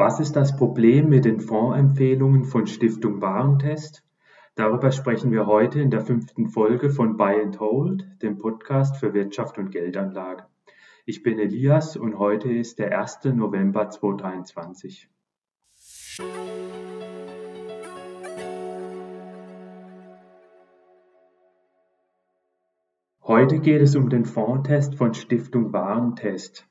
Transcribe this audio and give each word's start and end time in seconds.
Was 0.00 0.20
ist 0.20 0.36
das 0.36 0.54
Problem 0.54 1.08
mit 1.08 1.24
den 1.24 1.40
Fondsempfehlungen 1.40 2.44
von 2.44 2.68
Stiftung 2.68 3.20
Warentest? 3.20 4.04
Darüber 4.54 4.92
sprechen 4.92 5.32
wir 5.32 5.46
heute 5.46 5.80
in 5.80 5.90
der 5.90 6.02
fünften 6.02 6.46
Folge 6.46 6.90
von 6.90 7.16
Buy 7.16 7.42
and 7.42 7.58
Hold, 7.58 8.06
dem 8.22 8.38
Podcast 8.38 8.98
für 8.98 9.12
Wirtschaft 9.12 9.58
und 9.58 9.72
Geldanlage. 9.72 10.44
Ich 11.04 11.24
bin 11.24 11.40
Elias 11.40 11.96
und 11.96 12.16
heute 12.16 12.48
ist 12.48 12.78
der 12.78 12.96
1. 12.96 13.24
November 13.34 13.90
2023. 13.90 15.10
Heute 23.24 23.58
geht 23.58 23.82
es 23.82 23.96
um 23.96 24.08
den 24.10 24.24
Fondstest 24.24 24.94
von 24.94 25.12
Stiftung 25.12 25.72
Warentest. 25.72 26.67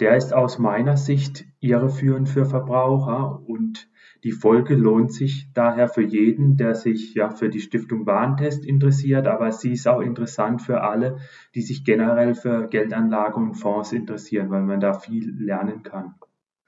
Der 0.00 0.16
ist 0.16 0.32
aus 0.32 0.58
meiner 0.58 0.96
Sicht 0.96 1.44
irreführend 1.58 2.28
für 2.28 2.44
Verbraucher 2.44 3.42
und 3.46 3.90
die 4.24 4.32
Folge 4.32 4.74
lohnt 4.74 5.12
sich 5.12 5.48
daher 5.54 5.88
für 5.88 6.02
jeden, 6.02 6.56
der 6.56 6.74
sich 6.74 7.14
ja 7.14 7.30
für 7.30 7.48
die 7.48 7.60
Stiftung 7.60 8.06
Warentest 8.06 8.64
interessiert, 8.64 9.26
aber 9.26 9.50
sie 9.50 9.72
ist 9.72 9.88
auch 9.88 10.00
interessant 10.00 10.62
für 10.62 10.82
alle, 10.82 11.18
die 11.54 11.62
sich 11.62 11.84
generell 11.84 12.34
für 12.34 12.68
Geldanlage 12.68 13.36
und 13.36 13.54
Fonds 13.54 13.92
interessieren, 13.92 14.50
weil 14.50 14.62
man 14.62 14.80
da 14.80 14.92
viel 14.92 15.34
lernen 15.36 15.82
kann. 15.82 16.14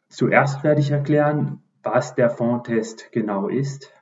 Zuerst 0.09 0.65
werde 0.65 0.81
ich 0.81 0.91
erklären, 0.91 1.63
was 1.83 2.15
der 2.15 2.31
Fondstest 2.31 3.13
genau 3.13 3.49
ist, 3.49 3.93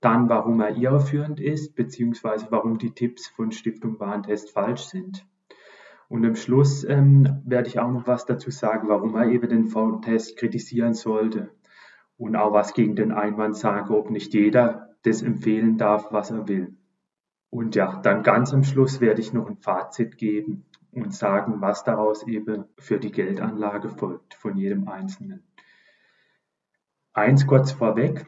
dann 0.00 0.28
warum 0.28 0.60
er 0.60 0.76
irreführend 0.76 1.40
ist, 1.40 1.74
beziehungsweise 1.74 2.46
warum 2.50 2.78
die 2.78 2.92
Tipps 2.92 3.28
von 3.28 3.52
Stiftung 3.52 4.00
Warentest 4.00 4.50
falsch 4.50 4.84
sind 4.84 5.26
und 6.08 6.24
am 6.24 6.36
Schluss 6.36 6.84
ähm, 6.84 7.42
werde 7.44 7.68
ich 7.68 7.78
auch 7.78 7.90
noch 7.90 8.06
was 8.06 8.26
dazu 8.26 8.50
sagen, 8.50 8.88
warum 8.88 9.12
man 9.12 9.30
eben 9.30 9.48
den 9.48 9.66
V-Test 9.66 10.36
kritisieren 10.36 10.94
sollte 10.94 11.50
und 12.16 12.36
auch 12.36 12.52
was 12.52 12.74
gegen 12.74 12.94
den 12.94 13.12
Einwand 13.12 13.56
sagen, 13.56 13.92
ob 13.92 14.10
nicht 14.10 14.32
jeder 14.32 14.90
das 15.02 15.22
empfehlen 15.22 15.78
darf, 15.78 16.12
was 16.12 16.30
er 16.30 16.48
will. 16.48 16.76
Und 17.50 17.74
ja, 17.74 18.00
dann 18.02 18.22
ganz 18.22 18.52
am 18.52 18.64
Schluss 18.64 19.00
werde 19.00 19.20
ich 19.20 19.32
noch 19.32 19.48
ein 19.48 19.56
Fazit 19.56 20.18
geben 20.18 20.64
und 20.92 21.14
sagen, 21.14 21.60
was 21.60 21.84
daraus 21.84 22.26
eben 22.26 22.64
für 22.78 22.98
die 22.98 23.12
Geldanlage 23.12 23.88
folgt 23.88 24.34
von 24.34 24.56
jedem 24.56 24.88
Einzelnen. 24.88 25.42
Eins 27.12 27.46
kurz 27.46 27.72
vorweg. 27.72 28.26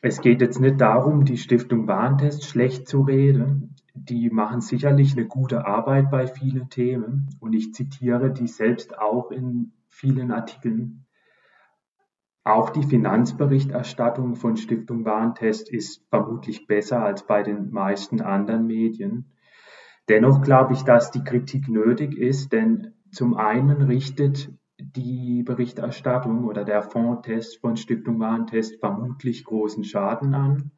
Es 0.00 0.20
geht 0.20 0.40
jetzt 0.40 0.60
nicht 0.60 0.80
darum, 0.80 1.24
die 1.24 1.38
Stiftung 1.38 1.88
Warntest 1.88 2.44
schlecht 2.44 2.88
zu 2.88 3.02
reden 3.02 3.74
die 4.04 4.30
machen 4.30 4.60
sicherlich 4.60 5.12
eine 5.12 5.26
gute 5.26 5.66
Arbeit 5.66 6.10
bei 6.10 6.26
vielen 6.26 6.68
Themen 6.70 7.28
und 7.40 7.52
ich 7.52 7.74
zitiere 7.74 8.32
die 8.32 8.46
selbst 8.46 8.98
auch 8.98 9.30
in 9.30 9.72
vielen 9.88 10.30
Artikeln. 10.30 11.06
Auch 12.44 12.70
die 12.70 12.82
Finanzberichterstattung 12.82 14.36
von 14.36 14.56
Stiftung 14.56 15.04
Warentest 15.04 15.70
ist 15.70 16.06
vermutlich 16.08 16.66
besser 16.66 17.02
als 17.02 17.26
bei 17.26 17.42
den 17.42 17.70
meisten 17.70 18.22
anderen 18.22 18.66
Medien. 18.66 19.32
Dennoch 20.08 20.40
glaube 20.40 20.72
ich, 20.72 20.82
dass 20.82 21.10
die 21.10 21.24
Kritik 21.24 21.68
nötig 21.68 22.16
ist, 22.16 22.52
denn 22.52 22.94
zum 23.10 23.36
einen 23.36 23.82
richtet 23.82 24.50
die 24.80 25.42
Berichterstattung 25.42 26.44
oder 26.44 26.64
der 26.64 26.82
Fondtest 26.82 27.60
von 27.60 27.76
Stiftung 27.76 28.18
Warentest 28.20 28.80
vermutlich 28.80 29.44
großen 29.44 29.84
Schaden 29.84 30.34
an. 30.34 30.70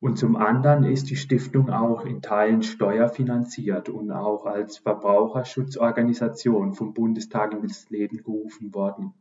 Und 0.00 0.16
zum 0.16 0.36
anderen 0.36 0.84
ist 0.84 1.10
die 1.10 1.16
Stiftung 1.16 1.70
auch 1.70 2.04
in 2.04 2.22
Teilen 2.22 2.62
steuerfinanziert 2.62 3.88
und 3.88 4.12
auch 4.12 4.46
als 4.46 4.78
Verbraucherschutzorganisation 4.78 6.72
vom 6.72 6.94
Bundestag 6.94 7.52
ins 7.52 7.90
Leben 7.90 8.18
gerufen 8.18 8.72
worden. 8.72 9.14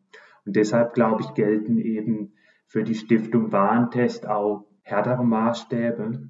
Und 0.46 0.56
deshalb, 0.56 0.94
glaube 0.94 1.24
ich, 1.24 1.34
gelten 1.34 1.80
eben 1.80 2.34
für 2.68 2.84
die 2.84 2.96
Stiftung 2.96 3.52
Warentest 3.52 4.28
auch 4.28 4.68
härtere 4.84 5.24
Maßstäbe 5.24 6.30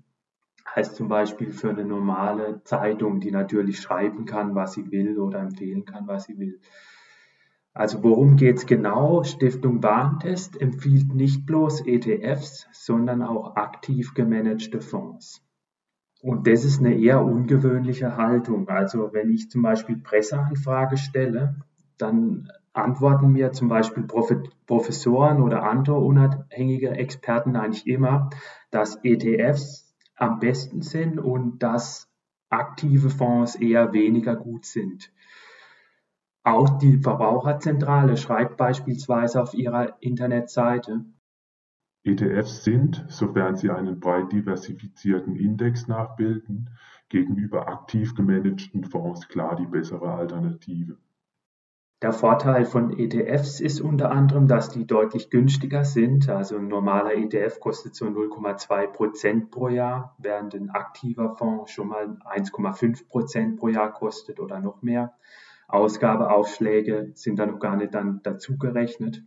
als 0.73 0.95
zum 0.95 1.07
Beispiel 1.07 1.51
für 1.51 1.69
eine 1.69 1.85
normale 1.85 2.61
Zeitung, 2.63 3.19
die 3.19 3.31
natürlich 3.31 3.79
schreiben 3.79 4.25
kann, 4.25 4.55
was 4.55 4.73
sie 4.73 4.91
will 4.91 5.19
oder 5.19 5.39
empfehlen 5.39 5.85
kann, 5.85 6.07
was 6.07 6.25
sie 6.25 6.37
will. 6.37 6.59
Also 7.77 8.03
worum 8.03 8.37
geht 8.37 8.57
es 8.57 8.65
genau? 8.65 9.21
Stiftung 9.21 9.83
Warentest 9.83 10.59
empfiehlt 10.59 11.13
nicht 11.13 11.45
bloß 11.45 11.85
ETFs, 11.85 12.65
sondern 12.71 13.21
auch 13.21 13.55
aktiv 13.55 14.15
gemanagte 14.15 14.81
Fonds. 14.81 15.43
Und 16.19 16.47
das 16.47 16.65
ist 16.65 16.79
eine 16.79 16.97
eher 16.97 17.23
ungewöhnliche 17.23 18.17
Haltung. 18.17 18.67
Also 18.67 19.13
wenn 19.13 19.29
ich 19.29 19.51
zum 19.51 19.61
Beispiel 19.61 19.97
Presseanfrage 19.97 20.97
stelle, 20.97 21.57
dann 21.99 22.47
antworten 22.73 23.31
mir 23.31 23.51
zum 23.51 23.67
Beispiel 23.67 24.07
Professoren 24.65 25.43
oder 25.43 25.61
andere 25.61 25.99
unabhängige 25.99 26.89
Experten 26.89 27.55
eigentlich 27.55 27.85
immer, 27.85 28.31
dass 28.71 28.97
ETFs 29.03 29.95
am 30.15 30.39
besten 30.39 30.81
sind 30.81 31.19
und 31.19 31.61
dass 31.61 32.09
aktive 32.49 33.11
Fonds 33.11 33.53
eher 33.53 33.93
weniger 33.93 34.35
gut 34.35 34.65
sind. 34.65 35.11
Auch 36.47 36.77
die 36.77 36.97
Verbraucherzentrale 36.97 38.15
schreibt 38.15 38.55
beispielsweise 38.55 39.43
auf 39.43 39.53
ihrer 39.53 40.01
Internetseite, 40.01 41.03
ETFs 42.05 42.63
sind, 42.63 43.03
sofern 43.09 43.57
sie 43.57 43.69
einen 43.69 43.99
breit 43.99 44.31
diversifizierten 44.31 45.35
Index 45.35 45.89
nachbilden, 45.89 46.69
gegenüber 47.09 47.67
aktiv 47.67 48.15
gemanagten 48.15 48.85
Fonds 48.85 49.27
klar 49.27 49.57
die 49.57 49.65
bessere 49.65 50.09
Alternative. 50.09 50.95
Der 52.01 52.13
Vorteil 52.13 52.63
von 52.63 52.97
ETFs 52.97 53.59
ist 53.59 53.81
unter 53.81 54.11
anderem, 54.11 54.47
dass 54.47 54.69
die 54.69 54.87
deutlich 54.87 55.29
günstiger 55.29 55.83
sind. 55.83 56.29
Also 56.29 56.55
ein 56.55 56.69
normaler 56.69 57.15
ETF 57.15 57.59
kostet 57.59 57.93
so 57.93 58.05
0,2 58.05 58.87
Prozent 58.87 59.51
pro 59.51 59.67
Jahr, 59.67 60.15
während 60.17 60.55
ein 60.55 60.69
aktiver 60.69 61.35
Fonds 61.35 61.73
schon 61.73 61.89
mal 61.89 62.05
1,5 62.05 63.09
Prozent 63.09 63.57
pro 63.57 63.67
Jahr 63.67 63.91
kostet 63.91 64.39
oder 64.39 64.61
noch 64.61 64.81
mehr. 64.81 65.13
Ausgabeaufschläge 65.67 67.11
sind 67.13 67.39
da 67.39 67.45
noch 67.45 67.59
gar 67.59 67.75
nicht 67.75 67.93
dann 67.93 68.21
dazu 68.23 68.57
gerechnet. 68.57 69.23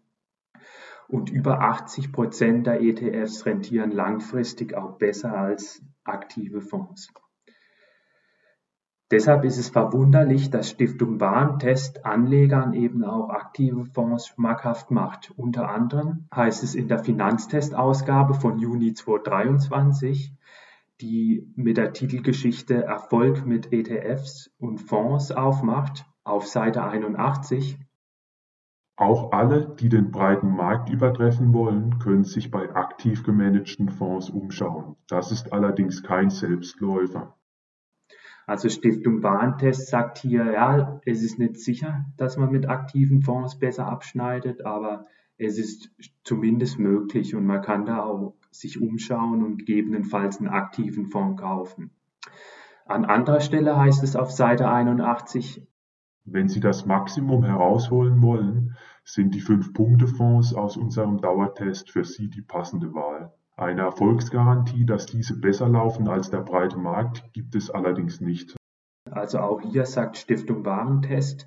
Und 1.09 1.31
über 1.31 1.61
80 1.61 2.13
Prozent 2.13 2.67
der 2.67 2.81
ETFs 2.81 3.45
rentieren 3.45 3.91
langfristig 3.91 4.75
auch 4.75 4.97
besser 4.97 5.37
als 5.37 5.83
aktive 6.05 6.61
Fonds. 6.61 7.13
Deshalb 9.11 9.45
ist 9.45 9.59
es 9.59 9.71
verwunderlich, 9.71 10.51
dass 10.51 10.71
Stiftung 10.71 11.19
Warentest 11.19 12.07
Anlegern 12.07 12.75
eben 12.75 13.03
auch 13.03 13.31
aktive 13.31 13.85
Fonds 13.87 14.29
schmackhaft 14.29 14.93
macht. 14.93 15.33
Unter 15.37 15.69
anderem 15.69 16.29
heißt 16.33 16.63
es 16.63 16.77
in 16.77 16.87
der 16.87 17.01
Finanztestausgabe 17.01 18.35
von 18.35 18.61
Juni 18.61 18.95
2023, 18.95 20.33
die 21.01 21.53
mit 21.57 21.77
der 21.77 21.93
Titelgeschichte 21.93 22.85
Erfolg 22.85 23.45
mit 23.45 23.73
ETFs 23.73 24.53
und 24.59 24.79
Fonds 24.79 25.33
aufmacht, 25.33 26.07
auf 26.25 26.47
Seite 26.47 26.83
81. 26.85 27.79
Auch 28.97 29.33
alle, 29.33 29.75
die 29.81 29.89
den 29.89 30.11
breiten 30.11 30.51
Markt 30.51 30.91
übertreffen 30.91 31.55
wollen, 31.55 31.99
können 31.99 32.25
sich 32.25 32.51
bei 32.51 32.75
aktiv 32.75 33.25
gemanagten 33.25 33.89
Fonds 33.89 34.29
umschauen. 34.29 34.97
Das 35.09 35.33
ist 35.33 35.53
allerdings 35.53 36.03
kein 36.03 36.29
Selbstläufer. 36.29 37.35
Also 38.47 38.69
Stiftung 38.69 39.23
Warentest 39.23 39.89
sagt 39.89 40.19
hier, 40.19 40.53
ja, 40.53 41.01
es 41.07 41.23
ist 41.23 41.39
nicht 41.39 41.57
sicher, 41.59 42.05
dass 42.17 42.37
man 42.37 42.51
mit 42.51 42.69
aktiven 42.69 43.23
Fonds 43.23 43.59
besser 43.59 43.87
abschneidet, 43.87 44.65
aber 44.67 45.07
es 45.39 45.57
ist 45.57 45.91
zumindest 46.25 46.79
möglich 46.79 47.35
und 47.35 47.47
man 47.47 47.63
kann 47.63 47.87
da 47.87 48.03
auch 48.03 48.35
sich 48.51 48.83
umschauen 48.83 49.43
und 49.43 49.59
gegebenenfalls 49.59 50.39
einen 50.39 50.49
aktiven 50.49 51.07
Fonds 51.07 51.41
kaufen. 51.41 51.93
An 52.85 53.05
anderer 53.05 53.41
Stelle 53.41 53.79
heißt 53.79 54.03
es 54.03 54.17
auf 54.17 54.33
Seite 54.33 54.69
81, 54.69 55.67
wenn 56.33 56.49
Sie 56.49 56.61
das 56.61 56.87
Maximum 56.87 57.45
herausholen 57.45 58.23
wollen, 58.23 58.77
sind 59.05 59.35
die 59.35 59.41
Fünf-Punkte-Fonds 59.41 60.55
aus 60.55 60.77
unserem 60.77 61.21
Dauertest 61.21 61.91
für 61.91 62.05
Sie 62.05 62.29
die 62.29 62.43
passende 62.43 62.95
Wahl. 62.95 63.33
Eine 63.57 63.83
Erfolgsgarantie, 63.83 64.87
dass 64.87 65.07
diese 65.07 65.39
besser 65.39 65.69
laufen 65.69 66.09
als 66.09 66.31
der 66.31 66.41
breite 66.41 66.79
Markt, 66.79 67.33
gibt 67.33 67.55
es 67.57 67.71
allerdings 67.71 68.21
nicht. 68.21 68.57
Also 69.11 69.41
auch 69.41 69.61
hier 69.61 69.87
sagt 69.87 70.17
Stiftung 70.17 70.65
Warentest, 70.65 71.47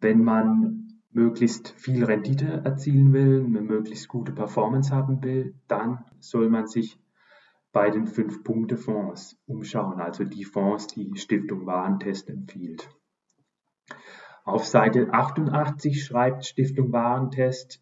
wenn 0.00 0.22
man 0.22 1.00
möglichst 1.10 1.70
viel 1.70 2.04
Rendite 2.04 2.62
erzielen 2.64 3.12
will, 3.12 3.44
eine 3.44 3.60
möglichst 3.60 4.08
gute 4.08 4.32
Performance 4.32 4.94
haben 4.94 5.22
will, 5.24 5.54
dann 5.66 6.04
soll 6.20 6.48
man 6.48 6.66
sich 6.66 7.00
bei 7.72 7.90
den 7.90 8.06
Fünf-Punkte-Fonds 8.06 9.38
umschauen, 9.46 10.00
also 10.00 10.24
die 10.24 10.44
Fonds, 10.44 10.86
die 10.86 11.16
Stiftung 11.16 11.66
Warentest 11.66 12.30
empfiehlt. 12.30 12.88
Auf 14.44 14.64
Seite 14.64 15.12
88 15.12 16.04
schreibt 16.04 16.44
Stiftung 16.44 16.92
Warentest, 16.92 17.80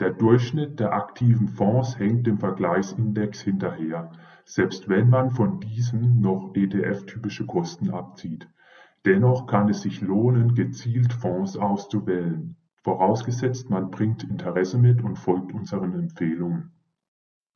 der 0.00 0.10
Durchschnitt 0.10 0.80
der 0.80 0.92
aktiven 0.92 1.46
Fonds 1.46 1.96
hängt 2.00 2.26
dem 2.26 2.38
Vergleichsindex 2.38 3.42
hinterher, 3.42 4.10
selbst 4.44 4.88
wenn 4.88 5.08
man 5.08 5.30
von 5.30 5.60
diesen 5.60 6.20
noch 6.20 6.52
ETF-typische 6.56 7.46
Kosten 7.46 7.90
abzieht. 7.90 8.48
Dennoch 9.04 9.46
kann 9.46 9.68
es 9.68 9.82
sich 9.82 10.00
lohnen, 10.00 10.56
gezielt 10.56 11.12
Fonds 11.12 11.56
auszuwählen. 11.56 12.56
vorausgesetzt 12.82 13.70
man 13.70 13.90
bringt 13.90 14.24
Interesse 14.24 14.78
mit 14.78 15.00
und 15.02 15.16
folgt 15.16 15.52
unseren 15.54 15.94
Empfehlungen. 15.94 16.73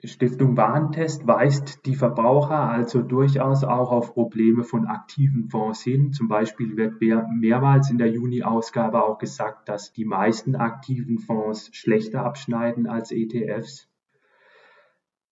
Stiftung 0.05 0.57
Warentest 0.57 1.27
weist 1.27 1.85
die 1.85 1.97
Verbraucher 1.97 2.71
also 2.71 3.03
durchaus 3.03 3.65
auch 3.65 3.91
auf 3.91 4.15
Probleme 4.15 4.63
von 4.63 4.87
aktiven 4.87 5.49
Fonds 5.49 5.83
hin. 5.83 6.13
Zum 6.13 6.29
Beispiel 6.29 6.77
wird 6.77 7.01
mehrmals 7.01 7.91
in 7.91 7.99
der 7.99 8.09
Juni-Ausgabe 8.09 9.03
auch 9.03 9.19
gesagt, 9.19 9.69
dass 9.69 9.93
die 9.93 10.05
meisten 10.05 10.55
aktiven 10.55 11.19
Fonds 11.19 11.71
schlechter 11.73 12.25
abschneiden 12.25 12.87
als 12.87 13.11
ETFs. 13.11 13.89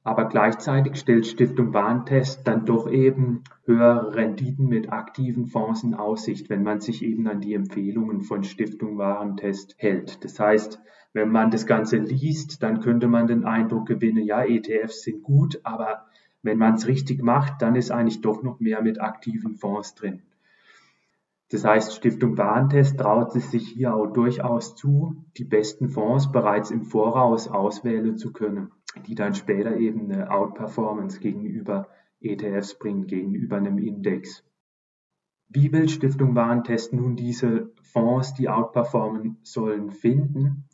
Aber 0.03 0.29
gleichzeitig 0.29 0.97
stellt 0.97 1.29
Stiftung 1.29 1.73
Warentest 1.73 2.47
dann 2.49 2.65
doch 2.65 2.91
eben 2.91 3.45
höhere 3.67 4.17
Renditen 4.17 4.67
mit 4.67 4.93
aktiven 4.93 5.47
Fonds 5.47 5.85
in 5.85 5.95
Aussicht, 5.95 6.51
wenn 6.51 6.65
man 6.65 6.81
sich 6.81 7.05
eben 7.05 7.29
an 7.29 7.41
die 7.41 7.55
Empfehlungen 7.55 8.23
von 8.23 8.43
Stiftung 8.43 8.99
Warentest 8.99 9.77
hält. 9.79 10.25
Das 10.25 10.41
heißt, 10.41 10.81
wenn 11.17 11.31
man 11.31 11.51
das 11.51 11.67
Ganze 11.67 11.97
liest, 11.97 12.63
dann 12.63 12.81
könnte 12.81 13.09
man 13.09 13.27
den 13.27 13.45
Eindruck 13.45 13.87
gewinnen, 13.87 14.25
ja, 14.25 14.45
ETFs 14.45 15.03
sind 15.03 15.23
gut, 15.23 15.61
aber 15.65 16.07
wenn 16.43 16.59
man 16.59 16.75
es 16.75 16.87
richtig 16.87 17.23
macht, 17.23 17.63
dann 17.63 17.75
ist 17.75 17.91
eigentlich 17.91 18.21
doch 18.21 18.43
noch 18.43 18.61
mehr 18.61 18.83
mit 18.83 19.01
aktiven 19.01 19.57
Fonds 19.57 19.95
drin. 19.95 20.23
Das 21.51 21.65
heißt, 21.65 21.95
Stiftung 21.95 22.37
Warentest 22.39 22.99
traut 22.99 23.35
es 23.35 23.51
sich 23.51 23.69
hier 23.69 23.95
auch 23.95 24.07
durchaus 24.07 24.77
zu, 24.77 25.25
die 25.37 25.45
besten 25.45 25.89
Fonds 25.89 26.31
bereits 26.31 26.71
im 26.71 26.83
Voraus 26.83 27.49
auswählen 27.49 28.17
zu 28.17 28.33
können 28.33 28.71
die 29.05 29.15
dann 29.15 29.35
später 29.35 29.77
eben 29.77 30.11
eine 30.11 30.31
Outperformance 30.31 31.21
gegenüber 31.21 31.89
ETFs 32.21 32.79
bringen, 32.79 33.07
gegenüber 33.07 33.57
einem 33.57 33.79
Index. 33.79 34.45
Wie 35.49 35.73
will 35.73 35.89
Stiftung 35.89 36.35
Warentest 36.35 36.93
nun 36.93 37.15
diese 37.15 37.71
Fonds, 37.83 38.35
die 38.35 38.49
outperformen 38.49 39.39
sollen, 39.43 39.91
finden? 39.91 40.65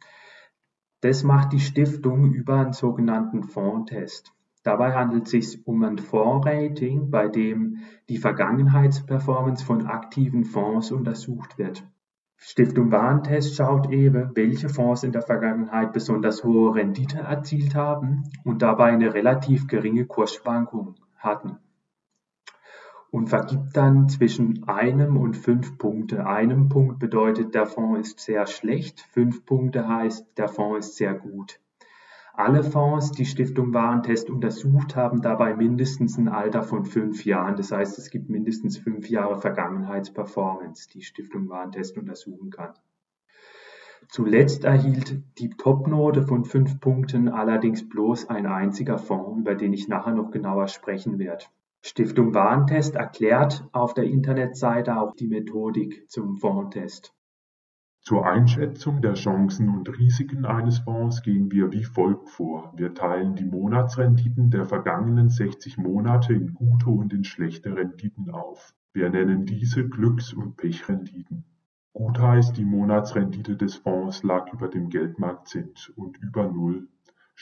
Das 1.02 1.24
macht 1.24 1.52
die 1.52 1.58
Stiftung 1.58 2.32
über 2.32 2.60
einen 2.60 2.74
sogenannten 2.74 3.42
Fondtest. 3.42 4.32
Dabei 4.62 4.94
handelt 4.94 5.24
es 5.24 5.30
sich 5.32 5.66
um 5.66 5.82
ein 5.82 5.98
Fondsrating, 5.98 7.10
bei 7.10 7.26
dem 7.26 7.78
die 8.08 8.18
Vergangenheitsperformance 8.18 9.64
von 9.64 9.88
aktiven 9.88 10.44
Fonds 10.44 10.92
untersucht 10.92 11.58
wird. 11.58 11.84
Stiftung 12.36 12.92
Warentest 12.92 13.56
schaut 13.56 13.90
eben, 13.90 14.30
welche 14.36 14.68
Fonds 14.68 15.02
in 15.02 15.10
der 15.10 15.22
Vergangenheit 15.22 15.92
besonders 15.92 16.44
hohe 16.44 16.76
Rendite 16.76 17.18
erzielt 17.18 17.74
haben 17.74 18.22
und 18.44 18.62
dabei 18.62 18.92
eine 18.92 19.12
relativ 19.12 19.66
geringe 19.66 20.06
Kursschwankung 20.06 20.94
hatten 21.18 21.58
und 23.12 23.28
vergibt 23.28 23.76
dann 23.76 24.08
zwischen 24.08 24.66
einem 24.66 25.18
und 25.18 25.36
fünf 25.36 25.76
Punkte. 25.76 26.26
Einem 26.26 26.70
Punkt 26.70 26.98
bedeutet, 26.98 27.54
der 27.54 27.66
Fonds 27.66 28.08
ist 28.08 28.20
sehr 28.20 28.46
schlecht, 28.46 29.00
fünf 29.00 29.44
Punkte 29.44 29.86
heißt, 29.86 30.26
der 30.38 30.48
Fonds 30.48 30.86
ist 30.86 30.96
sehr 30.96 31.12
gut. 31.12 31.60
Alle 32.32 32.64
Fonds, 32.64 33.12
die 33.12 33.26
Stiftung 33.26 33.74
Warentest 33.74 34.30
untersucht, 34.30 34.96
haben 34.96 35.20
dabei 35.20 35.54
mindestens 35.54 36.16
ein 36.16 36.28
Alter 36.28 36.62
von 36.62 36.86
fünf 36.86 37.26
Jahren. 37.26 37.56
Das 37.56 37.70
heißt, 37.70 37.98
es 37.98 38.08
gibt 38.08 38.30
mindestens 38.30 38.78
fünf 38.78 39.10
Jahre 39.10 39.38
Vergangenheitsperformance, 39.38 40.88
die 40.88 41.02
Stiftung 41.02 41.50
Warentest 41.50 41.98
untersuchen 41.98 42.48
kann. 42.48 42.72
Zuletzt 44.08 44.64
erhielt 44.64 45.22
die 45.38 45.50
Topnote 45.50 46.22
von 46.22 46.46
fünf 46.46 46.80
Punkten 46.80 47.28
allerdings 47.28 47.86
bloß 47.86 48.30
ein 48.30 48.46
einziger 48.46 48.96
Fonds, 48.96 49.40
über 49.40 49.54
den 49.54 49.74
ich 49.74 49.86
nachher 49.88 50.14
noch 50.14 50.30
genauer 50.30 50.68
sprechen 50.68 51.18
werde. 51.18 51.44
Stiftung 51.84 52.32
Warentest 52.32 52.94
erklärt 52.94 53.68
auf 53.72 53.92
der 53.92 54.04
Internetseite 54.04 54.96
auch 55.00 55.16
die 55.16 55.26
Methodik 55.26 56.08
zum 56.08 56.36
Fondstest. 56.36 57.12
Zur 58.00 58.24
Einschätzung 58.24 59.02
der 59.02 59.14
Chancen 59.14 59.68
und 59.68 59.88
Risiken 59.98 60.44
eines 60.44 60.78
Fonds 60.78 61.22
gehen 61.22 61.50
wir 61.50 61.72
wie 61.72 61.82
folgt 61.82 62.30
vor: 62.30 62.72
Wir 62.76 62.94
teilen 62.94 63.34
die 63.34 63.44
Monatsrenditen 63.44 64.50
der 64.50 64.64
vergangenen 64.64 65.28
60 65.28 65.76
Monate 65.76 66.34
in 66.34 66.54
gute 66.54 66.88
und 66.88 67.12
in 67.12 67.24
schlechte 67.24 67.74
Renditen 67.76 68.30
auf. 68.30 68.74
Wir 68.92 69.10
nennen 69.10 69.44
diese 69.44 69.88
Glücks- 69.88 70.32
und 70.32 70.56
Pechrenditen. 70.56 71.44
Gut 71.92 72.20
heißt, 72.20 72.56
die 72.56 72.64
Monatsrendite 72.64 73.56
des 73.56 73.74
Fonds 73.74 74.22
lag 74.22 74.52
über 74.52 74.68
dem 74.68 74.88
Geldmarktzins 74.88 75.88
und 75.88 76.16
über 76.18 76.46
Null. 76.46 76.88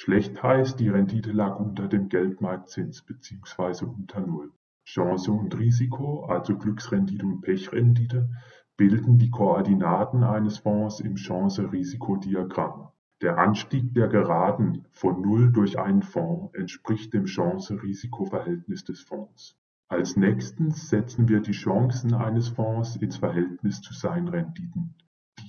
Schlecht 0.03 0.43
heißt, 0.43 0.81
die 0.81 0.89
Rendite 0.89 1.31
lag 1.31 1.61
unter 1.61 1.87
dem 1.87 2.09
Geldmarktzins 2.09 3.03
bzw. 3.03 3.85
unter 3.85 4.21
Null. 4.21 4.51
Chance 4.83 5.31
und 5.31 5.55
Risiko, 5.59 6.25
also 6.25 6.57
Glücksrendite 6.57 7.27
und 7.27 7.43
Pechrendite, 7.43 8.31
bilden 8.79 9.19
die 9.19 9.29
Koordinaten 9.29 10.25
eines 10.25 10.57
Fonds 10.57 11.01
im 11.01 11.17
Chance-Risiko-Diagramm. 11.17 12.89
Der 13.21 13.37
Anstieg 13.37 13.93
der 13.93 14.09
Geraden 14.09 14.87
von 14.91 15.21
Null 15.21 15.53
durch 15.53 15.79
einen 15.79 16.01
Fonds 16.01 16.55
entspricht 16.55 17.13
dem 17.13 17.27
Chance-Risiko-Verhältnis 17.27 18.85
des 18.85 19.03
Fonds. 19.03 19.55
Als 19.89 20.17
nächstens 20.17 20.89
setzen 20.89 21.29
wir 21.29 21.43
die 21.43 21.53
Chancen 21.53 22.15
eines 22.15 22.49
Fonds 22.49 22.97
ins 22.97 23.19
Verhältnis 23.19 23.83
zu 23.83 23.93
seinen 23.93 24.29
Renditen. 24.29 24.95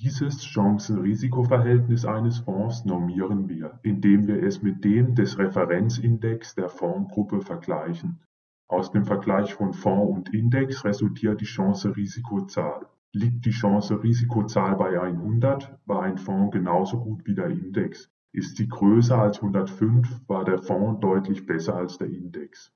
Dieses 0.03 0.42
Chancen-Risiko-Verhältnis 0.42 2.06
eines 2.06 2.39
Fonds 2.39 2.86
normieren 2.86 3.48
wir, 3.48 3.80
indem 3.83 4.25
wir 4.25 4.42
es 4.42 4.63
mit 4.63 4.83
dem 4.83 5.13
des 5.13 5.38
Referenzindex 5.38 6.56
der 6.56 6.69
Fondsgruppe 6.69 7.42
vergleichen. 7.42 8.19
Aus 8.68 8.92
dem 8.92 9.06
Vergleich 9.06 9.53
von 9.53 9.74
Fonds 9.74 10.12
und 10.18 10.33
Index 10.33 10.83
resultiert 10.86 11.39
die 11.39 11.45
Chance-Risiko-Zahl. 11.45 12.88
Liegt 13.13 13.45
die 13.45 13.51
Chance-Risiko-Zahl 13.51 14.75
bei 14.75 15.00
100, 15.00 15.77
war 15.86 16.01
ein 16.01 16.18
Fonds 16.18 16.51
genauso 16.51 17.00
gut 17.00 17.24
wie 17.27 17.36
der 17.36 17.51
Index. 17.51 18.09
Ist 18.31 18.57
sie 18.57 18.68
größer 18.68 19.19
als 19.19 19.38
105, 19.38 20.27
war 20.27 20.45
der 20.45 20.57
Fonds 20.57 21.00
deutlich 21.00 21.45
besser 21.45 21.75
als 21.75 22.00
der 22.00 22.07
Index. 22.07 22.74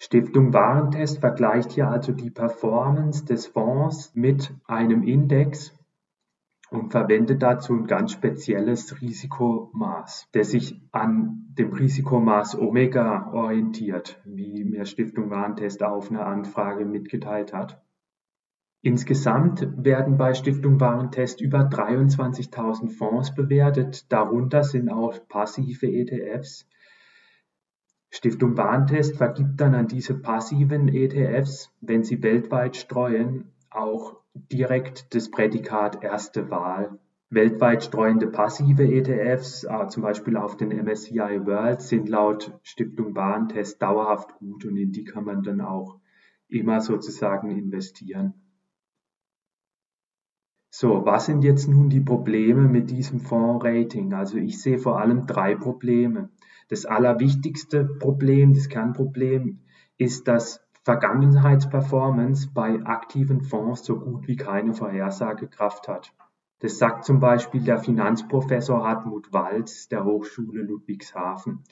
Stiftung 0.00 0.52
Warentest 0.52 1.20
vergleicht 1.20 1.70
hier 1.70 1.88
also 1.88 2.10
die 2.10 2.30
Performance 2.30 3.24
des 3.24 3.46
Fonds 3.46 4.12
mit 4.16 4.52
einem 4.66 5.04
Index 5.04 5.72
und 6.76 6.90
verwendet 6.90 7.42
dazu 7.42 7.72
ein 7.72 7.86
ganz 7.86 8.12
spezielles 8.12 9.00
Risikomaß, 9.00 10.28
das 10.32 10.50
sich 10.50 10.80
an 10.92 11.46
dem 11.58 11.72
Risikomaß 11.72 12.58
Omega 12.58 13.32
orientiert, 13.32 14.20
wie 14.24 14.64
mir 14.64 14.84
Stiftung 14.84 15.30
Warentest 15.30 15.82
auf 15.82 16.10
eine 16.10 16.24
Anfrage 16.24 16.84
mitgeteilt 16.84 17.52
hat. 17.52 17.82
Insgesamt 18.82 19.66
werden 19.76 20.16
bei 20.16 20.34
Stiftung 20.34 20.78
Warentest 20.78 21.40
über 21.40 21.62
23.000 21.62 22.90
Fonds 22.90 23.34
bewertet, 23.34 24.12
darunter 24.12 24.62
sind 24.62 24.90
auch 24.90 25.26
passive 25.26 25.86
ETFs. 25.86 26.68
Stiftung 28.10 28.56
Warentest 28.56 29.16
vergibt 29.16 29.60
dann 29.60 29.74
an 29.74 29.88
diese 29.88 30.14
passiven 30.14 30.88
ETFs, 30.88 31.72
wenn 31.80 32.04
sie 32.04 32.22
weltweit 32.22 32.76
streuen, 32.76 33.52
auch 33.70 34.20
direkt 34.52 35.14
das 35.14 35.30
Prädikat 35.30 36.02
erste 36.02 36.50
Wahl. 36.50 36.98
Weltweit 37.28 37.82
streuende 37.82 38.28
passive 38.28 38.84
ETFs, 38.84 39.64
äh, 39.64 39.88
zum 39.88 40.02
Beispiel 40.02 40.36
auf 40.36 40.56
den 40.56 40.70
MSCI 40.70 41.44
World, 41.44 41.82
sind 41.82 42.08
laut 42.08 42.56
Stiftung 42.62 43.16
Warentest 43.16 43.82
dauerhaft 43.82 44.34
gut 44.38 44.64
und 44.64 44.76
in 44.76 44.92
die 44.92 45.04
kann 45.04 45.24
man 45.24 45.42
dann 45.42 45.60
auch 45.60 45.98
immer 46.48 46.80
sozusagen 46.80 47.50
investieren. 47.50 48.34
So, 50.70 51.06
was 51.06 51.26
sind 51.26 51.42
jetzt 51.42 51.68
nun 51.68 51.88
die 51.88 52.02
Probleme 52.02 52.68
mit 52.68 52.90
diesem 52.90 53.20
Fondsrating? 53.20 54.12
Also 54.12 54.36
ich 54.36 54.60
sehe 54.60 54.78
vor 54.78 55.00
allem 55.00 55.26
drei 55.26 55.54
Probleme. 55.54 56.30
Das 56.68 56.84
allerwichtigste 56.84 57.84
Problem, 57.84 58.52
das 58.52 58.68
Kernproblem 58.68 59.60
ist, 59.96 60.28
dass 60.28 60.65
Vergangenheitsperformance 60.86 62.48
bei 62.54 62.80
aktiven 62.84 63.40
Fonds 63.40 63.84
so 63.84 63.98
gut 63.98 64.28
wie 64.28 64.36
keine 64.36 64.72
Vorhersagekraft 64.72 65.88
hat. 65.88 66.14
Das 66.60 66.78
sagt 66.78 67.04
zum 67.04 67.18
Beispiel 67.18 67.64
der 67.64 67.78
Finanzprofessor 67.78 68.86
Hartmut 68.86 69.32
Walz 69.32 69.88
der 69.88 70.04
Hochschule 70.04 70.62
Ludwigshafen. 70.62 71.64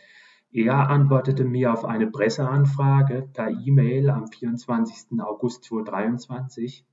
Er 0.51 0.91
antwortete 0.91 1.45
mir 1.45 1.73
auf 1.73 1.85
eine 1.85 2.09
Presseanfrage 2.09 3.29
per 3.33 3.51
E-Mail 3.51 4.11
am 4.11 4.27
24. 4.27 5.21
August 5.21 5.63
2023, 5.63 6.85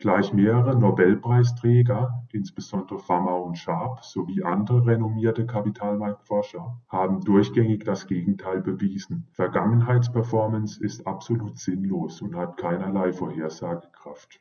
Gleich 0.00 0.32
mehrere 0.32 0.78
Nobelpreisträger, 0.78 2.24
insbesondere 2.30 3.00
Fama 3.00 3.32
und 3.32 3.58
Sharp 3.58 4.04
sowie 4.04 4.44
andere 4.44 4.86
renommierte 4.86 5.44
Kapitalmarktforscher, 5.44 6.80
haben 6.88 7.20
durchgängig 7.22 7.82
das 7.82 8.06
Gegenteil 8.06 8.60
bewiesen. 8.60 9.26
Vergangenheitsperformance 9.32 10.80
ist 10.80 11.04
absolut 11.04 11.58
sinnlos 11.58 12.22
und 12.22 12.36
hat 12.36 12.56
keinerlei 12.58 13.12
Vorhersagekraft. 13.12 14.40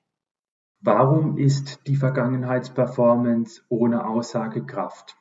Warum 0.80 1.38
ist 1.38 1.88
die 1.88 1.96
Vergangenheitsperformance 1.96 3.64
ohne 3.68 4.06
Aussagekraft? 4.06 5.18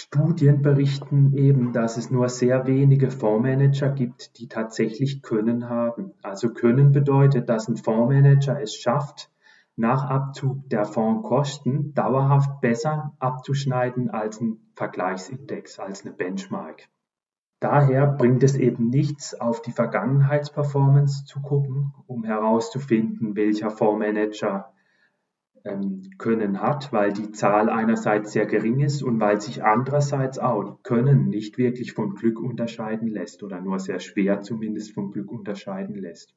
Studien 0.00 0.62
berichten 0.62 1.32
eben, 1.34 1.72
dass 1.72 1.96
es 1.96 2.08
nur 2.08 2.28
sehr 2.28 2.68
wenige 2.68 3.10
Fondsmanager 3.10 3.90
gibt, 3.90 4.38
die 4.38 4.46
tatsächlich 4.46 5.22
Können 5.22 5.68
haben. 5.68 6.12
Also 6.22 6.54
Können 6.54 6.92
bedeutet, 6.92 7.48
dass 7.48 7.66
ein 7.66 7.76
Fondsmanager 7.76 8.60
es 8.62 8.76
schafft, 8.76 9.28
nach 9.74 10.04
Abzug 10.04 10.68
der 10.70 10.84
Fondskosten 10.84 11.94
dauerhaft 11.94 12.60
besser 12.60 13.16
abzuschneiden 13.18 14.08
als 14.10 14.40
ein 14.40 14.60
Vergleichsindex, 14.76 15.80
als 15.80 16.04
eine 16.04 16.14
Benchmark. 16.14 16.88
Daher 17.58 18.06
bringt 18.06 18.44
es 18.44 18.54
eben 18.54 18.90
nichts, 18.90 19.34
auf 19.34 19.62
die 19.62 19.72
Vergangenheitsperformance 19.72 21.24
zu 21.24 21.40
gucken, 21.40 21.92
um 22.06 22.22
herauszufinden, 22.22 23.34
welcher 23.34 23.70
Fondsmanager 23.70 24.72
Können 26.18 26.60
hat, 26.60 26.92
weil 26.92 27.12
die 27.12 27.30
Zahl 27.32 27.68
einerseits 27.68 28.32
sehr 28.32 28.46
gering 28.46 28.80
ist 28.80 29.02
und 29.02 29.20
weil 29.20 29.40
sich 29.40 29.64
andererseits 29.64 30.38
auch 30.38 30.82
Können 30.82 31.28
nicht 31.28 31.58
wirklich 31.58 31.92
von 31.92 32.14
Glück 32.14 32.40
unterscheiden 32.40 33.08
lässt 33.08 33.42
oder 33.42 33.60
nur 33.60 33.78
sehr 33.78 34.00
schwer 34.00 34.40
zumindest 34.40 34.92
von 34.94 35.10
Glück 35.10 35.30
unterscheiden 35.30 35.96
lässt. 35.96 36.34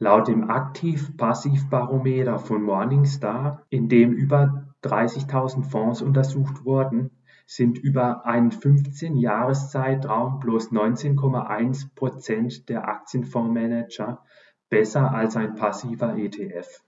Laut 0.00 0.28
dem 0.28 0.48
Aktiv-Passiv-Barometer 0.48 2.38
von 2.38 2.62
Morningstar, 2.62 3.66
in 3.68 3.88
dem 3.88 4.12
über 4.12 4.68
30.000 4.84 5.64
Fonds 5.64 6.02
untersucht 6.02 6.64
wurden, 6.64 7.10
sind 7.46 7.78
über 7.78 8.24
einen 8.26 8.50
15-Jahreszeitraum 8.50 10.38
bloß 10.38 10.70
19,1 10.70 11.94
Prozent 11.94 12.68
der 12.68 12.86
Aktienfondsmanager 12.86 14.22
besser 14.68 15.12
als 15.12 15.34
ein 15.34 15.54
passiver 15.54 16.16
ETF. 16.16 16.84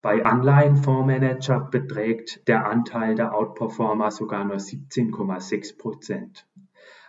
Bei 0.00 0.24
Anleihenfondsmanager 0.24 1.60
beträgt 1.60 2.46
der 2.46 2.66
Anteil 2.66 3.16
der 3.16 3.34
Outperformer 3.34 4.12
sogar 4.12 4.44
nur 4.44 4.58
17,6 4.58 5.76
Prozent. 5.76 6.46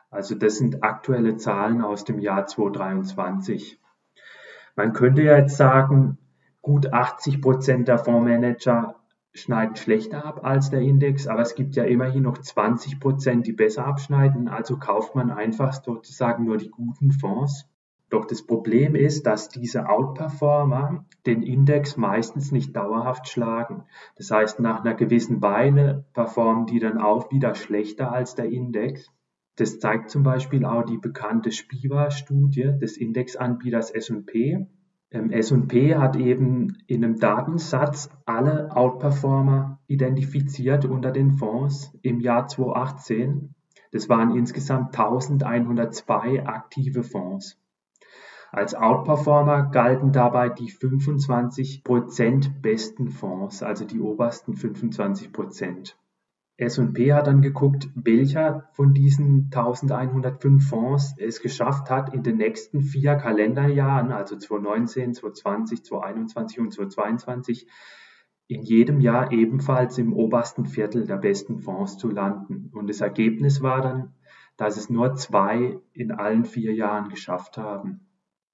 Also 0.10 0.34
das 0.34 0.58
sind 0.58 0.84
aktuelle 0.84 1.38
Zahlen 1.38 1.82
aus 1.82 2.04
dem 2.04 2.18
Jahr 2.18 2.48
2023. 2.48 3.80
Man 4.76 4.94
könnte 4.94 5.22
jetzt 5.22 5.56
sagen, 5.56 6.18
gut 6.64 6.92
80 6.92 7.42
Prozent 7.42 7.88
der 7.88 8.00
Fondsmanager 8.00 8.96
schneiden 9.34 9.76
schlechter 9.76 10.26
ab 10.26 10.44
als 10.44 10.72
der 10.72 10.82
Index, 10.82 11.28
aber 11.28 11.42
es 11.42 11.54
gibt 11.54 11.76
ja 11.76 11.84
immerhin 11.84 12.24
noch 12.24 12.40
20 12.40 13.00
Prozent, 13.00 13.46
die 13.46 13.54
besser 13.54 13.86
abschneiden. 13.86 14.48
Also 14.48 14.78
kauft 14.78 15.14
man 15.14 15.30
einfach 15.30 15.74
sozusagen 15.74 16.46
nur 16.46 16.58
die 16.58 16.70
guten 16.70 17.12
Fonds. 17.12 17.70
Doch 18.10 18.26
das 18.26 18.44
Problem 18.44 18.96
ist, 18.96 19.28
dass 19.28 19.50
diese 19.50 19.88
Outperformer 19.88 21.06
den 21.28 21.44
Index 21.44 21.96
meistens 21.96 22.52
nicht 22.52 22.76
dauerhaft 22.76 23.28
schlagen. 23.28 23.84
Das 24.16 24.32
heißt, 24.32 24.60
nach 24.60 24.84
einer 24.84 24.96
gewissen 24.96 25.42
Weile 25.44 26.06
performen 26.14 26.66
die 26.66 26.80
dann 26.80 26.98
auch 26.98 27.32
wieder 27.32 27.54
schlechter 27.54 28.12
als 28.12 28.34
der 28.34 28.46
Index. 28.46 29.12
Das 29.58 29.78
zeigt 29.80 30.10
zum 30.10 30.24
Beispiel 30.24 30.66
auch 30.66 30.84
die 30.84 30.98
bekannte 30.98 31.52
Spiva-Studie 31.52 32.80
des 32.82 32.98
Indexanbieters 32.98 33.92
S&P. 33.92 34.66
Ähm, 35.12 35.32
S&P 35.32 35.96
hat 35.96 36.16
eben 36.16 36.78
in 36.88 37.04
einem 37.04 37.20
Datensatz 37.20 38.10
alle 38.26 38.76
Outperformer 38.76 39.80
identifiziert 39.88 40.86
unter 40.86 41.12
den 41.12 41.32
Fonds 41.32 41.92
im 42.02 42.22
Jahr 42.22 42.48
2018. 42.48 43.54
Das 43.92 44.08
waren 44.08 44.36
insgesamt 44.36 44.98
1102 44.98 46.46
aktive 46.46 47.04
Fonds. 47.04 47.60
Als 48.52 48.74
Outperformer 48.74 49.70
galten 49.72 50.12
dabei 50.12 50.50
die 50.50 50.72
25% 50.72 52.62
besten 52.62 53.10
Fonds, 53.10 53.62
also 53.62 53.86
die 53.86 54.00
obersten 54.00 54.56
25% 54.56 55.94
S&P 56.60 57.14
hat 57.14 57.28
dann 57.28 57.42
geguckt, 57.42 57.90
welcher 57.96 58.68
von 58.74 58.94
diesen 58.94 59.50
1105 59.54 60.68
Fonds 60.68 61.16
es 61.18 61.42
geschafft 61.42 61.90
hat, 61.90 62.14
in 62.14 62.22
den 62.22 62.36
nächsten 62.36 62.82
vier 62.82 63.16
Kalenderjahren, 63.16 64.12
also 64.12 64.36
2019, 64.36 65.14
2020, 65.14 65.86
2021 65.86 66.60
und 66.60 66.74
2022, 66.74 67.68
in 68.48 68.64
jedem 68.64 69.00
Jahr 69.00 69.32
ebenfalls 69.32 69.98
im 70.00 70.12
obersten 70.12 70.66
Viertel 70.66 71.06
der 71.06 71.18
besten 71.18 71.60
Fonds 71.60 71.98
zu 71.98 72.10
landen. 72.10 72.72
Und 72.74 72.90
das 72.90 73.00
Ergebnis 73.00 73.62
war 73.62 73.82
dann, 73.82 74.14
dass 74.58 74.76
es 74.76 74.90
nur 74.90 75.16
zwei 75.16 75.80
in 75.94 76.12
allen 76.12 76.44
vier 76.44 76.74
Jahren 76.74 77.08
geschafft 77.08 77.58
haben. 77.58 78.09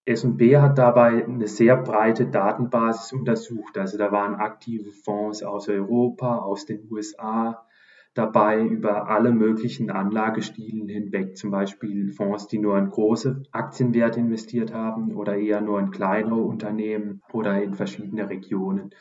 S&P 0.07 0.57
hat 0.57 0.77
dabei 0.77 1.25
eine 1.25 1.47
sehr 1.47 1.77
breite 1.77 2.27
Datenbasis 2.27 3.11
untersucht. 3.11 3.77
Also 3.77 3.97
da 3.97 4.11
waren 4.11 4.35
aktive 4.35 4.91
Fonds 4.91 5.41
aus 5.41 5.67
Europa, 5.67 6.37
aus 6.37 6.65
den 6.65 6.87
USA, 6.91 7.65
dabei 8.13 8.63
über 8.63 9.09
alle 9.09 9.31
möglichen 9.31 9.89
Anlagestilen 9.89 10.87
hinweg, 10.87 11.35
zum 11.35 11.49
Beispiel 11.49 12.11
Fonds, 12.11 12.47
die 12.47 12.59
nur 12.59 12.77
in 12.77 12.89
große 12.89 13.43
Aktienwerte 13.51 14.19
investiert 14.19 14.73
haben 14.73 15.15
oder 15.15 15.37
eher 15.37 15.61
nur 15.61 15.79
in 15.79 15.89
kleinere 15.89 16.41
Unternehmen 16.41 17.23
oder 17.33 17.61
in 17.61 17.73
verschiedene 17.73 18.29
Regionen. 18.29 18.91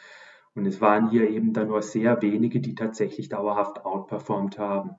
Und 0.55 0.67
es 0.67 0.81
waren 0.81 1.11
hier 1.11 1.29
eben 1.29 1.53
dann 1.53 1.69
nur 1.69 1.83
sehr 1.83 2.23
wenige, 2.23 2.61
die 2.61 2.75
tatsächlich 2.75 3.29
dauerhaft 3.29 3.85
outperformt 3.85 4.59
haben. 4.59 4.97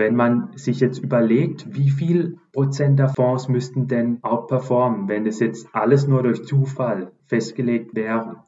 Wenn 0.00 0.16
man 0.16 0.56
sich 0.56 0.80
jetzt 0.80 0.96
überlegt, 0.96 1.74
wie 1.74 1.90
viel 1.90 2.38
Prozent 2.54 2.98
der 2.98 3.10
Fonds 3.10 3.48
müssten 3.48 3.86
denn 3.86 4.20
outperformen, 4.22 5.08
wenn 5.08 5.26
es 5.26 5.40
jetzt 5.40 5.68
alles 5.74 6.08
nur 6.08 6.22
durch 6.22 6.42
Zufall 6.46 7.12
festgelegt 7.26 7.94
wäre, 7.94 8.44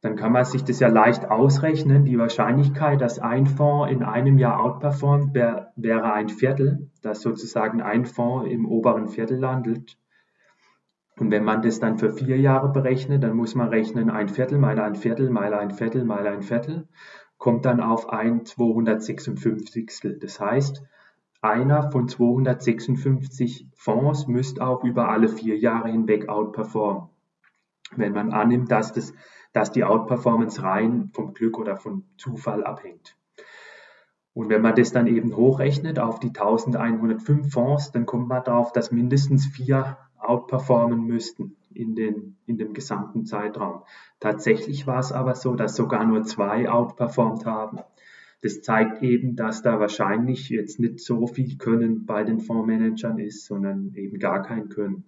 dann 0.00 0.16
kann 0.16 0.32
man 0.32 0.44
sich 0.44 0.64
das 0.64 0.80
ja 0.80 0.88
leicht 0.88 1.30
ausrechnen. 1.30 2.04
Die 2.04 2.18
Wahrscheinlichkeit, 2.18 3.00
dass 3.00 3.20
ein 3.20 3.46
Fonds 3.46 3.92
in 3.92 4.02
einem 4.02 4.38
Jahr 4.38 4.60
outperformt, 4.60 5.36
wär, 5.36 5.72
wäre 5.76 6.12
ein 6.14 6.28
Viertel, 6.28 6.90
dass 7.00 7.20
sozusagen 7.20 7.80
ein 7.80 8.04
Fonds 8.04 8.50
im 8.50 8.66
oberen 8.66 9.06
Viertel 9.06 9.38
landet. 9.38 9.96
Und 11.16 11.30
wenn 11.30 11.44
man 11.44 11.62
das 11.62 11.78
dann 11.78 11.96
für 11.96 12.10
vier 12.10 12.40
Jahre 12.40 12.72
berechnet, 12.72 13.22
dann 13.22 13.36
muss 13.36 13.54
man 13.54 13.68
rechnen, 13.68 14.10
ein 14.10 14.28
Viertel 14.28 14.58
mal 14.58 14.80
ein 14.80 14.96
Viertel 14.96 15.30
mal 15.30 15.54
ein 15.54 15.70
Viertel 15.70 16.04
mal 16.04 16.26
ein 16.26 16.42
Viertel, 16.42 16.88
kommt 17.42 17.64
dann 17.64 17.80
auf 17.80 18.08
ein 18.08 18.44
256. 18.44 20.18
Das 20.20 20.38
heißt, 20.38 20.84
einer 21.40 21.90
von 21.90 22.06
256 22.06 23.66
Fonds 23.74 24.28
müsste 24.28 24.64
auch 24.64 24.84
über 24.84 25.08
alle 25.08 25.28
vier 25.28 25.58
Jahre 25.58 25.90
hinweg 25.90 26.28
outperformen. 26.28 27.08
Wenn 27.96 28.12
man 28.12 28.32
annimmt, 28.32 28.70
dass 28.70 28.92
das 28.92 29.12
dass 29.52 29.72
die 29.72 29.82
Outperformance 29.82 30.62
rein 30.62 31.10
vom 31.12 31.34
Glück 31.34 31.58
oder 31.58 31.76
vom 31.76 32.04
Zufall 32.16 32.62
abhängt. 32.62 33.16
Und 34.34 34.48
wenn 34.48 34.62
man 34.62 34.76
das 34.76 34.92
dann 34.92 35.08
eben 35.08 35.36
hochrechnet 35.36 35.98
auf 35.98 36.20
die 36.20 36.28
1105 36.28 37.52
Fonds, 37.52 37.90
dann 37.90 38.06
kommt 38.06 38.28
man 38.28 38.44
darauf, 38.44 38.72
dass 38.72 38.92
mindestens 38.92 39.46
vier 39.46 39.98
outperformen 40.16 41.04
müssten 41.04 41.56
in, 41.74 41.94
den, 41.94 42.36
in 42.46 42.58
dem 42.58 42.72
gesamten 42.72 43.24
Zeitraum. 43.24 43.82
Tatsächlich 44.20 44.86
war 44.86 44.98
es 44.98 45.12
aber 45.12 45.34
so, 45.34 45.54
dass 45.54 45.76
sogar 45.76 46.04
nur 46.04 46.22
zwei 46.22 46.70
outperformt 46.70 47.46
haben. 47.46 47.80
Das 48.42 48.60
zeigt 48.60 49.02
eben, 49.02 49.36
dass 49.36 49.62
da 49.62 49.78
wahrscheinlich 49.78 50.48
jetzt 50.48 50.80
nicht 50.80 51.00
so 51.00 51.26
viel 51.26 51.56
Können 51.58 52.06
bei 52.06 52.24
den 52.24 52.40
Fondsmanagern 52.40 53.18
ist, 53.18 53.46
sondern 53.46 53.92
eben 53.94 54.18
gar 54.18 54.42
kein 54.42 54.68
Können. 54.68 55.04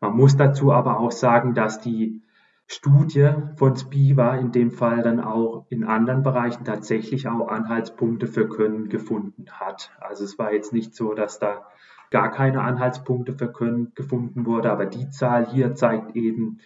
Man 0.00 0.14
muss 0.14 0.36
dazu 0.36 0.72
aber 0.72 1.00
auch 1.00 1.12
sagen, 1.12 1.54
dass 1.54 1.80
die 1.80 2.22
Studie 2.66 3.30
von 3.56 3.74
Spiva 3.74 4.36
in 4.36 4.52
dem 4.52 4.70
Fall 4.70 5.02
dann 5.02 5.20
auch 5.20 5.66
in 5.70 5.84
anderen 5.84 6.22
Bereichen 6.22 6.64
tatsächlich 6.66 7.26
auch 7.26 7.48
Anhaltspunkte 7.48 8.26
für 8.26 8.46
Können 8.46 8.90
gefunden 8.90 9.46
hat. 9.50 9.90
Also 9.98 10.24
es 10.24 10.38
war 10.38 10.52
jetzt 10.52 10.74
nicht 10.74 10.94
so, 10.94 11.14
dass 11.14 11.38
da 11.38 11.66
gar 12.10 12.30
keine 12.30 12.62
Anhaltspunkte 12.62 13.34
für 13.34 13.52
Können 13.52 13.92
gefunden 13.94 14.46
wurde, 14.46 14.70
aber 14.70 14.86
die 14.86 15.10
Zahl 15.10 15.46
hier 15.50 15.74
zeigt 15.74 16.16
eben, 16.16 16.58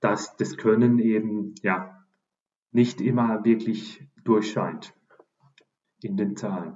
dass 0.00 0.36
das 0.36 0.56
Können 0.56 0.98
eben 0.98 1.54
ja 1.62 2.04
nicht 2.72 3.00
immer 3.00 3.44
wirklich 3.44 4.06
durchscheint 4.24 4.94
in 6.02 6.16
den 6.16 6.36
Zahlen. 6.36 6.74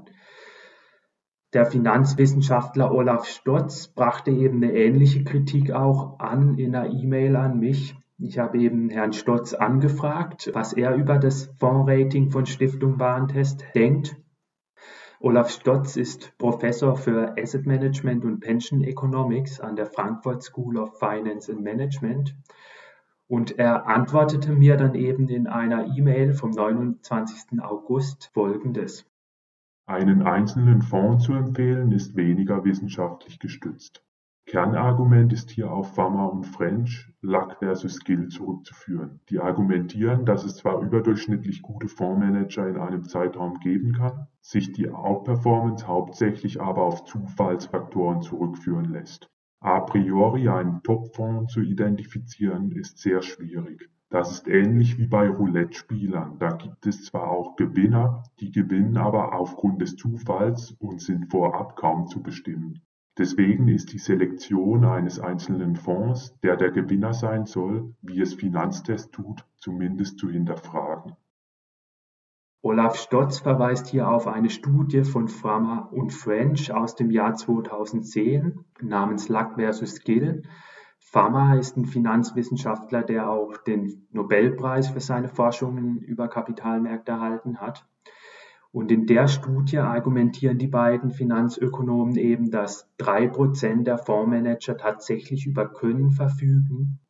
Der 1.52 1.66
Finanzwissenschaftler 1.66 2.92
Olaf 2.92 3.26
Stotz 3.26 3.88
brachte 3.88 4.30
eben 4.30 4.62
eine 4.62 4.72
ähnliche 4.72 5.24
Kritik 5.24 5.72
auch 5.72 6.18
an 6.20 6.58
in 6.58 6.74
einer 6.74 6.90
E-Mail 6.92 7.36
an 7.36 7.58
mich 7.58 7.96
ich 8.22 8.38
habe 8.38 8.58
eben 8.58 8.90
Herrn 8.90 9.14
Stotz 9.14 9.54
angefragt, 9.54 10.50
was 10.52 10.74
er 10.74 10.94
über 10.94 11.16
das 11.16 11.46
Fondsrating 11.58 12.30
von 12.30 12.44
Stiftung 12.44 13.00
Warentest 13.00 13.64
denkt. 13.74 14.14
Olaf 15.22 15.50
Stotz 15.50 15.96
ist 15.96 16.32
Professor 16.38 16.96
für 16.96 17.36
Asset 17.38 17.66
Management 17.66 18.24
und 18.24 18.40
Pension 18.40 18.82
Economics 18.82 19.60
an 19.60 19.76
der 19.76 19.84
Frankfurt 19.84 20.42
School 20.42 20.78
of 20.78 20.98
Finance 20.98 21.52
and 21.52 21.62
Management. 21.62 22.34
Und 23.28 23.58
er 23.58 23.86
antwortete 23.86 24.52
mir 24.52 24.78
dann 24.78 24.94
eben 24.94 25.28
in 25.28 25.46
einer 25.46 25.94
E-Mail 25.94 26.32
vom 26.32 26.52
29. 26.52 27.60
August 27.60 28.30
folgendes. 28.32 29.04
Einen 29.84 30.22
einzelnen 30.22 30.80
Fonds 30.80 31.26
zu 31.26 31.34
empfehlen 31.34 31.92
ist 31.92 32.16
weniger 32.16 32.64
wissenschaftlich 32.64 33.38
gestützt. 33.38 34.02
Kernargument 34.46 35.32
ist 35.32 35.50
hier 35.50 35.70
auf 35.70 35.94
Farmer 35.94 36.32
und 36.32 36.44
French 36.44 37.08
Luck 37.20 37.58
versus 37.60 37.94
Skill 37.94 38.28
zurückzuführen. 38.28 39.20
Die 39.28 39.38
argumentieren, 39.38 40.24
dass 40.26 40.44
es 40.44 40.56
zwar 40.56 40.80
überdurchschnittlich 40.80 41.62
gute 41.62 41.86
Fondsmanager 41.86 42.66
in 42.68 42.76
einem 42.76 43.04
Zeitraum 43.04 43.60
geben 43.60 43.92
kann, 43.92 44.26
sich 44.40 44.72
die 44.72 44.90
Outperformance 44.90 45.86
hauptsächlich 45.86 46.60
aber 46.60 46.82
auf 46.82 47.04
Zufallsfaktoren 47.04 48.22
zurückführen 48.22 48.86
lässt. 48.86 49.30
A 49.60 49.80
priori 49.80 50.48
einen 50.48 50.82
Top-Fonds 50.82 51.52
zu 51.52 51.60
identifizieren 51.60 52.72
ist 52.72 52.98
sehr 52.98 53.22
schwierig. 53.22 53.90
Das 54.08 54.32
ist 54.32 54.48
ähnlich 54.48 54.98
wie 54.98 55.06
bei 55.06 55.28
Roulette-Spielern. 55.28 56.38
Da 56.40 56.50
gibt 56.50 56.86
es 56.86 57.04
zwar 57.04 57.30
auch 57.30 57.54
Gewinner, 57.54 58.24
die 58.40 58.50
gewinnen 58.50 58.96
aber 58.96 59.32
aufgrund 59.34 59.80
des 59.80 59.94
Zufalls 59.94 60.72
und 60.80 61.00
sind 61.00 61.30
vorab 61.30 61.76
kaum 61.76 62.08
zu 62.08 62.20
bestimmen. 62.22 62.82
Deswegen 63.20 63.68
ist 63.68 63.92
die 63.92 63.98
Selektion 63.98 64.86
eines 64.86 65.20
einzelnen 65.20 65.76
Fonds, 65.76 66.34
der 66.42 66.56
der 66.56 66.70
Gewinner 66.70 67.12
sein 67.12 67.44
soll, 67.44 67.94
wie 68.00 68.18
es 68.18 68.32
Finanztest 68.32 69.12
tut, 69.12 69.44
zumindest 69.58 70.18
zu 70.18 70.30
hinterfragen. 70.30 71.16
Olaf 72.62 72.96
Stotz 72.96 73.38
verweist 73.38 73.88
hier 73.88 74.08
auf 74.08 74.26
eine 74.26 74.48
Studie 74.48 75.04
von 75.04 75.28
Frammer 75.28 75.92
und 75.92 76.14
French 76.14 76.72
aus 76.72 76.94
dem 76.94 77.10
Jahr 77.10 77.34
2010 77.34 78.64
namens 78.80 79.28
Luck 79.28 79.56
vs. 79.60 80.00
Gill, 80.00 80.44
Farmer 80.98 81.58
ist 81.58 81.76
ein 81.76 81.84
Finanzwissenschaftler, 81.84 83.02
der 83.02 83.28
auch 83.28 83.58
den 83.58 84.06
Nobelpreis 84.12 84.88
für 84.88 85.00
seine 85.00 85.28
Forschungen 85.28 85.98
über 85.98 86.26
Kapitalmärkte 86.28 87.12
erhalten 87.12 87.60
hat. 87.60 87.86
Und 88.72 88.92
in 88.92 89.06
der 89.06 89.26
Studie 89.26 89.78
argumentieren 89.78 90.58
die 90.58 90.68
beiden 90.68 91.10
Finanzökonomen 91.10 92.16
eben, 92.16 92.50
dass 92.50 92.88
drei 92.98 93.26
Prozent 93.26 93.86
der 93.88 93.98
Fondsmanager 93.98 94.76
tatsächlich 94.76 95.46
über 95.46 95.68
Können 95.68 96.12
verfügen 96.12 97.00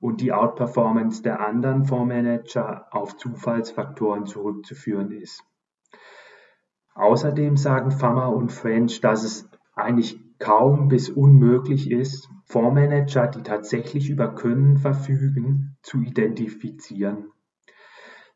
und 0.00 0.22
die 0.22 0.32
Outperformance 0.32 1.22
der 1.22 1.46
anderen 1.46 1.84
Fondsmanager 1.84 2.86
auf 2.90 3.18
Zufallsfaktoren 3.18 4.24
zurückzuführen 4.24 5.12
ist. 5.12 5.44
Außerdem 6.94 7.58
sagen 7.58 7.90
Fammer 7.90 8.34
und 8.34 8.50
French, 8.50 9.02
dass 9.02 9.22
es 9.22 9.48
eigentlich 9.74 10.18
kaum 10.38 10.88
bis 10.88 11.10
unmöglich 11.10 11.90
ist, 11.90 12.30
Fondsmanager, 12.46 13.26
die 13.26 13.42
tatsächlich 13.42 14.08
über 14.08 14.34
Können 14.34 14.78
verfügen, 14.78 15.76
zu 15.82 16.00
identifizieren. 16.00 17.30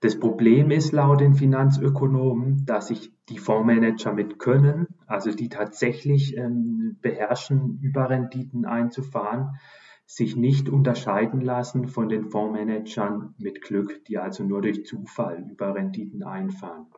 Das 0.04 0.20
Problem 0.20 0.70
ist 0.70 0.92
laut 0.92 1.22
den 1.22 1.34
Finanzökonomen, 1.34 2.66
dass 2.66 2.88
sich 2.88 3.10
die 3.30 3.38
Fondsmanager 3.38 4.12
mit 4.12 4.38
Können, 4.38 4.86
also 5.06 5.30
die 5.30 5.48
tatsächlich 5.48 6.36
ähm, 6.36 6.98
beherrschen, 7.00 7.78
Überrenditen 7.80 8.66
einzufahren, 8.66 9.58
sich 10.04 10.36
nicht 10.36 10.68
unterscheiden 10.68 11.40
lassen 11.40 11.88
von 11.88 12.10
den 12.10 12.28
Fondsmanagern 12.28 13.34
mit 13.38 13.62
Glück, 13.62 14.04
die 14.04 14.18
also 14.18 14.44
nur 14.44 14.60
durch 14.60 14.84
Zufall 14.84 15.42
Überrenditen 15.50 16.22
einfahren. 16.22 16.88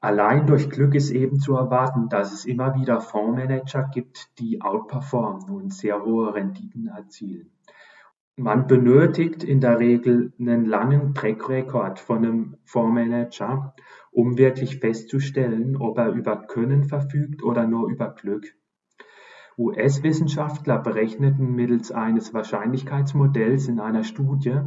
Allein 0.00 0.48
durch 0.48 0.68
Glück 0.68 0.96
ist 0.96 1.12
eben 1.12 1.38
zu 1.38 1.54
erwarten, 1.54 2.08
dass 2.08 2.32
es 2.32 2.46
immer 2.46 2.74
wieder 2.74 3.00
Fondsmanager 3.00 3.88
gibt, 3.94 4.40
die 4.40 4.60
outperformen 4.60 5.48
und 5.50 5.72
sehr 5.72 6.04
hohe 6.04 6.34
Renditen 6.34 6.88
erzielen. 6.88 7.53
Man 8.36 8.66
benötigt 8.66 9.44
in 9.44 9.60
der 9.60 9.78
Regel 9.78 10.32
einen 10.40 10.64
langen 10.64 11.14
Track 11.14 11.48
Record 11.48 12.00
von 12.00 12.18
einem 12.18 12.56
Fondsmanager, 12.64 13.76
um 14.10 14.36
wirklich 14.36 14.80
festzustellen, 14.80 15.76
ob 15.76 15.98
er 15.98 16.10
über 16.10 16.44
Können 16.48 16.82
verfügt 16.82 17.44
oder 17.44 17.64
nur 17.68 17.88
über 17.88 18.10
Glück. 18.10 18.56
US-Wissenschaftler 19.56 20.80
berechneten 20.80 21.54
mittels 21.54 21.92
eines 21.92 22.34
Wahrscheinlichkeitsmodells 22.34 23.68
in 23.68 23.78
einer 23.78 24.02
Studie, 24.02 24.62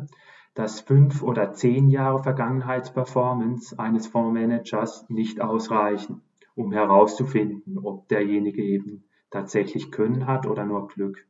dass 0.53 0.79
fünf 0.79 1.21
oder 1.21 1.51
zehn 1.51 1.89
Jahre 1.89 2.23
Vergangenheitsperformance 2.23 3.77
eines 3.77 4.07
Fondsmanagers 4.07 5.09
nicht 5.09 5.41
ausreichen, 5.41 6.21
um 6.55 6.71
herauszufinden, 6.71 7.77
ob 7.79 8.07
derjenige 8.07 8.63
eben 8.63 9.03
tatsächlich 9.29 9.91
Können 9.91 10.25
hat 10.25 10.47
oder 10.47 10.65
nur 10.65 10.87
Glück. 10.87 11.27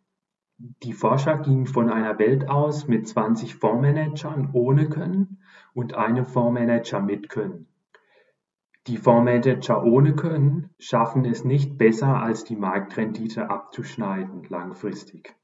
Die 0.60 0.94
Forscher 0.94 1.38
gingen 1.38 1.68
von 1.68 1.92
einer 1.92 2.18
Welt 2.18 2.50
aus 2.50 2.88
mit 2.88 3.08
20 3.08 3.54
Fondsmanagern 3.54 4.50
ohne 4.54 4.90
Können 4.90 5.38
und 5.76 5.94
einem 5.94 6.26
Fondsmanager 6.26 7.00
mit 7.00 7.30
Können. 7.30 7.68
Die 8.88 8.98
Fondsmanager 8.98 9.84
ohne 9.84 10.16
Können 10.16 10.72
schaffen 10.80 11.26
es 11.26 11.46
nicht 11.46 11.78
besser 11.78 12.24
als 12.24 12.44
die 12.44 12.56
Marktrendite 12.56 13.52
abzuschneiden 13.52 14.46
langfristig. 14.50 15.36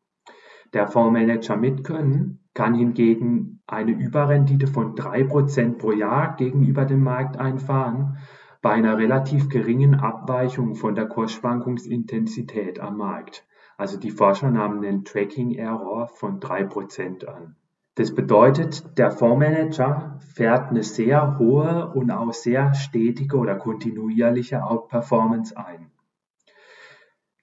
Der 0.73 0.88
Fondsmanager 0.88 1.58
mit 1.58 1.84
Können 1.84 2.39
kann 2.56 2.73
hingegen 2.73 3.62
eine 3.67 3.91
Überrendite 3.91 4.65
von 4.65 4.95
drei 4.95 5.23
Prozent 5.23 5.78
pro 5.78 5.91
Jahr 5.91 6.36
gegenüber 6.38 6.86
dem 6.86 7.04
Markt 7.04 7.38
einfahren, 7.38 8.17
bei 8.63 8.71
einer 8.71 8.97
relativ 8.97 9.47
geringen 9.49 9.93
Abweichung 9.93 10.73
von 10.73 10.95
der 10.95 11.06
Kursschwankungsintensität 11.06 12.80
am 12.80 12.97
Markt. 12.97 13.45
Also 13.77 13.97
die 13.97 14.12
Forscher 14.12 14.49
nahmen 14.49 14.81
den 14.81 15.03
Tracking 15.03 15.55
Error 15.55 16.07
von 16.07 16.39
drei 16.39 16.63
Prozent 16.63 17.27
an. 17.27 17.55
Das 17.95 18.15
bedeutet, 18.15 18.97
der 18.97 19.12
Fondsmanager 19.12 20.19
fährt 20.33 20.69
eine 20.69 20.81
sehr 20.81 21.38
hohe 21.38 21.91
und 21.93 22.09
auch 22.09 22.33
sehr 22.33 22.73
stetige 22.73 23.38
oder 23.38 23.55
kontinuierliche 23.55 24.63
Outperformance 24.63 25.55
ein. 25.55 25.91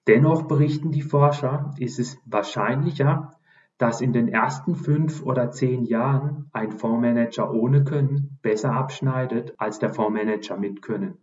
Dennoch 0.07 0.43
berichten 0.43 0.91
die 0.91 1.03
Forscher, 1.03 1.73
ist 1.77 1.99
es 1.99 2.17
wahrscheinlicher, 2.25 3.37
dass 3.77 4.01
in 4.01 4.13
den 4.13 4.27
ersten 4.27 4.75
fünf 4.75 5.23
oder 5.23 5.51
zehn 5.51 5.85
Jahren 5.85 6.49
ein 6.51 6.71
Fondsmanager 6.71 7.51
ohne 7.53 7.83
Können 7.83 8.37
besser 8.41 8.73
abschneidet 8.73 9.53
als 9.57 9.79
der 9.79 9.93
Fondsmanager 9.93 10.57
mit 10.57 10.81
Können. 10.81 11.17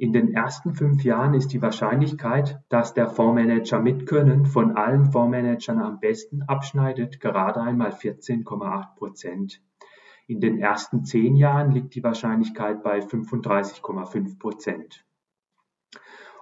In 0.00 0.14
den 0.14 0.32
ersten 0.32 0.72
fünf 0.72 1.04
Jahren 1.04 1.34
ist 1.34 1.52
die 1.52 1.60
Wahrscheinlichkeit, 1.60 2.58
dass 2.70 2.94
der 2.94 3.06
Fondsmanager 3.06 3.80
mit 3.80 4.06
Können 4.06 4.46
von 4.46 4.74
allen 4.78 5.04
Fondsmanagern 5.04 5.78
am 5.78 6.00
besten 6.00 6.40
abschneidet, 6.40 7.20
gerade 7.20 7.60
einmal 7.60 7.90
14,8 7.90 8.94
Prozent. 8.96 9.60
In 10.26 10.40
den 10.40 10.58
ersten 10.58 11.04
zehn 11.04 11.36
Jahren 11.36 11.72
liegt 11.72 11.94
die 11.94 12.02
Wahrscheinlichkeit 12.02 12.82
bei 12.82 13.00
35,5 13.00 14.38
Prozent. 14.38 15.04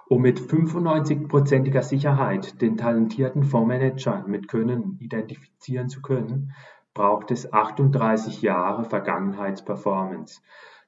Um 0.07 0.21
mit 0.21 0.39
95-prozentiger 0.39 1.81
Sicherheit 1.81 2.61
den 2.61 2.77
talentierten 2.77 3.43
Fondsmanager 3.43 4.23
mit 4.25 4.47
Können 4.47 4.95
identifizieren 5.01 5.89
zu 5.89 6.01
können, 6.01 6.53
braucht 6.93 7.29
es 7.29 7.51
38 7.51 8.41
Jahre 8.41 8.85
Vergangenheitsperformance. 8.85 10.39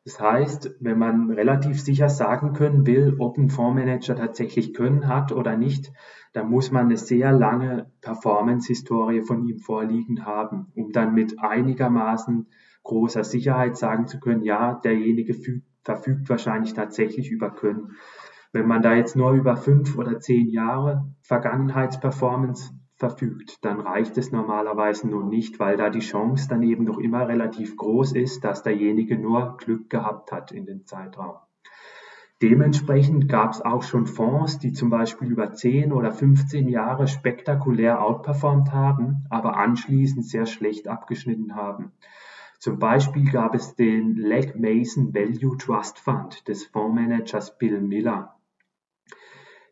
Das 0.03 0.19
heißt, 0.19 0.77
wenn 0.79 0.97
man 0.97 1.29
relativ 1.29 1.79
sicher 1.79 2.09
sagen 2.09 2.53
können 2.53 2.87
will, 2.87 3.17
ob 3.19 3.37
ein 3.37 3.49
Fondsmanager 3.49 4.15
tatsächlich 4.15 4.73
Können 4.73 5.07
hat 5.07 5.31
oder 5.31 5.55
nicht, 5.57 5.91
dann 6.33 6.49
muss 6.49 6.71
man 6.71 6.85
eine 6.85 6.97
sehr 6.97 7.31
lange 7.31 7.91
Performance-Historie 8.01 9.21
von 9.21 9.47
ihm 9.47 9.59
vorliegen 9.59 10.25
haben, 10.25 10.71
um 10.75 10.91
dann 10.91 11.13
mit 11.13 11.39
einigermaßen 11.39 12.47
großer 12.83 13.23
Sicherheit 13.23 13.77
sagen 13.77 14.07
zu 14.07 14.19
können, 14.19 14.41
ja, 14.41 14.73
derjenige 14.83 15.35
verfügt 15.83 16.29
wahrscheinlich 16.29 16.73
tatsächlich 16.73 17.29
über 17.29 17.51
Können. 17.51 17.91
Wenn 18.53 18.67
man 18.67 18.81
da 18.81 18.95
jetzt 18.95 19.15
nur 19.15 19.31
über 19.33 19.55
fünf 19.55 19.97
oder 19.97 20.19
zehn 20.19 20.47
Jahre 20.49 21.05
Vergangenheitsperformance 21.21 22.73
verfügt, 23.01 23.65
dann 23.65 23.79
reicht 23.79 24.15
es 24.19 24.31
normalerweise 24.31 25.09
nur 25.09 25.25
nicht, 25.25 25.59
weil 25.59 25.75
da 25.75 25.89
die 25.89 25.99
Chance 25.99 26.47
dann 26.47 26.61
eben 26.61 26.83
noch 26.83 26.99
immer 26.99 27.27
relativ 27.27 27.75
groß 27.75 28.11
ist, 28.13 28.43
dass 28.43 28.61
derjenige 28.61 29.17
nur 29.17 29.57
Glück 29.57 29.89
gehabt 29.89 30.31
hat 30.31 30.51
in 30.51 30.67
dem 30.67 30.85
Zeitraum. 30.85 31.37
Dementsprechend 32.43 33.27
gab 33.27 33.53
es 33.53 33.61
auch 33.61 33.81
schon 33.81 34.05
Fonds, 34.05 34.59
die 34.59 34.71
zum 34.71 34.91
Beispiel 34.91 35.29
über 35.29 35.51
10 35.51 35.91
oder 35.91 36.11
15 36.11 36.69
Jahre 36.69 37.07
spektakulär 37.07 38.03
outperformt 38.03 38.71
haben, 38.71 39.25
aber 39.31 39.57
anschließend 39.57 40.23
sehr 40.23 40.45
schlecht 40.45 40.87
abgeschnitten 40.87 41.55
haben. 41.55 41.91
Zum 42.59 42.77
Beispiel 42.77 43.31
gab 43.31 43.55
es 43.55 43.73
den 43.73 44.15
Legg 44.15 44.53
Mason 44.55 45.15
Value 45.15 45.57
Trust 45.57 45.97
Fund 45.97 46.47
des 46.47 46.65
Fondsmanagers 46.65 47.57
Bill 47.57 47.81
Miller. 47.81 48.35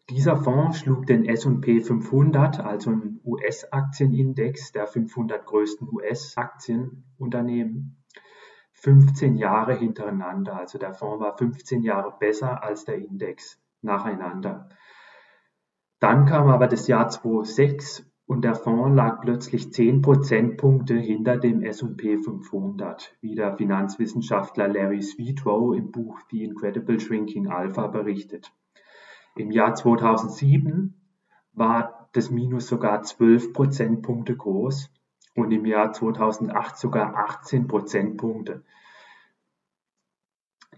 Dieser 0.09 0.37
Fonds 0.37 0.79
schlug 0.79 1.05
den 1.05 1.25
S&P 1.25 1.81
500, 1.81 2.61
also 2.61 2.89
einen 2.89 3.21
US-Aktienindex 3.23 4.71
der 4.71 4.87
500 4.87 5.45
größten 5.45 5.87
US-Aktienunternehmen, 5.91 8.03
15 8.73 9.35
Jahre 9.35 9.75
hintereinander. 9.75 10.57
Also 10.57 10.79
der 10.79 10.95
Fonds 10.95 11.23
war 11.23 11.37
15 11.37 11.83
Jahre 11.83 12.15
besser 12.19 12.63
als 12.63 12.85
der 12.85 12.95
Index 12.95 13.61
nacheinander. 13.83 14.69
Dann 15.99 16.25
kam 16.25 16.47
aber 16.47 16.67
das 16.67 16.87
Jahr 16.87 17.09
2006 17.09 18.11
und 18.25 18.43
der 18.43 18.55
Fonds 18.55 18.95
lag 18.95 19.21
plötzlich 19.21 19.71
10 19.71 20.01
Prozentpunkte 20.01 20.95
hinter 20.95 21.37
dem 21.37 21.61
S&P 21.61 22.17
500, 22.17 23.15
wie 23.21 23.35
der 23.35 23.55
Finanzwissenschaftler 23.57 24.69
Larry 24.69 25.03
Sweetrow 25.03 25.75
im 25.75 25.91
Buch 25.91 26.19
The 26.31 26.45
Incredible 26.45 26.99
Shrinking 26.99 27.47
Alpha 27.47 27.85
berichtet. 27.85 28.51
Im 29.35 29.51
Jahr 29.51 29.75
2007 29.75 30.93
war 31.53 32.09
das 32.13 32.29
Minus 32.29 32.67
sogar 32.67 33.03
12 33.03 33.53
Prozentpunkte 33.53 34.35
groß 34.35 34.91
und 35.35 35.51
im 35.51 35.65
Jahr 35.65 35.93
2008 35.93 36.77
sogar 36.77 37.15
18 37.15 37.67
Prozentpunkte. 37.67 38.63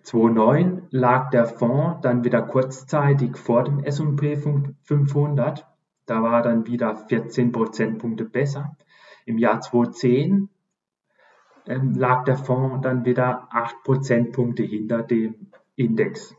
2009 0.03 0.87
lag 0.89 1.29
der 1.29 1.45
Fonds 1.45 2.01
dann 2.01 2.23
wieder 2.23 2.41
kurzzeitig 2.41 3.37
vor 3.37 3.63
dem 3.63 3.79
S&P 3.79 4.35
500. 4.35 5.67
Da 6.05 6.23
war 6.23 6.41
dann 6.41 6.65
wieder 6.65 6.95
14 6.95 7.51
Prozentpunkte 7.51 8.25
besser. 8.25 8.75
Im 9.25 9.37
Jahr 9.37 9.61
2010 9.61 10.49
ähm, 11.67 11.93
lag 11.93 12.23
der 12.25 12.37
Fonds 12.37 12.81
dann 12.81 13.05
wieder 13.05 13.47
8 13.51 13.83
Prozentpunkte 13.83 14.63
hinter 14.63 15.03
dem 15.03 15.51
Index. 15.75 16.35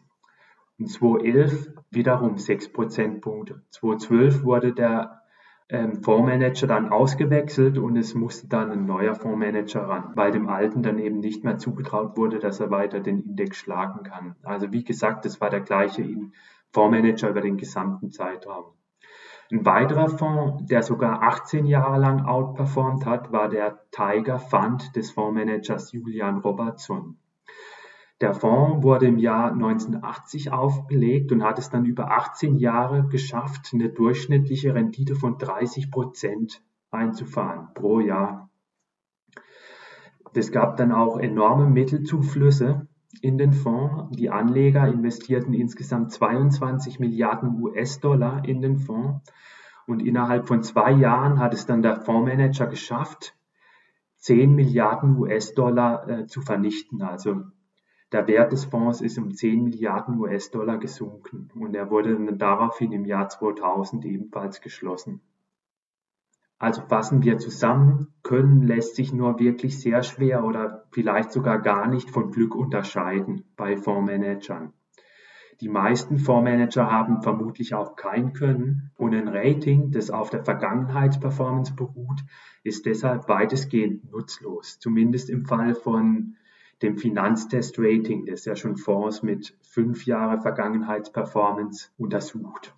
Und 0.79 0.87
2011 0.89 1.73
wiederum 1.91 2.39
6 2.39 2.73
Prozentpunkte. 2.73 3.63
2012 3.71 4.45
wurde 4.45 4.73
der 4.73 5.23
ähm, 5.69 6.03
Fondsmanager 6.03 6.67
dann 6.67 6.91
ausgewechselt 6.91 7.79
und 7.79 7.97
es 7.97 8.15
musste 8.15 8.47
dann 8.49 8.71
ein 8.71 8.85
neuer 8.85 9.15
Fondsmanager 9.15 9.89
ran, 9.89 10.13
weil 10.15 10.31
dem 10.31 10.49
alten 10.49 10.83
dann 10.83 10.99
eben 10.99 11.19
nicht 11.19 11.45
mehr 11.45 11.59
zugetraut 11.59 12.17
wurde, 12.17 12.39
dass 12.39 12.61
er 12.61 12.71
weiter 12.71 13.01
den 13.01 13.23
Index 13.23 13.57
schlagen 13.57 14.03
kann. 14.03 14.37
Also 14.43 14.73
wie 14.73 14.85
gesagt, 14.85 15.25
es 15.25 15.41
war 15.41 15.51
der 15.51 15.61
gleiche 15.61 16.05
Fondsmanager 16.73 17.31
über 17.31 17.41
den 17.41 17.57
gesamten 17.57 18.11
Zeitraum. 18.11 18.75
Ein 19.51 19.67
weiterer 19.67 20.09
Fonds, 20.09 20.65
der 20.67 20.83
sogar 20.83 21.23
18 21.23 21.67
Jahre 21.67 21.99
lang 21.99 22.25
outperformt 22.25 23.05
hat, 23.05 23.33
war 23.33 23.49
der 23.49 23.81
Tiger 23.91 24.39
Fund 24.39 24.97
des 24.97 25.11
Fondsmanagers 25.11 25.93
Julian 25.93 26.39
Robertson. 26.39 27.19
Der 28.23 28.35
Fonds 28.35 28.85
wurde 28.85 29.07
im 29.07 29.19
Jahr 29.19 29.51
1980 29.51 30.53
aufgelegt 30.53 31.33
und 31.33 31.43
hat 31.43 31.59
es 31.59 31.71
dann 31.71 31.85
über 31.85 32.13
18 32.13 32.57
Jahre 32.57 33.09
geschafft, 33.09 33.71
eine 33.73 33.89
durchschnittliche 33.89 34.77
Rendite 34.77 35.17
von 35.17 35.39
30 35.39 35.91
Prozent 35.91 36.63
einzufahren 36.93 37.75
pro 37.75 37.99
Jahr. 37.99 38.49
Es 40.35 40.53
gab 40.53 40.77
dann 40.77 40.93
auch 40.93 41.19
enorme 41.19 41.69
Mittelzuflüsse 41.69 42.87
in 43.23 43.39
den 43.39 43.53
Fonds. 43.53 44.17
Die 44.17 44.31
Anleger 44.31 44.87
investierten 44.87 45.53
insgesamt 45.53 46.13
22 46.13 47.01
Milliarden 47.01 47.61
US-Dollar 47.61 48.45
in 48.45 48.63
den 48.63 48.77
Fonds 48.77 49.21
und 49.89 49.99
innerhalb 49.99 50.47
von 50.47 50.63
zwei 50.63 50.93
Jahren 50.93 51.41
hat 51.41 51.55
es 51.55 51.67
dann 51.67 51.83
der 51.83 52.03
Fondsmanager 52.03 52.69
geschafft, 52.69 53.35
10 54.19 54.55
Milliarden 54.55 55.19
US-Dollar 55.19 56.09
äh, 56.09 56.27
zu 56.27 56.41
vernichten, 56.41 57.03
also 57.03 57.43
der 58.13 58.27
Wert 58.27 58.53
des 58.53 58.65
Fonds 58.65 59.01
ist 59.01 59.19
um 59.19 59.33
10 59.33 59.65
Milliarden 59.65 60.19
US-Dollar 60.19 60.79
gesunken 60.79 61.51
und 61.55 61.75
er 61.75 61.91
wurde 61.91 62.17
daraufhin 62.37 62.93
im 62.93 63.05
Jahr 63.05 63.29
2000 63.29 64.05
ebenfalls 64.05 64.61
geschlossen. 64.61 65.21
Also 66.59 66.83
fassen 66.83 67.25
wir 67.25 67.39
zusammen, 67.39 68.15
Können 68.23 68.63
lässt 68.63 68.95
sich 68.95 69.13
nur 69.13 69.41
wirklich 69.41 69.81
sehr 69.81 70.05
schwer 70.05 70.45
oder 70.45 70.85
vielleicht 70.93 71.33
sogar 71.33 71.59
gar 71.59 71.89
nicht 71.89 72.11
von 72.11 72.31
Glück 72.31 72.55
unterscheiden 72.55 73.45
bei 73.57 73.77
Fondsmanagern. 73.77 74.73
Die 75.61 75.69
meisten 75.69 76.19
Fondsmanager 76.19 76.91
haben 76.91 77.23
vermutlich 77.23 77.75
auch 77.75 77.97
kein 77.97 78.33
Können 78.33 78.91
und 78.97 79.15
ein 79.15 79.29
Rating, 79.29 79.91
das 79.91 80.11
auf 80.11 80.31
der 80.31 80.45
Vergangenheitsperformance 80.45 81.75
beruht, 81.75 82.21
ist 82.63 82.87
deshalb 82.87 83.29
weitestgehend 83.29 84.11
nutzlos, 84.13 84.79
zumindest 84.79 85.31
im 85.31 85.47
Fall 85.47 85.75
von 85.75 86.37
dem 86.83 86.99
Finanztest-Rating, 86.99 88.27
das 88.27 88.45
ja 88.45 88.57
schon 88.57 88.77
Fonds 88.77 89.23
mit 89.23 89.57
fünf 89.63 90.07
Jahre 90.07 90.41
Vergangenheitsperformance 90.41 91.91
untersucht. 91.97 92.75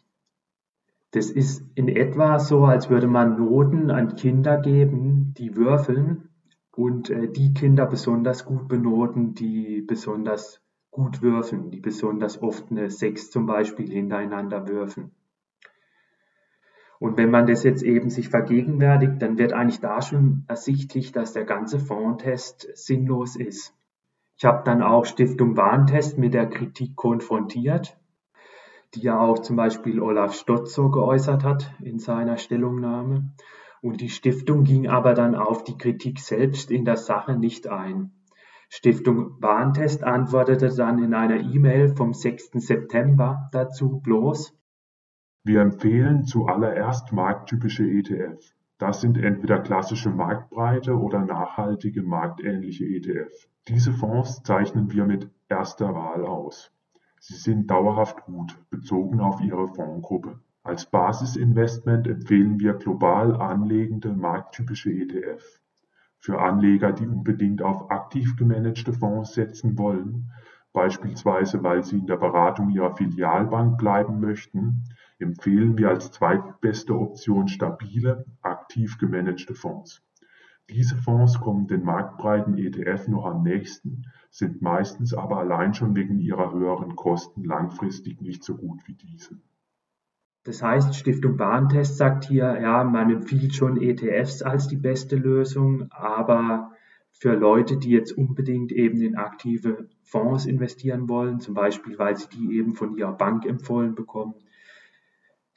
Das 1.12 1.30
ist 1.30 1.64
in 1.74 1.88
etwa 1.88 2.38
so, 2.38 2.64
als 2.64 2.90
würde 2.90 3.06
man 3.06 3.38
Noten 3.38 3.90
an 3.90 4.16
Kinder 4.16 4.60
geben, 4.60 5.32
die 5.38 5.56
würfeln 5.56 6.28
und 6.72 7.08
äh, 7.08 7.28
die 7.28 7.54
Kinder 7.54 7.86
besonders 7.86 8.44
gut 8.44 8.68
benoten, 8.68 9.34
die 9.34 9.80
besonders 9.80 10.60
gut 10.90 11.22
würfeln, 11.22 11.70
die 11.70 11.80
besonders 11.80 12.42
oft 12.42 12.70
eine 12.70 12.90
6 12.90 13.30
zum 13.30 13.46
Beispiel 13.46 13.90
hintereinander 13.90 14.68
würfeln. 14.68 15.12
Und 16.98 17.16
wenn 17.16 17.30
man 17.30 17.46
das 17.46 17.64
jetzt 17.64 17.82
eben 17.82 18.10
sich 18.10 18.28
vergegenwärtigt, 18.28 19.20
dann 19.20 19.36
wird 19.38 19.52
eigentlich 19.52 19.80
da 19.80 20.00
schon 20.00 20.44
ersichtlich, 20.48 21.12
dass 21.12 21.32
der 21.32 21.44
ganze 21.44 21.78
Fondtest 21.78 22.68
sinnlos 22.76 23.36
ist. 23.36 23.74
Ich 24.36 24.44
habe 24.44 24.62
dann 24.64 24.82
auch 24.82 25.04
Stiftung 25.04 25.56
Warntest 25.56 26.18
mit 26.18 26.34
der 26.34 26.48
Kritik 26.48 26.96
konfrontiert, 26.96 27.96
die 28.94 29.02
ja 29.02 29.20
auch 29.20 29.38
zum 29.38 29.56
Beispiel 29.56 30.00
Olaf 30.00 30.34
Stotz 30.34 30.74
so 30.74 30.90
geäußert 30.90 31.44
hat 31.44 31.72
in 31.82 31.98
seiner 31.98 32.36
Stellungnahme. 32.36 33.32
Und 33.80 34.00
die 34.00 34.08
Stiftung 34.08 34.64
ging 34.64 34.88
aber 34.88 35.14
dann 35.14 35.34
auf 35.34 35.62
die 35.62 35.76
Kritik 35.76 36.18
selbst 36.18 36.70
in 36.70 36.84
der 36.84 36.96
Sache 36.96 37.36
nicht 37.36 37.68
ein. 37.68 38.12
Stiftung 38.68 39.40
Warntest 39.40 40.02
antwortete 40.02 40.74
dann 40.74 41.02
in 41.02 41.14
einer 41.14 41.38
E-Mail 41.38 41.94
vom 41.94 42.12
6. 42.12 42.50
September 42.54 43.48
dazu 43.52 44.00
bloß. 44.00 44.52
Wir 45.44 45.60
empfehlen 45.60 46.24
zuallererst 46.24 47.12
markttypische 47.12 47.84
ETF. 47.84 48.40
Das 48.78 49.00
sind 49.00 49.16
entweder 49.16 49.60
klassische 49.60 50.10
Marktbreite 50.10 50.98
oder 50.98 51.20
nachhaltige 51.20 52.02
marktähnliche 52.02 52.84
ETF. 52.84 53.48
Diese 53.68 53.92
Fonds 53.92 54.42
zeichnen 54.42 54.90
wir 54.90 55.04
mit 55.04 55.30
erster 55.48 55.94
Wahl 55.94 56.26
aus. 56.26 56.72
Sie 57.20 57.37
sind 57.37 57.70
dauerhaft 57.70 58.24
gut, 58.24 58.58
bezogen 58.70 59.20
auf 59.20 59.40
ihre 59.40 59.68
Fondsgruppe. 59.68 60.40
Als 60.64 60.87
Basisinvestment 60.87 62.06
empfehlen 62.06 62.58
wir 62.58 62.74
global 62.74 63.37
anlegende 63.37 64.12
markttypische 64.12 64.90
ETF. 64.90 65.60
Für 66.18 66.40
Anleger, 66.40 66.92
die 66.92 67.06
unbedingt 67.06 67.62
auf 67.62 67.90
aktiv 67.90 68.34
gemanagte 68.37 68.92
Fonds 68.92 69.34
setzen 69.34 69.78
wollen, 69.78 70.30
beispielsweise 70.72 71.62
weil 71.62 71.84
sie 71.84 71.98
in 71.98 72.06
der 72.06 72.16
Beratung 72.16 72.70
ihrer 72.70 72.96
Filialbank 72.96 73.78
bleiben 73.78 74.20
möchten, 74.20 74.84
empfehlen 75.24 75.76
wir 75.78 75.88
als 75.88 76.12
zweitbeste 76.12 76.94
Option 76.94 77.48
stabile, 77.48 78.24
aktiv 78.42 78.98
gemanagte 78.98 79.54
Fonds. 79.54 80.02
Diese 80.70 80.96
Fonds 80.96 81.40
kommen 81.40 81.66
den 81.66 81.82
marktbreiten 81.82 82.56
ETF 82.56 83.08
noch 83.08 83.26
am 83.26 83.42
nächsten, 83.42 84.04
sind 84.30 84.62
meistens 84.62 85.12
aber 85.12 85.38
allein 85.38 85.74
schon 85.74 85.94
wegen 85.96 86.20
ihrer 86.20 86.52
höheren 86.52 86.94
Kosten 86.94 87.44
langfristig 87.44 88.20
nicht 88.20 88.44
so 88.44 88.56
gut 88.56 88.80
wie 88.87 88.94
diese. 88.94 89.38
Das 90.44 90.62
heißt, 90.62 90.94
Stiftung 90.94 91.38
Warentest 91.38 91.96
sagt 91.96 92.26
hier, 92.26 92.60
ja, 92.60 92.84
man 92.84 93.10
empfiehlt 93.10 93.54
schon 93.54 93.80
ETFs 93.80 94.42
als 94.42 94.68
die 94.68 94.76
beste 94.76 95.16
Lösung, 95.16 95.90
aber 95.90 96.72
für 97.12 97.34
Leute, 97.34 97.78
die 97.78 97.90
jetzt 97.90 98.12
unbedingt 98.12 98.72
eben 98.72 99.00
in 99.00 99.16
aktive 99.16 99.88
Fonds 100.02 100.44
investieren 100.44 101.08
wollen, 101.08 101.40
zum 101.40 101.54
Beispiel 101.54 101.98
weil 101.98 102.16
sie 102.16 102.28
die 102.28 102.58
eben 102.58 102.74
von 102.74 102.96
ihrer 102.96 103.16
Bank 103.16 103.46
empfohlen 103.46 103.94
bekommen, 103.94 104.34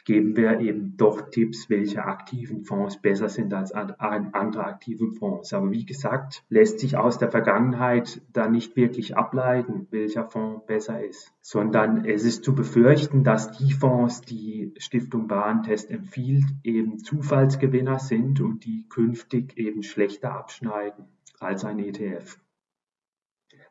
geben 0.07 0.37
wir 0.37 0.61
eben 0.61 0.95
doch 0.95 1.29
Tipps, 1.31 1.69
welche 1.69 2.05
aktiven 2.05 2.63
Fonds 2.63 3.01
besser 3.01 3.27
sind 3.27 3.53
als 3.53 3.73
andere 3.73 4.63
aktive 4.63 5.11
Fonds. 5.11 5.51
Aber 5.51 5.69
wie 5.71 5.85
gesagt, 5.85 6.45
lässt 6.47 6.79
sich 6.79 6.95
aus 6.95 7.17
der 7.17 7.29
Vergangenheit 7.29 8.21
da 8.31 8.47
nicht 8.47 8.77
wirklich 8.77 9.17
ableiten, 9.17 9.85
welcher 9.91 10.23
Fonds 10.23 10.65
besser 10.65 11.05
ist, 11.05 11.33
sondern 11.41 12.05
es 12.05 12.23
ist 12.23 12.45
zu 12.45 12.55
befürchten, 12.55 13.25
dass 13.25 13.51
die 13.57 13.73
Fonds, 13.73 14.21
die 14.21 14.73
Stiftung 14.77 15.29
Warentest 15.29 15.91
empfiehlt, 15.91 16.45
eben 16.63 16.99
Zufallsgewinner 16.99 17.99
sind 17.99 18.39
und 18.39 18.63
die 18.63 18.85
künftig 18.87 19.57
eben 19.57 19.83
schlechter 19.83 20.31
abschneiden 20.31 21.03
als 21.41 21.65
ein 21.65 21.79
ETF. 21.79 22.39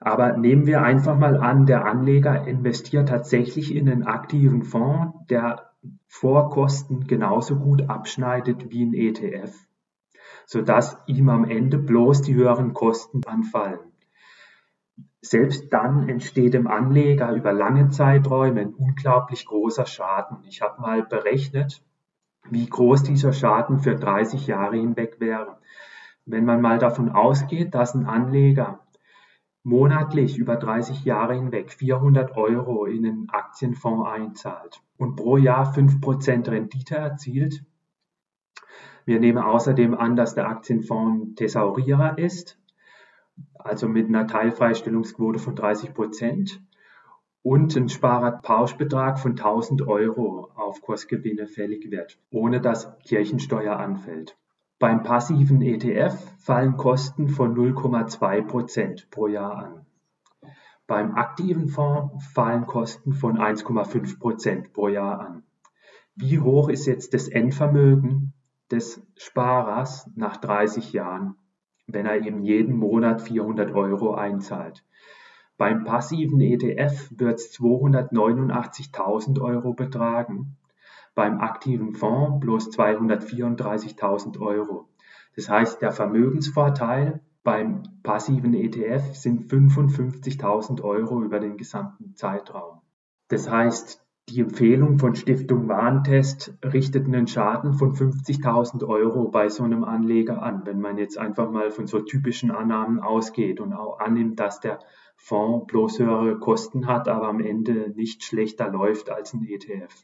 Aber 0.00 0.36
nehmen 0.36 0.66
wir 0.66 0.82
einfach 0.82 1.18
mal 1.18 1.38
an, 1.38 1.64
der 1.64 1.86
Anleger 1.86 2.46
investiert 2.46 3.08
tatsächlich 3.08 3.74
in 3.74 3.88
einen 3.88 4.02
aktiven 4.02 4.62
Fonds, 4.62 5.16
der 5.30 5.70
vor 6.06 6.50
Kosten 6.50 7.06
genauso 7.06 7.56
gut 7.56 7.88
abschneidet 7.88 8.70
wie 8.70 8.84
ein 8.84 8.94
ETF, 8.94 9.54
sodass 10.46 10.98
ihm 11.06 11.28
am 11.28 11.44
Ende 11.44 11.78
bloß 11.78 12.22
die 12.22 12.34
höheren 12.34 12.72
Kosten 12.72 13.20
anfallen. 13.26 13.80
Selbst 15.20 15.72
dann 15.72 16.08
entsteht 16.08 16.54
dem 16.54 16.68
Anleger 16.68 17.32
über 17.32 17.52
lange 17.52 17.88
Zeiträume 17.88 18.60
ein 18.60 18.74
unglaublich 18.74 19.44
großer 19.44 19.84
Schaden. 19.84 20.38
Ich 20.44 20.62
habe 20.62 20.80
mal 20.80 21.02
berechnet, 21.02 21.82
wie 22.48 22.68
groß 22.68 23.02
dieser 23.02 23.32
Schaden 23.32 23.80
für 23.80 23.96
30 23.96 24.46
Jahre 24.46 24.76
hinweg 24.76 25.18
wäre. 25.18 25.58
Wenn 26.26 26.44
man 26.44 26.60
mal 26.60 26.78
davon 26.78 27.10
ausgeht, 27.10 27.74
dass 27.74 27.94
ein 27.94 28.06
Anleger 28.06 28.85
monatlich 29.66 30.38
über 30.38 30.54
30 30.54 31.04
Jahre 31.04 31.34
hinweg 31.34 31.72
400 31.72 32.36
Euro 32.36 32.86
in 32.86 33.04
einen 33.04 33.28
Aktienfonds 33.30 34.08
einzahlt 34.08 34.80
und 34.96 35.16
pro 35.16 35.38
Jahr 35.38 35.74
5% 35.74 36.48
Rendite 36.48 36.94
erzielt. 36.94 37.64
Wir 39.06 39.18
nehmen 39.18 39.38
außerdem 39.38 39.94
an, 39.94 40.14
dass 40.14 40.36
der 40.36 40.48
Aktienfonds 40.48 41.34
Thesaurierer 41.34 42.16
ist, 42.16 42.60
also 43.54 43.88
mit 43.88 44.06
einer 44.06 44.28
Teilfreistellungsquote 44.28 45.40
von 45.40 45.56
30% 45.56 46.60
und 47.42 47.76
ein 47.76 47.88
Sparerpauschbetrag 47.88 49.18
von 49.18 49.32
1000 49.32 49.82
Euro 49.88 50.48
auf 50.54 50.80
Kursgewinne 50.80 51.48
fällig 51.48 51.90
wird, 51.90 52.20
ohne 52.30 52.60
dass 52.60 52.96
Kirchensteuer 53.00 53.76
anfällt. 53.76 54.36
Beim 54.78 55.02
passiven 55.02 55.62
ETF 55.62 56.18
fallen 56.38 56.76
Kosten 56.76 57.28
von 57.28 57.54
0,2 57.56 58.42
Prozent 58.42 59.08
pro 59.10 59.26
Jahr 59.26 59.56
an. 59.56 59.86
Beim 60.86 61.14
aktiven 61.14 61.68
Fonds 61.68 62.24
fallen 62.32 62.66
Kosten 62.66 63.12
von 63.12 63.38
1,5 63.38 64.18
Prozent 64.18 64.72
pro 64.72 64.88
Jahr 64.88 65.20
an. 65.20 65.42
Wie 66.14 66.38
hoch 66.38 66.68
ist 66.68 66.86
jetzt 66.86 67.14
das 67.14 67.28
Endvermögen 67.28 68.32
des 68.70 69.02
Sparers 69.16 70.10
nach 70.14 70.36
30 70.36 70.92
Jahren? 70.92 71.36
wenn 71.86 72.06
er 72.06 72.24
eben 72.24 72.42
jeden 72.42 72.76
Monat 72.76 73.22
400 73.22 73.72
Euro 73.74 74.14
einzahlt. 74.14 74.84
Beim 75.56 75.84
passiven 75.84 76.40
ETF 76.40 77.10
wird 77.16 77.38
es 77.38 77.52
289.000 77.58 79.40
Euro 79.40 79.72
betragen, 79.72 80.56
beim 81.16 81.40
aktiven 81.40 81.94
Fonds 81.94 82.38
bloß 82.40 82.70
234.000 82.70 84.38
Euro. 84.38 84.88
Das 85.34 85.48
heißt, 85.48 85.82
der 85.82 85.90
Vermögensvorteil 85.90 87.20
beim 87.42 87.82
passiven 88.02 88.54
ETF 88.54 89.14
sind 89.14 89.50
55.000 89.50 90.82
Euro 90.82 91.22
über 91.22 91.40
den 91.40 91.56
gesamten 91.56 92.14
Zeitraum. 92.14 92.80
Das 93.28 93.50
heißt, 93.50 94.04
die 94.28 94.40
Empfehlung 94.40 94.98
von 94.98 95.14
Stiftung 95.14 95.68
Warentest 95.68 96.52
richtet 96.62 97.06
einen 97.06 97.26
Schaden 97.26 97.74
von 97.74 97.94
50.000 97.94 98.86
Euro 98.86 99.28
bei 99.28 99.48
so 99.48 99.62
einem 99.62 99.84
Anleger 99.84 100.42
an, 100.42 100.66
wenn 100.66 100.80
man 100.80 100.98
jetzt 100.98 101.16
einfach 101.16 101.50
mal 101.50 101.70
von 101.70 101.86
so 101.86 102.00
typischen 102.00 102.50
Annahmen 102.50 103.00
ausgeht 103.00 103.60
und 103.60 103.72
auch 103.72 104.00
annimmt, 104.00 104.38
dass 104.38 104.60
der 104.60 104.80
Fonds 105.16 105.66
bloß 105.68 106.00
höhere 106.00 106.38
Kosten 106.38 106.86
hat, 106.86 107.08
aber 107.08 107.28
am 107.28 107.40
Ende 107.40 107.92
nicht 107.94 108.22
schlechter 108.22 108.68
läuft 108.68 109.10
als 109.10 109.32
ein 109.32 109.44
ETF. 109.44 109.94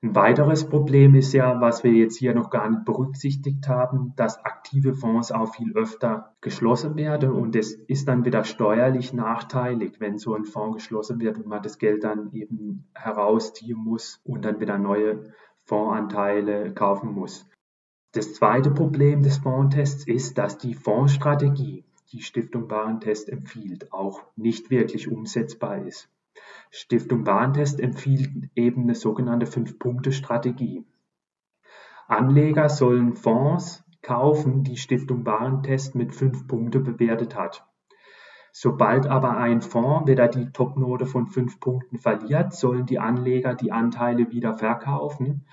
Ein 0.00 0.14
weiteres 0.14 0.68
Problem 0.68 1.16
ist 1.16 1.32
ja, 1.32 1.60
was 1.60 1.82
wir 1.82 1.90
jetzt 1.92 2.18
hier 2.18 2.32
noch 2.32 2.50
gar 2.50 2.70
nicht 2.70 2.84
berücksichtigt 2.84 3.66
haben, 3.66 4.12
dass 4.14 4.44
aktive 4.44 4.94
Fonds 4.94 5.32
auch 5.32 5.52
viel 5.56 5.72
öfter 5.74 6.36
geschlossen 6.40 6.94
werden 6.94 7.32
und 7.32 7.56
es 7.56 7.74
ist 7.74 8.06
dann 8.06 8.24
wieder 8.24 8.44
steuerlich 8.44 9.12
nachteilig, 9.12 9.98
wenn 9.98 10.16
so 10.16 10.36
ein 10.36 10.44
Fonds 10.44 10.76
geschlossen 10.76 11.18
wird 11.18 11.38
und 11.38 11.48
man 11.48 11.64
das 11.64 11.78
Geld 11.78 12.04
dann 12.04 12.30
eben 12.32 12.88
herausziehen 12.94 13.76
muss 13.76 14.20
und 14.22 14.44
dann 14.44 14.60
wieder 14.60 14.78
neue 14.78 15.32
Fondsanteile 15.64 16.72
kaufen 16.74 17.12
muss. 17.12 17.48
Das 18.12 18.34
zweite 18.34 18.70
Problem 18.70 19.24
des 19.24 19.38
Fondstests 19.38 20.06
ist, 20.06 20.38
dass 20.38 20.58
die 20.58 20.74
Fondsstrategie, 20.74 21.84
die 22.12 22.22
Stiftung 22.22 22.70
Warentest 22.70 23.28
empfiehlt, 23.28 23.92
auch 23.92 24.22
nicht 24.36 24.70
wirklich 24.70 25.10
umsetzbar 25.10 25.84
ist. 25.84 26.08
Stiftung 26.70 27.26
Warentest 27.26 27.80
empfiehlt 27.80 28.30
eben 28.54 28.82
eine 28.82 28.94
sogenannte 28.94 29.46
Fünf-Punkte-Strategie. 29.46 30.84
Anleger 32.06 32.68
sollen 32.68 33.16
Fonds 33.16 33.84
kaufen, 34.02 34.64
die 34.64 34.76
Stiftung 34.76 35.26
Warentest 35.26 35.94
mit 35.94 36.14
fünf 36.14 36.46
Punkte 36.46 36.80
bewertet 36.80 37.36
hat. 37.36 37.66
Sobald 38.52 39.06
aber 39.06 39.36
ein 39.36 39.60
Fonds 39.60 40.08
wieder 40.08 40.28
die 40.28 40.50
Topnote 40.50 41.06
von 41.06 41.26
fünf 41.26 41.60
Punkten 41.60 41.98
verliert, 41.98 42.54
sollen 42.54 42.86
die 42.86 42.98
Anleger 42.98 43.54
die 43.54 43.72
Anteile 43.72 44.30
wieder 44.30 44.56
verkaufen 44.56 45.46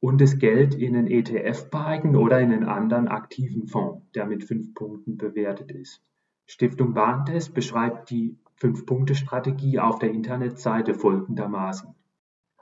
und 0.00 0.20
das 0.20 0.38
Geld 0.38 0.74
in 0.74 0.96
einen 0.96 1.06
ETF 1.06 1.70
parken 1.70 2.16
oder 2.16 2.40
in 2.40 2.52
einen 2.52 2.64
anderen 2.64 3.08
aktiven 3.08 3.66
Fonds, 3.66 4.10
der 4.14 4.26
mit 4.26 4.44
fünf 4.44 4.74
Punkten 4.74 5.18
bewertet 5.18 5.70
ist. 5.70 6.02
Stiftung 6.46 6.94
Warentest 6.94 7.54
beschreibt 7.54 8.10
die 8.10 8.38
Fünf-Punkte-Strategie 8.60 9.80
auf 9.80 9.98
der 10.00 10.10
Internetseite 10.10 10.92
folgendermaßen. 10.92 11.94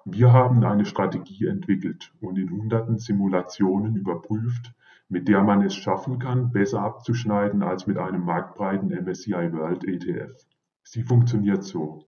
Wir 0.04 0.32
haben 0.32 0.64
eine 0.64 0.86
Strategie 0.86 1.46
entwickelt 1.46 2.12
und 2.20 2.38
in 2.38 2.50
hunderten 2.50 2.98
Simulationen 2.98 3.96
überprüft, 3.96 4.72
mit 5.08 5.26
der 5.26 5.42
man 5.42 5.60
es 5.60 5.74
schaffen 5.74 6.20
kann, 6.20 6.52
besser 6.52 6.82
abzuschneiden 6.82 7.64
als 7.64 7.88
mit 7.88 7.98
einem 7.98 8.24
marktbreiten 8.24 8.90
MSCI 8.90 9.52
World 9.52 9.82
ETF. 9.88 10.46
Sie 10.84 11.02
funktioniert 11.02 11.64
so. 11.64 12.06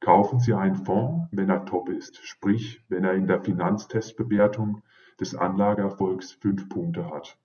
Kaufen 0.00 0.38
Sie 0.38 0.52
einen 0.52 0.76
Fonds, 0.76 1.26
wenn 1.32 1.48
er 1.48 1.64
top 1.64 1.88
ist, 1.88 2.18
sprich, 2.18 2.84
wenn 2.90 3.04
er 3.04 3.14
in 3.14 3.26
der 3.26 3.40
Finanztestbewertung 3.40 4.82
des 5.18 5.34
Anlageerfolgs 5.34 6.32
fünf 6.32 6.68
Punkte 6.68 7.08
hat. 7.08 7.38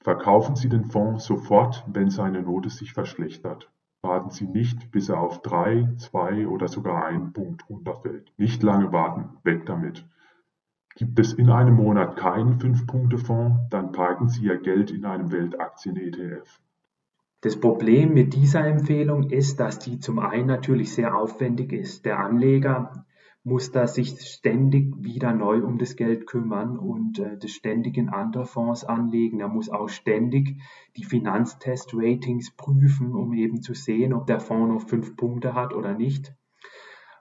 Verkaufen 0.00 0.54
Sie 0.54 0.68
den 0.68 0.90
Fonds 0.90 1.24
sofort, 1.24 1.82
wenn 1.90 2.10
seine 2.10 2.42
Note 2.42 2.68
sich 2.68 2.92
verschlechtert. 2.92 3.70
Warten 4.02 4.30
Sie 4.30 4.46
nicht, 4.46 4.90
bis 4.90 5.08
er 5.10 5.20
auf 5.20 5.42
drei, 5.42 5.88
zwei 5.96 6.46
oder 6.46 6.68
sogar 6.68 7.04
einen 7.04 7.32
Punkt 7.32 7.68
runterfällt. 7.68 8.32
Nicht 8.38 8.62
lange 8.62 8.92
warten, 8.92 9.36
weg 9.44 9.66
damit. 9.66 10.06
Gibt 10.96 11.18
es 11.18 11.32
in 11.34 11.50
einem 11.50 11.74
Monat 11.74 12.16
keinen 12.16 12.58
Fünf-Punkte-Fonds, 12.58 13.68
dann 13.70 13.92
parken 13.92 14.28
Sie 14.28 14.44
Ihr 14.44 14.58
Geld 14.58 14.90
in 14.90 15.04
einem 15.04 15.30
Weltaktien-ETF. 15.30 16.60
Das 17.42 17.58
Problem 17.58 18.12
mit 18.12 18.34
dieser 18.34 18.66
Empfehlung 18.66 19.30
ist, 19.30 19.60
dass 19.60 19.78
die 19.78 19.98
zum 19.98 20.18
einen 20.18 20.46
natürlich 20.46 20.92
sehr 20.92 21.14
aufwendig 21.14 21.72
ist. 21.72 22.04
Der 22.04 22.18
Anleger 22.18 23.06
muss 23.42 23.72
da 23.72 23.86
sich 23.86 24.20
ständig 24.20 24.92
wieder 24.98 25.32
neu 25.32 25.64
um 25.64 25.78
das 25.78 25.96
Geld 25.96 26.26
kümmern 26.26 26.78
und 26.78 27.18
äh, 27.18 27.38
das 27.38 27.50
ständig 27.52 27.96
in 27.96 28.10
andere 28.10 28.44
Fonds 28.44 28.84
anlegen. 28.84 29.40
Er 29.40 29.48
muss 29.48 29.70
auch 29.70 29.88
ständig 29.88 30.60
die 30.96 31.04
Finanztest-Ratings 31.04 32.54
prüfen, 32.56 33.14
um 33.14 33.32
eben 33.32 33.62
zu 33.62 33.72
sehen, 33.72 34.12
ob 34.12 34.26
der 34.26 34.40
Fonds 34.40 34.74
noch 34.74 34.88
fünf 34.88 35.16
Punkte 35.16 35.54
hat 35.54 35.72
oder 35.74 35.94
nicht. 35.94 36.34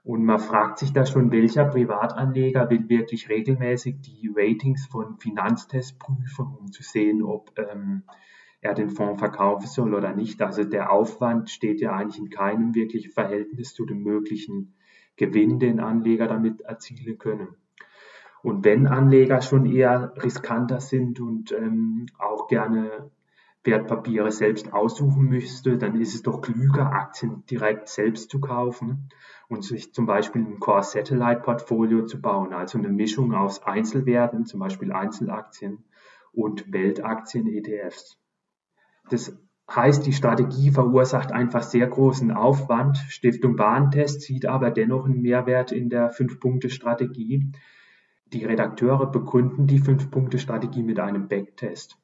Und 0.04 0.26
man 0.26 0.40
fragt 0.40 0.80
sich 0.80 0.92
da 0.92 1.06
schon, 1.06 1.32
welcher 1.32 1.66
Privatanleger 1.66 2.70
will 2.70 2.90
wirklich 2.90 3.30
regelmäßig 3.30 4.02
die 4.02 4.30
Ratings 4.34 4.88
von 4.88 5.18
Finanztests 5.20 5.98
prüfen, 5.98 6.48
um 6.60 6.72
zu 6.72 6.84
sehen, 6.84 7.24
ob 7.24 7.54
ähm, 7.58 8.04
er 8.60 8.74
den 8.74 8.90
Fonds 8.90 9.20
verkaufen 9.20 9.68
soll 9.68 9.94
oder 9.94 10.14
nicht. 10.14 10.42
Also 10.42 10.64
der 10.66 10.92
Aufwand 10.92 11.50
steht 11.50 11.80
ja 11.80 11.94
eigentlich 11.94 12.20
in 12.20 12.30
keinem 12.30 12.76
wirklichen 12.76 13.12
Verhältnis 13.12 13.74
zu 13.74 13.86
dem 13.86 14.04
möglichen 14.04 14.74
Gewinn 15.20 15.60
den 15.60 15.82
Anleger 15.82 16.28
damit 16.28 16.62
erzielen 16.62 17.18
können. 17.18 17.50
Und 18.42 18.64
wenn 18.64 18.88
Anleger 18.88 19.42
schon 19.42 19.66
eher 19.66 20.14
riskanter 20.24 20.80
sind 20.80 21.20
und 21.20 21.52
ähm, 21.52 22.06
auch 22.18 22.48
gerne 22.48 23.12
Wertpapiere 23.66 24.32
selbst 24.32 24.72
aussuchen 24.72 25.26
müsste, 25.26 25.78
dann 25.78 26.00
ist 26.00 26.16
es 26.16 26.22
doch 26.22 26.40
klüger, 26.40 26.94
Aktien 26.94 27.44
direkt 27.48 27.90
selbst 27.90 28.32
zu 28.32 28.40
kaufen 28.40 29.10
und 29.50 29.66
sich 29.66 29.94
zum 29.94 30.06
Beispiel 30.06 30.42
ein 30.42 30.62
Core 30.62 30.84
Satellite 30.84 31.42
Portfolio 31.42 32.06
zu 32.06 32.22
bauen, 32.22 32.54
also 32.54 32.78
eine 32.78 32.88
Mischung 32.88 33.34
aus 33.34 33.62
Einzelwerten, 33.62 34.46
zum 34.46 34.62
Beispiel 34.62 34.94
Einzelaktien 34.94 35.84
und 36.32 36.72
Weltaktien 36.72 37.46
ETFs. 37.48 38.18
Das 39.10 39.38
Heißt, 39.76 40.06
die 40.08 40.14
Strategie 40.14 40.72
verursacht 40.72 41.32
einfach 41.32 41.62
sehr 41.62 41.86
großen 41.86 42.32
Aufwand. 42.32 42.98
Stiftung 43.08 43.58
Warentest 43.60 44.22
sieht 44.22 44.48
aber 44.48 44.72
dennoch 44.72 45.06
einen 45.06 45.22
Mehrwert 45.22 45.72
in 45.72 45.90
der 45.90 46.10
Fünf-Punkte-Strategie. 46.10 47.52
Die 48.34 48.46
Redakteure 48.46 49.12
begründen 49.12 49.68
die 49.68 49.78
Fünf-Punkte-Strategie 49.78 50.82
mit 50.82 51.00
einem 51.00 51.28
Backtest. 51.28 51.98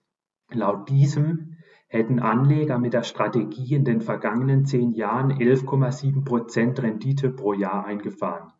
Laut 0.52 0.90
diesem 0.90 1.58
hätten 1.88 2.20
Anleger 2.20 2.78
mit 2.78 2.94
der 2.94 3.04
Strategie 3.04 3.74
in 3.74 3.84
den 3.84 4.02
vergangenen 4.02 4.66
zehn 4.66 4.92
Jahren 4.92 5.32
11,7 5.32 6.24
Prozent 6.24 6.82
Rendite 6.84 7.32
pro 7.32 7.54
Jahr 7.54 7.86
eingefahren. 7.86 8.54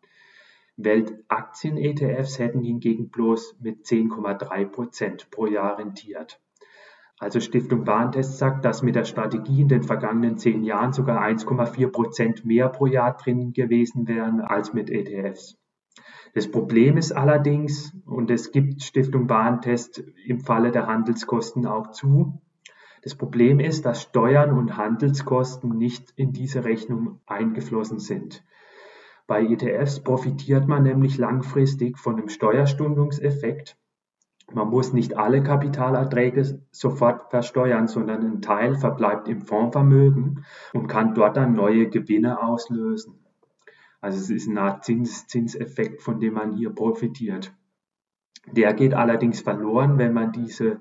Weltaktien-ETFs 0.76 2.40
hätten 2.40 2.62
hingegen 2.62 3.10
bloß 3.10 3.56
mit 3.60 3.84
10,3 3.86 4.66
Prozent 4.66 5.30
pro 5.30 5.46
Jahr 5.46 5.78
rentiert. 5.78 6.40
Also 7.18 7.40
Stiftung 7.40 7.86
Warentest 7.86 8.36
sagt, 8.36 8.64
dass 8.64 8.82
mit 8.82 8.94
der 8.94 9.04
Strategie 9.04 9.62
in 9.62 9.68
den 9.68 9.82
vergangenen 9.82 10.36
zehn 10.36 10.64
Jahren 10.64 10.92
sogar 10.92 11.22
1,4 11.22 11.88
Prozent 11.88 12.44
mehr 12.44 12.68
pro 12.68 12.86
Jahr 12.86 13.16
drin 13.16 13.52
gewesen 13.52 14.06
wären 14.06 14.40
als 14.40 14.74
mit 14.74 14.90
ETFs. 14.90 15.56
Das 16.34 16.50
Problem 16.50 16.98
ist 16.98 17.12
allerdings, 17.12 17.96
und 18.04 18.30
es 18.30 18.52
gibt 18.52 18.82
Stiftung 18.82 19.30
Warentest 19.30 20.04
im 20.26 20.40
Falle 20.40 20.70
der 20.70 20.86
Handelskosten 20.86 21.64
auch 21.64 21.92
zu, 21.92 22.42
das 23.00 23.14
Problem 23.14 23.60
ist, 23.60 23.86
dass 23.86 24.02
Steuern 24.02 24.50
und 24.50 24.76
Handelskosten 24.76 25.78
nicht 25.78 26.12
in 26.16 26.32
diese 26.32 26.64
Rechnung 26.64 27.20
eingeflossen 27.24 28.00
sind. 28.00 28.44
Bei 29.26 29.42
ETFs 29.42 30.00
profitiert 30.00 30.68
man 30.68 30.82
nämlich 30.82 31.16
langfristig 31.16 31.98
von 31.98 32.16
dem 32.16 32.28
Steuerstundungseffekt 32.28 33.78
man 34.52 34.68
muss 34.68 34.92
nicht 34.92 35.16
alle 35.16 35.42
Kapitalerträge 35.42 36.62
sofort 36.70 37.30
versteuern, 37.30 37.88
sondern 37.88 38.22
ein 38.22 38.42
Teil 38.42 38.76
verbleibt 38.76 39.28
im 39.28 39.40
Fondsvermögen 39.40 40.44
und 40.72 40.86
kann 40.86 41.14
dort 41.14 41.36
dann 41.36 41.54
neue 41.54 41.88
Gewinne 41.88 42.42
auslösen. 42.42 43.18
Also 44.00 44.18
es 44.18 44.30
ist 44.30 44.48
eine 44.48 44.60
Art 44.60 44.84
Zins 44.84 45.26
Zinseffekt, 45.26 46.00
von 46.00 46.20
dem 46.20 46.34
man 46.34 46.52
hier 46.52 46.70
profitiert. 46.70 47.52
Der 48.52 48.72
geht 48.74 48.94
allerdings 48.94 49.40
verloren, 49.40 49.98
wenn 49.98 50.12
man 50.12 50.30
diese 50.30 50.80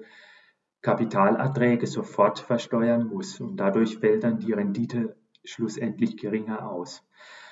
Kapitalerträge 0.84 1.88
sofort 1.88 2.38
versteuern 2.38 3.08
muss 3.08 3.40
und 3.40 3.58
dadurch 3.58 3.98
fällt 3.98 4.24
dann 4.24 4.38
die 4.38 4.54
Rendite 4.54 5.16
schlussendlich 5.44 6.18
geringer 6.18 6.70
aus. 6.70 7.04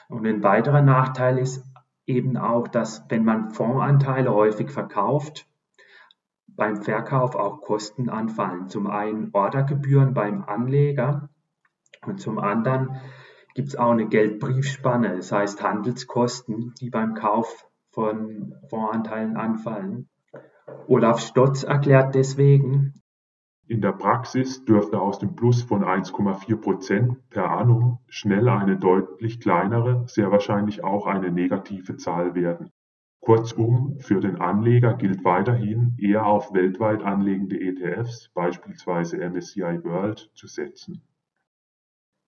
Und 0.09 0.27
ein 0.27 0.43
weiterer 0.43 0.83
Nachteil 0.83 1.39
ist 1.39 1.65
eben 2.05 2.37
auch, 2.37 2.67
dass 2.67 3.03
wenn 3.09 3.25
man 3.25 3.49
Fondsanteile 3.49 4.31
häufig 4.31 4.69
verkauft, 4.69 5.47
beim 6.55 6.81
Verkauf 6.81 7.35
auch 7.35 7.61
Kosten 7.61 8.09
anfallen. 8.09 8.67
Zum 8.67 8.87
einen 8.87 9.29
Ordergebühren 9.33 10.13
beim 10.13 10.43
Anleger 10.43 11.29
und 12.05 12.19
zum 12.19 12.39
anderen 12.39 12.97
gibt 13.55 13.69
es 13.69 13.75
auch 13.75 13.91
eine 13.91 14.07
Geldbriefspanne, 14.07 15.15
das 15.15 15.31
heißt 15.31 15.63
Handelskosten, 15.63 16.73
die 16.79 16.89
beim 16.89 17.13
Kauf 17.13 17.67
von 17.91 18.55
Fondsanteilen 18.69 19.37
anfallen. 19.37 20.09
Olaf 20.87 21.19
Stotz 21.19 21.63
erklärt 21.63 22.15
deswegen, 22.15 23.01
In 23.67 23.81
der 23.81 23.93
Praxis 23.93 24.65
dürfte 24.65 24.99
aus 24.99 25.19
dem 25.19 25.35
Plus 25.35 25.63
von 25.63 25.83
1,4 25.83 26.57
Prozent 26.57 27.29
per 27.29 27.51
annum 27.51 27.99
schnell 28.07 28.49
eine 28.49 28.77
deutlich 28.77 29.39
kleinere, 29.39 30.03
sehr 30.07 30.31
wahrscheinlich 30.31 30.83
auch 30.83 31.05
eine 31.05 31.31
negative 31.31 31.95
Zahl 31.97 32.35
werden. 32.35 32.71
Kurzum, 33.23 33.99
für 33.99 34.19
den 34.19 34.41
Anleger 34.41 34.95
gilt 34.95 35.23
weiterhin, 35.23 35.95
eher 35.97 36.25
auf 36.25 36.53
weltweit 36.53 37.03
anlegende 37.03 37.57
ETFs, 37.57 38.29
beispielsweise 38.33 39.17
MSCI 39.17 39.81
World, 39.85 40.29
zu 40.33 40.47
setzen. 40.47 41.01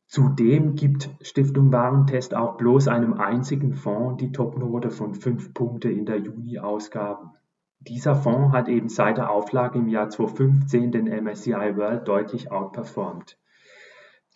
Zudem 0.08 0.76
gibt 0.76 1.10
Stiftung 1.22 1.74
Warentest 1.74 2.34
auch 2.34 2.56
bloß 2.56 2.88
einem 2.88 3.16
einzigen 3.16 3.74
Fonds 3.74 4.24
die 4.24 4.32
Topnote 4.32 4.90
von 4.90 5.16
5 5.16 5.54
Punkte 5.54 5.90
in 5.90 6.06
der 6.06 6.20
Juni-Ausgabe. 6.20 7.32
Dieser 7.80 8.16
Fonds 8.16 8.54
hat 8.54 8.70
eben 8.70 8.88
seit 8.88 9.18
der 9.18 9.32
Auflage 9.32 9.80
im 9.80 9.90
Jahr 9.90 10.10
2015 10.10 10.94
den 10.94 11.08
MSCI 11.08 11.76
World 11.76 12.08
deutlich 12.08 12.52
outperformt. 12.52 13.38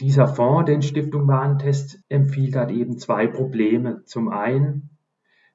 Dieser 0.02 0.28
Fonds, 0.28 0.66
den 0.66 0.82
Stiftung 0.82 1.26
Warentest 1.30 2.04
empfiehlt, 2.10 2.58
hat 2.58 2.72
eben 2.72 2.98
zwei 2.98 3.28
Probleme. 3.28 4.04
Zum 4.04 4.28
einen 4.28 4.90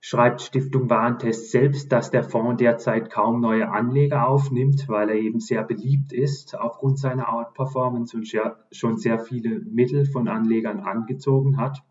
schreibt 0.06 0.42
Stiftung 0.42 0.90
Warentest 0.90 1.50
selbst, 1.50 1.90
dass 1.90 2.10
der 2.10 2.22
Fonds 2.22 2.58
derzeit 2.58 3.10
kaum 3.10 3.40
neue 3.40 3.70
Anleger 3.70 4.28
aufnimmt, 4.28 4.86
weil 4.86 5.08
er 5.08 5.14
eben 5.14 5.40
sehr 5.40 5.64
beliebt 5.64 6.12
ist 6.12 6.54
aufgrund 6.54 6.98
seiner 6.98 7.32
Outperformance 7.32 8.14
und 8.14 8.28
schon 8.70 8.98
sehr 8.98 9.18
viele 9.18 9.60
Mittel 9.60 10.04
von 10.04 10.28
Anlegern 10.28 10.80
angezogen 10.80 11.56
hat. 11.56 11.82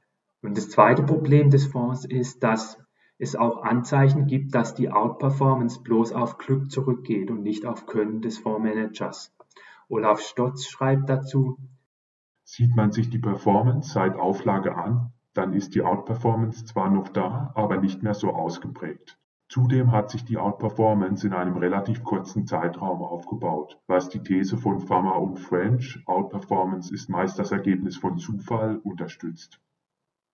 Und 0.44 0.56
das 0.56 0.70
zweite 0.70 1.02
Problem 1.02 1.50
des 1.50 1.66
Fonds 1.66 2.06
ist, 2.06 2.44
dass 2.44 2.80
es 3.18 3.36
auch 3.36 3.64
Anzeichen 3.64 4.28
gibt, 4.28 4.54
dass 4.54 4.76
die 4.76 4.92
Outperformance 4.92 5.82
bloß 5.82 6.12
auf 6.12 6.38
Glück 6.38 6.70
zurückgeht 6.70 7.32
und 7.32 7.42
nicht 7.42 7.66
auf 7.66 7.88
Können 7.88 8.22
des 8.22 8.38
Fondsmanagers. 8.38 9.36
Olaf 9.90 10.20
Stotz 10.20 10.68
schreibt 10.68 11.10
dazu, 11.10 11.58
Sieht 12.44 12.76
man 12.76 12.92
sich 12.92 13.10
die 13.10 13.18
Performance 13.18 13.92
seit 13.92 14.16
Auflage 14.18 14.76
an, 14.76 15.13
dann 15.34 15.54
ist 15.54 15.76
die 15.76 15.82
Outperformance 15.82 16.66
zwar 16.66 16.90
noch 16.90 17.10
da, 17.10 17.52
aber 17.56 17.78
nicht 17.78 18.04
mehr 18.04 18.14
so 18.14 18.30
ausgeprägt. 18.32 19.18
Zudem 19.50 19.92
hat 19.92 20.10
sich 20.10 20.26
die 20.26 20.38
Outperformance 20.38 21.28
in 21.28 21.34
einem 21.34 21.58
relativ 21.58 22.04
kurzen 22.04 22.48
Zeitraum 22.48 23.04
aufgebaut, 23.04 23.80
was 23.88 24.10
die 24.10 24.24
These 24.24 24.58
von 24.58 24.80
Pharma 24.80 25.12
und 25.12 25.38
French, 25.40 26.02
Outperformance 26.06 26.94
ist 26.94 27.10
meist 27.10 27.38
das 27.38 27.52
Ergebnis 27.52 27.98
von 27.98 28.18
Zufall, 28.18 28.80
unterstützt. 28.84 29.60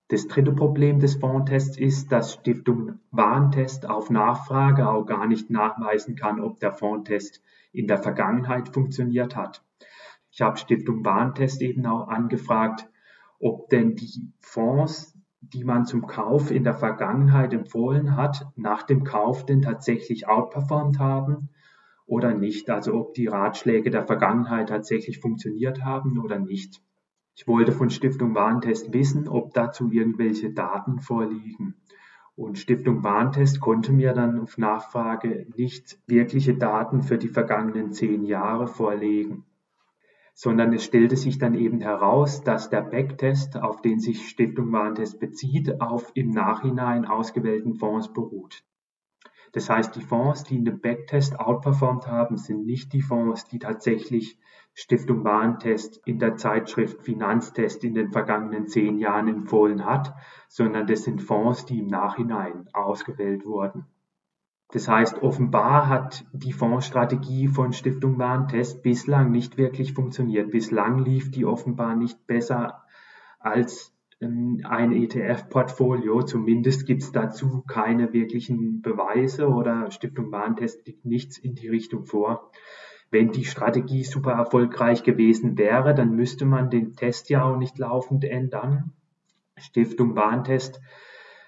Das 0.07 0.27
dritte 0.27 0.53
Problem 0.53 0.99
des 0.99 1.15
Fondtests 1.15 1.77
ist, 1.77 2.11
dass 2.11 2.33
Stiftung 2.33 2.99
Warentest 3.11 3.87
auf 3.87 4.09
Nachfrage 4.09 4.89
auch 4.89 5.05
gar 5.05 5.27
nicht 5.27 5.49
nachweisen 5.51 6.15
kann, 6.15 6.41
ob 6.41 6.59
der 6.59 6.73
Fondtest 6.73 7.43
in 7.71 7.87
der 7.87 7.99
Vergangenheit 7.99 8.69
funktioniert 8.69 9.35
hat. 9.35 9.63
Ich 10.31 10.41
habe 10.41 10.57
Stiftung 10.57 11.05
Warentest 11.05 11.61
eben 11.61 11.85
auch 11.85 12.07
angefragt, 12.07 12.88
ob 13.39 13.69
denn 13.69 13.95
die 13.95 14.31
Fonds, 14.39 15.17
die 15.41 15.63
man 15.63 15.85
zum 15.85 16.05
Kauf 16.05 16.51
in 16.51 16.63
der 16.63 16.75
Vergangenheit 16.75 17.53
empfohlen 17.53 18.17
hat, 18.17 18.45
nach 18.55 18.83
dem 18.83 19.03
Kauf 19.03 19.45
denn 19.45 19.61
tatsächlich 19.61 20.27
outperformed 20.27 20.99
haben 20.99 21.49
oder 22.05 22.33
nicht. 22.33 22.69
Also 22.69 22.93
ob 22.95 23.13
die 23.13 23.27
Ratschläge 23.27 23.89
der 23.89 24.05
Vergangenheit 24.05 24.69
tatsächlich 24.69 25.19
funktioniert 25.19 25.83
haben 25.83 26.19
oder 26.19 26.39
nicht. 26.39 26.81
Ich 27.35 27.47
wollte 27.47 27.71
von 27.71 27.89
Stiftung 27.89 28.35
Warentest 28.35 28.91
wissen, 28.93 29.29
ob 29.29 29.53
dazu 29.53 29.89
irgendwelche 29.91 30.51
Daten 30.51 30.99
vorliegen. 30.99 31.75
Und 32.35 32.59
Stiftung 32.59 33.03
Warentest 33.03 33.61
konnte 33.61 33.93
mir 33.93 34.13
dann 34.13 34.39
auf 34.39 34.57
Nachfrage 34.57 35.47
nicht 35.55 35.99
wirkliche 36.07 36.55
Daten 36.55 37.03
für 37.03 37.17
die 37.17 37.29
vergangenen 37.29 37.93
zehn 37.93 38.25
Jahre 38.25 38.67
vorlegen 38.67 39.45
sondern 40.41 40.71
es 40.71 40.85
stellte 40.85 41.17
sich 41.17 41.37
dann 41.37 41.53
eben 41.53 41.81
heraus, 41.81 42.45
dass 42.45 42.69
der 42.69 42.79
Backtest, 42.79 43.57
auf 43.57 43.81
den 43.81 43.99
sich 43.99 44.29
Stiftung 44.29 44.71
Warentest 44.71 45.19
bezieht, 45.19 45.81
auf 45.81 46.11
im 46.13 46.29
Nachhinein 46.29 47.03
ausgewählten 47.03 47.73
Fonds 47.73 48.13
beruht. 48.13 48.63
Das 49.51 49.69
heißt, 49.69 49.93
die 49.97 50.01
Fonds, 50.01 50.45
die 50.45 50.55
in 50.55 50.63
dem 50.63 50.79
Backtest 50.79 51.37
outperformed 51.37 52.07
haben, 52.07 52.37
sind 52.37 52.65
nicht 52.65 52.93
die 52.93 53.01
Fonds, 53.01 53.49
die 53.49 53.59
tatsächlich 53.59 54.39
Stiftung 54.73 55.25
Warentest 55.25 55.99
in 56.05 56.19
der 56.19 56.37
Zeitschrift 56.37 57.01
Finanztest 57.01 57.83
in 57.83 57.93
den 57.93 58.13
vergangenen 58.13 58.65
zehn 58.67 58.97
Jahren 58.97 59.27
empfohlen 59.27 59.83
hat, 59.83 60.15
sondern 60.47 60.87
das 60.87 61.03
sind 61.03 61.21
Fonds, 61.21 61.65
die 61.65 61.79
im 61.79 61.87
Nachhinein 61.87 62.69
ausgewählt 62.71 63.45
wurden. 63.45 63.87
Das 64.71 64.87
heißt, 64.87 65.23
offenbar 65.23 65.89
hat 65.89 66.25
die 66.31 66.53
Fondsstrategie 66.53 67.47
von 67.47 67.73
Stiftung 67.73 68.19
Warentest 68.19 68.83
bislang 68.83 69.31
nicht 69.31 69.57
wirklich 69.57 69.93
funktioniert. 69.93 70.51
Bislang 70.51 70.99
lief 70.99 71.31
die 71.31 71.45
offenbar 71.45 71.95
nicht 71.95 72.27
besser 72.27 72.83
als 73.39 73.95
ähm, 74.21 74.61
ein 74.63 74.91
ETF-Portfolio. 74.91 76.21
Zumindest 76.21 76.85
gibt 76.85 77.01
es 77.01 77.11
dazu 77.11 77.63
keine 77.67 78.13
wirklichen 78.13 78.83
Beweise 78.83 79.47
oder 79.47 79.89
Stiftung 79.89 80.31
Warentest 80.31 80.85
liegt 80.85 81.03
nichts 81.03 81.39
in 81.39 81.55
die 81.55 81.67
Richtung 81.67 82.05
vor. 82.05 82.51
Wenn 83.09 83.31
die 83.31 83.45
Strategie 83.45 84.03
super 84.03 84.33
erfolgreich 84.33 85.01
gewesen 85.01 85.57
wäre, 85.57 85.95
dann 85.95 86.15
müsste 86.15 86.45
man 86.45 86.69
den 86.69 86.95
Test 86.95 87.31
ja 87.31 87.43
auch 87.43 87.57
nicht 87.57 87.79
laufend 87.79 88.23
ändern. 88.23 88.93
Stiftung 89.57 90.15
Warentest 90.15 90.79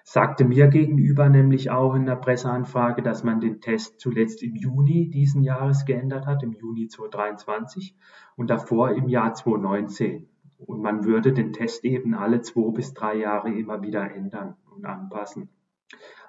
sagte 0.04 0.46
mir 0.46 0.68
gegenüber 0.68 1.30
nämlich 1.30 1.72
auch 1.72 1.96
in 1.96 2.06
der 2.06 2.16
Presseanfrage, 2.16 3.02
dass 3.02 3.24
man 3.24 3.40
den 3.40 3.62
Test 3.62 4.00
zuletzt 4.00 4.44
im 4.44 4.56
Juni 4.56 5.10
diesen 5.10 5.44
Jahres 5.44 5.86
geändert 5.86 6.26
hat, 6.26 6.44
im 6.44 6.54
Juni 6.54 6.88
2023 6.88 7.96
und 8.36 8.50
davor 8.50 8.92
im 8.92 9.08
Jahr 9.08 9.34
2019. 9.34 10.28
Und 10.58 10.82
man 10.82 11.06
würde 11.06 11.34
den 11.34 11.54
Test 11.54 11.84
eben 11.86 12.14
alle 12.14 12.42
zwei 12.42 12.72
bis 12.72 12.94
drei 12.94 13.16
Jahre 13.16 13.52
immer 13.52 13.82
wieder 13.82 14.14
ändern 14.14 14.56
und 14.76 14.86
anpassen. 14.86 15.50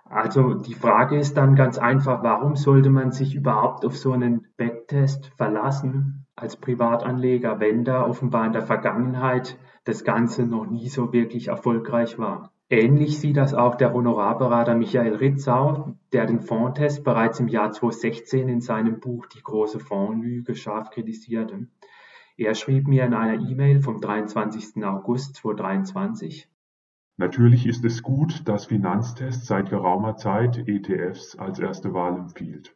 Also 0.04 0.54
die 0.54 0.74
Frage 0.74 1.18
ist 1.18 1.36
dann 1.36 1.54
ganz 1.54 1.78
einfach, 1.78 2.22
warum 2.22 2.56
sollte 2.56 2.90
man 2.90 3.12
sich 3.12 3.34
überhaupt 3.34 3.84
auf 3.84 3.96
so 3.96 4.12
einen 4.12 4.46
Backtest 4.56 5.32
verlassen 5.36 6.26
als 6.34 6.56
Privatanleger, 6.56 7.60
wenn 7.60 7.84
da 7.84 8.06
offenbar 8.06 8.46
in 8.46 8.52
der 8.52 8.62
Vergangenheit 8.62 9.58
das 9.84 10.04
Ganze 10.04 10.46
noch 10.46 10.66
nie 10.66 10.88
so 10.88 11.12
wirklich 11.12 11.48
erfolgreich 11.48 12.18
war? 12.18 12.51
Ähnlich 12.72 13.20
sieht 13.20 13.36
das 13.36 13.52
auch 13.52 13.74
der 13.74 13.92
Honorarberater 13.92 14.74
Michael 14.74 15.16
Ritzau, 15.16 15.94
der 16.14 16.24
den 16.24 16.40
Fondtest 16.40 17.04
bereits 17.04 17.38
im 17.38 17.48
Jahr 17.48 17.70
2016 17.70 18.48
in 18.48 18.62
seinem 18.62 18.98
Buch 18.98 19.26
Die 19.26 19.42
große 19.42 19.78
Fondlüge 19.78 20.54
scharf 20.54 20.88
kritisierte. 20.88 21.66
Er 22.38 22.54
schrieb 22.54 22.88
mir 22.88 23.04
in 23.04 23.12
einer 23.12 23.46
E-Mail 23.46 23.82
vom 23.82 24.00
23. 24.00 24.82
August 24.86 25.36
2023, 25.36 26.48
Natürlich 27.18 27.66
ist 27.66 27.84
es 27.84 28.02
gut, 28.02 28.48
dass 28.48 28.64
Finanztest 28.64 29.44
seit 29.44 29.68
geraumer 29.68 30.16
Zeit 30.16 30.66
ETFs 30.66 31.36
als 31.36 31.58
erste 31.58 31.92
Wahl 31.92 32.16
empfiehlt. 32.16 32.74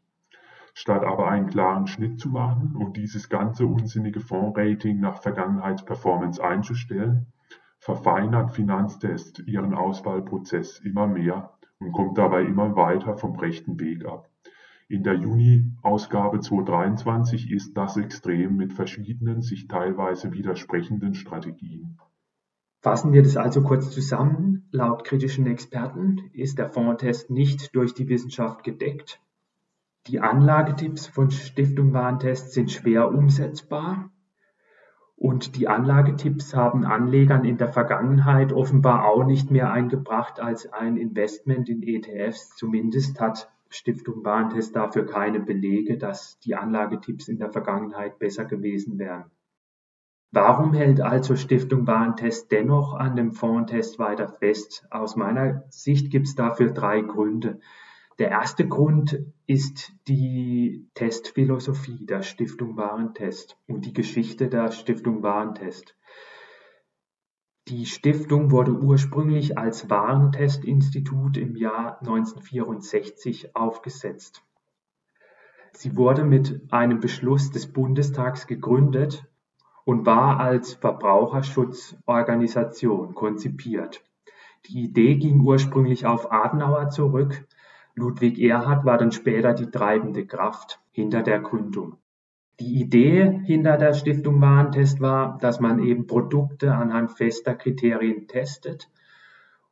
Statt 0.75 1.05
aber 1.07 1.29
einen 1.29 1.47
klaren 1.47 1.87
Schnitt 1.87 2.21
zu 2.21 2.29
machen 2.29 2.77
und 2.77 2.99
dieses 2.99 3.31
ganze 3.31 3.65
unsinnige 3.65 4.21
Fondsrating 4.21 5.01
nach 5.01 5.23
Vergangenheitsperformance 5.23 6.45
einzustellen, 6.45 7.33
verfeinert 7.79 8.53
Finanztest 8.53 9.43
ihren 9.47 9.75
Auswahlprozess 9.75 10.81
immer 10.81 11.07
mehr 11.07 11.57
und 11.79 11.93
kommt 11.93 12.19
dabei 12.19 12.43
immer 12.43 12.75
weiter 12.77 13.17
vom 13.17 13.37
rechten 13.37 13.79
Weg 13.79 14.05
ab. 14.07 14.29
In 14.89 15.03
der 15.03 15.15
Juni-Ausgabe 15.15 16.41
2023 16.41 17.51
ist 17.51 17.77
das 17.77 17.97
extrem 17.97 18.57
mit 18.57 18.73
verschiedenen, 18.73 19.43
sich 19.43 19.67
teilweise 19.67 20.33
widersprechenden 20.33 21.15
Strategien. 21.15 21.99
Fassen 22.83 23.13
wir 23.13 23.25
das 23.25 23.37
also 23.37 23.63
kurz 23.63 23.91
zusammen. 23.91 24.69
Laut 24.71 25.03
kritischen 25.03 25.47
Experten 25.47 26.31
ist 26.33 26.59
der 26.59 26.69
Fondtest 26.69 27.31
nicht 27.31 27.75
durch 27.75 27.95
die 27.95 28.09
Wissenschaft 28.09 28.63
gedeckt. 28.63 29.21
Die 30.07 30.21
Anlagetipps 30.21 31.09
von 31.09 31.33
Stiftung 31.33 31.93
Warentest 31.93 32.53
sind 32.53 32.71
schwer 32.71 33.09
umsetzbar 33.09 34.13
und 35.17 35.57
die 35.57 35.67
Anlagetipps 35.67 36.55
haben 36.55 36.85
Anlegern 36.85 37.45
in 37.45 37.57
der 37.57 37.69
Vergangenheit 37.69 38.53
offenbar 38.53 39.07
auch 39.07 39.25
nicht 39.25 39.51
mehr 39.51 39.73
eingebracht 39.73 40.41
als 40.41 40.71
ein 40.73 40.99
Investment 40.99 41.71
in 41.71 41.83
ETFs. 41.83 42.55
Zumindest 42.57 43.19
hat 43.19 43.51
Stiftung 43.71 44.25
Warentest 44.25 44.77
dafür 44.77 45.07
keine 45.07 45.41
Belege, 45.41 45.97
dass 45.97 46.39
die 46.41 46.55
Anlagetipps 46.55 47.29
in 47.29 47.39
der 47.39 47.51
Vergangenheit 47.51 48.19
besser 48.19 48.45
gewesen 48.45 48.99
wären. 48.99 49.31
Warum 50.33 50.75
hält 50.75 51.01
also 51.01 51.35
Stiftung 51.35 51.87
Warentest 51.87 52.53
dennoch 52.53 52.95
an 52.95 53.17
dem 53.17 53.33
Fondtest 53.33 53.99
weiter 53.99 54.29
fest? 54.29 54.87
Aus 54.91 55.17
meiner 55.17 55.65
Sicht 55.71 56.11
gibt 56.11 56.27
es 56.27 56.35
dafür 56.35 56.73
drei 56.73 57.01
Gründe. 57.01 57.61
Der 58.19 58.31
erste 58.31 58.67
Grund 58.67 59.23
ist 59.47 59.93
die 60.09 60.89
Testphilosophie 60.95 62.07
der 62.07 62.23
Stiftung 62.23 62.79
Warentest 62.79 63.59
und 63.67 63.85
die 63.85 63.93
Geschichte 63.93 64.49
der 64.49 64.73
Stiftung 64.73 65.23
Warentest. 65.23 65.95
Die 67.69 67.85
Stiftung 67.85 68.51
wurde 68.53 68.73
ursprünglich 68.73 69.59
als 69.59 69.91
Warentestinstitut 69.91 71.37
im 71.37 71.57
Jahr 71.57 72.01
1964 72.01 73.55
aufgesetzt. 73.55 74.43
Sie 75.73 75.95
wurde 75.97 76.25
mit 76.25 76.73
einem 76.73 77.01
Beschluss 77.01 77.51
des 77.51 77.71
Bundestags 77.71 78.47
gegründet 78.47 79.27
und 79.85 80.07
war 80.07 80.41
als 80.41 80.73
Verbraucherschutzorganisation 80.75 83.15
konzipiert. 83.15 84.03
Die 84.69 84.85
Idee 84.85 85.17
ging 85.17 85.43
ursprünglich 85.43 86.07
auf 86.07 86.33
Adenauer 86.33 86.89
zurück. 86.89 87.47
Ludwig 87.97 88.39
Erhard 88.39 88.85
war 88.85 88.99
dann 88.99 89.11
später 89.11 89.55
die 89.55 89.71
treibende 89.71 90.27
Kraft 90.27 90.81
hinter 90.93 91.23
der 91.23 91.41
Gründung. 91.41 91.97
Die 92.61 92.81
Idee 92.81 93.41
hinter 93.45 93.79
der 93.79 93.95
Stiftung 93.95 94.41
Warentest 94.41 95.01
war, 95.01 95.39
dass 95.39 95.61
man 95.61 95.83
eben 95.83 96.07
Produkte 96.07 96.75
anhand 96.75 97.13
fester 97.13 97.55
Kriterien 97.55 98.29
testet 98.29 98.91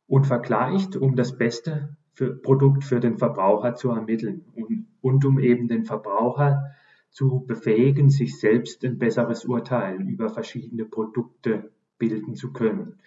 und 0.07 0.27
vergleicht, 0.27 0.97
um 0.97 1.17
das 1.17 1.37
beste 1.37 1.97
für 2.15 2.35
Produkt 2.35 2.85
für 2.85 3.01
den 3.01 3.19
Verbraucher 3.19 3.75
zu 3.75 3.91
ermitteln 3.91 4.45
und, 4.55 4.87
und 5.01 5.25
um 5.25 5.39
eben 5.39 5.69
den 5.69 5.85
Verbraucher 5.85 6.75
zu 7.11 7.45
befähigen, 7.47 8.11
sich 8.11 8.39
selbst 8.39 8.85
ein 8.85 8.99
besseres 8.99 9.45
Urteil 9.45 10.01
über 10.01 10.31
verschiedene 10.31 10.85
Produkte 10.85 11.71
bilden 11.99 12.35
zu 12.35 12.53
können. 12.53 13.01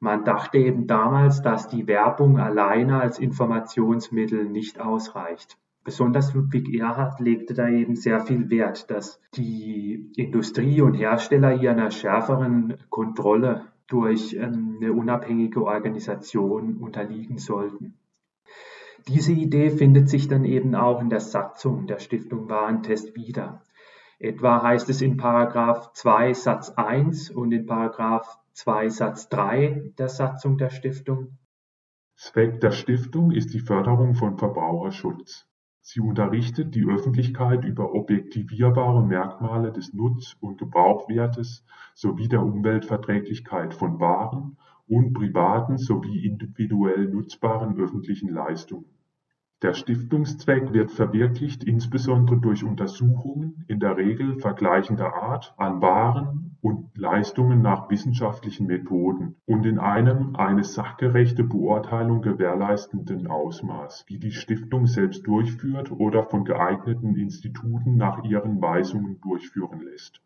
Man 0.00 0.24
dachte 0.24 0.58
eben 0.58 0.86
damals, 0.86 1.42
dass 1.42 1.68
die 1.68 1.86
Werbung 1.86 2.38
alleine 2.38 3.00
als 3.00 3.18
Informationsmittel 3.18 4.44
nicht 4.44 4.80
ausreicht. 4.80 5.58
Besonders 5.84 6.32
Ludwig 6.32 6.72
Erhard 6.74 7.20
legte 7.20 7.52
da 7.52 7.68
eben 7.68 7.94
sehr 7.94 8.20
viel 8.20 8.48
Wert, 8.48 8.90
dass 8.90 9.20
die 9.34 10.10
Industrie 10.16 10.80
und 10.80 10.94
Hersteller 10.94 11.50
hier 11.50 11.72
einer 11.72 11.90
schärferen 11.90 12.78
Kontrolle 12.88 13.66
durch 13.86 14.34
ähm, 14.34 14.78
eine 14.80 14.92
unabhängige 14.92 15.62
Organisation 15.62 16.78
unterliegen 16.78 17.36
sollten. 17.36 17.98
Diese 19.08 19.32
Idee 19.32 19.68
findet 19.68 20.08
sich 20.08 20.28
dann 20.28 20.46
eben 20.46 20.74
auch 20.74 21.02
in 21.02 21.10
der 21.10 21.20
Satzung 21.20 21.86
der 21.86 21.98
Stiftung 21.98 22.48
Warentest 22.48 23.14
wieder. 23.14 23.62
Etwa 24.18 24.62
heißt 24.62 24.88
es 24.88 25.02
in 25.02 25.18
Paragraph 25.18 25.92
2 25.92 26.32
Satz 26.32 26.70
1 26.70 27.30
und 27.30 27.52
in 27.52 27.66
Paragraph 27.66 28.38
2 28.56 28.88
Satz 28.88 29.28
3 29.30 29.94
der 29.98 30.08
Satzung 30.08 30.58
der 30.58 30.70
Stiftung. 30.70 31.38
Zweck 32.14 32.60
der 32.60 32.70
Stiftung 32.70 33.32
ist 33.32 33.52
die 33.52 33.58
Förderung 33.58 34.14
von 34.14 34.38
Verbraucherschutz. 34.38 35.48
Sie 35.80 35.98
unterrichtet 35.98 36.72
die 36.72 36.86
Öffentlichkeit 36.86 37.64
über 37.64 37.92
objektivierbare 37.92 39.04
Merkmale 39.04 39.72
des 39.72 39.92
Nutz- 39.92 40.36
und 40.38 40.58
Gebrauchwertes 40.58 41.64
sowie 41.96 42.28
der 42.28 42.44
Umweltverträglichkeit 42.44 43.74
von 43.74 43.98
Waren 43.98 44.56
und 44.86 45.14
privaten 45.14 45.76
sowie 45.76 46.24
individuell 46.24 47.08
nutzbaren 47.08 47.76
öffentlichen 47.76 48.28
Leistungen 48.28 48.94
der 49.64 49.72
Stiftungszweck 49.72 50.74
wird 50.74 50.90
verwirklicht 50.90 51.64
insbesondere 51.64 52.36
durch 52.38 52.64
Untersuchungen, 52.64 53.64
in 53.66 53.80
der 53.80 53.96
Regel 53.96 54.38
vergleichender 54.38 55.14
Art, 55.14 55.54
an 55.56 55.80
Waren 55.80 56.58
und 56.60 56.90
Leistungen 56.98 57.62
nach 57.62 57.88
wissenschaftlichen 57.88 58.66
Methoden 58.66 59.36
und 59.46 59.64
in 59.64 59.78
einem 59.78 60.36
eine 60.36 60.64
sachgerechte 60.64 61.44
Beurteilung 61.44 62.20
gewährleistenden 62.20 63.26
Ausmaß, 63.26 64.04
die 64.06 64.18
die 64.18 64.32
Stiftung 64.32 64.86
selbst 64.86 65.26
durchführt 65.26 65.90
oder 65.90 66.24
von 66.24 66.44
geeigneten 66.44 67.16
Instituten 67.16 67.96
nach 67.96 68.22
ihren 68.22 68.60
Weisungen 68.60 69.18
durchführen 69.22 69.80
lässt 69.80 70.20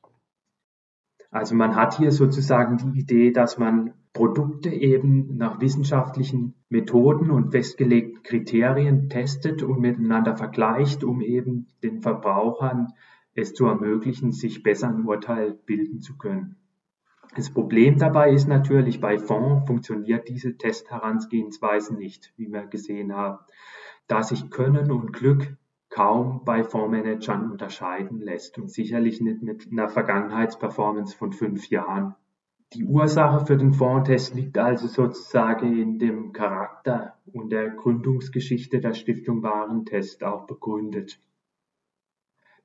also 1.31 1.55
man 1.55 1.77
hat 1.77 1.99
hier 1.99 2.11
sozusagen 2.11 2.79
die 2.79 3.01
Idee, 3.01 3.31
dass 3.33 3.59
man 3.59 3.93
Produkte 4.13 4.71
eben 4.71 5.37
nach 5.37 5.61
wissenschaftlichen 5.61 6.55
Methoden 6.71 7.31
und 7.31 7.53
festgelegten 7.53 8.23
Kriterien 8.23 9.09
testet 9.11 9.63
und 9.63 9.81
miteinander 9.81 10.37
vergleicht, 10.37 11.05
um 11.05 11.21
eben 11.21 11.69
den 11.83 12.01
Verbrauchern 12.01 12.89
es 13.35 13.55
zu 13.55 13.67
ermöglichen, 13.67 14.33
sich 14.33 14.63
besser 14.63 14.89
ein 14.89 15.05
Urteil 15.05 15.53
bilden 15.67 16.01
zu 16.01 16.17
können. 16.17 16.57
Das 17.37 17.51
Problem 17.51 17.99
dabei 17.99 18.33
ist 18.33 18.49
natürlich, 18.49 19.01
bei 19.01 19.19
Fonds 19.19 19.67
funktioniert 19.67 20.29
diese 20.29 20.57
Testherangehensweise 20.57 21.95
nicht, 21.95 22.33
wie 22.37 22.51
wir 22.51 22.67
gesehen 22.67 23.15
haben, 23.15 23.39
da 24.07 24.23
sich 24.23 24.51
Können 24.51 24.91
und 24.91 25.13
Glück 25.13 25.58
kaum 25.91 26.45
bei 26.45 26.65
Fondsmanagern 26.65 27.51
unterscheiden 27.51 28.21
lässt 28.21 28.59
und 28.59 28.71
sicherlich 28.71 29.21
nicht 29.21 29.43
mit 29.43 29.71
einer 29.71 29.89
Vergangenheitsperformance 29.89 31.17
von 31.17 31.33
fünf 31.33 31.69
Jahren. 31.71 32.15
Die 32.75 32.85
Ursache 32.85 33.47
für 33.47 33.57
den 33.57 33.73
Fondstest 33.73 34.35
liegt 34.35 34.59
also 34.59 34.89
sozusagen 34.89 35.81
in 35.81 35.99
dem 35.99 36.33
Charakter 36.33 37.17
und 37.33 37.51
der 37.51 37.71
Gründungsgeschichte 37.71 38.81
der 38.81 38.93
Stiftung 38.93 39.43
Warentest 39.43 40.23
auch 40.23 40.47
begründet. 40.47 41.19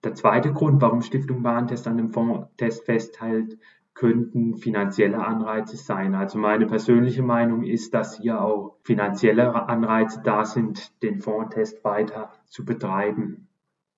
Der 0.04 0.14
zweite 0.14 0.52
Grund, 0.52 0.82
warum 0.82 1.02
Stiftung 1.02 1.46
Warentest 1.46 1.88
an 1.88 1.96
dem 1.96 2.10
Fondstest 2.10 2.84
festhält, 2.86 3.58
könnten 3.94 4.58
finanzielle 4.58 5.26
Anreize 5.26 5.78
sein. 5.78 6.16
Also 6.16 6.40
meine 6.40 6.66
persönliche 6.66 7.24
Meinung 7.24 7.64
ist, 7.64 7.94
dass 7.94 8.18
hier 8.18 8.42
auch 8.42 8.78
finanzielle 8.84 9.68
Anreize 9.68 10.22
da 10.24 10.46
sind, 10.46 11.02
den 11.04 11.20
Fondtest 11.20 11.84
weiter 11.84 12.32
zu 12.46 12.66
betreiben. 12.66 13.48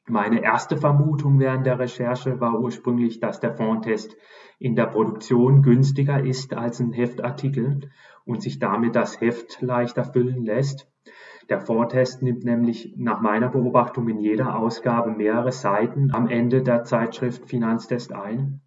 Meine 0.07 0.43
erste 0.43 0.77
Vermutung 0.77 1.39
während 1.39 1.65
der 1.65 1.79
Recherche 1.79 2.39
war 2.39 2.59
ursprünglich, 2.59 3.19
dass 3.19 3.39
der 3.39 3.55
Fondtest 3.55 4.15
in 4.59 4.75
der 4.75 4.85
Produktion 4.85 5.63
günstiger 5.63 6.23
ist 6.23 6.53
als 6.53 6.79
ein 6.79 6.93
Heftartikel 6.93 7.89
und 8.23 8.41
sich 8.41 8.59
damit 8.59 8.95
das 8.95 9.19
Heft 9.19 9.61
leichter 9.61 10.03
füllen 10.03 10.45
lässt. 10.45 10.87
Der 11.49 11.61
Fondtest 11.61 12.21
nimmt 12.21 12.43
nämlich 12.43 12.93
nach 12.97 13.21
meiner 13.21 13.49
Beobachtung 13.49 14.09
in 14.09 14.19
jeder 14.19 14.57
Ausgabe 14.57 15.11
mehrere 15.11 15.51
Seiten 15.51 16.13
am 16.13 16.27
Ende 16.27 16.61
der 16.61 16.83
Zeitschrift 16.83 17.47
Finanztest 17.49 18.13
ein. 18.13 18.61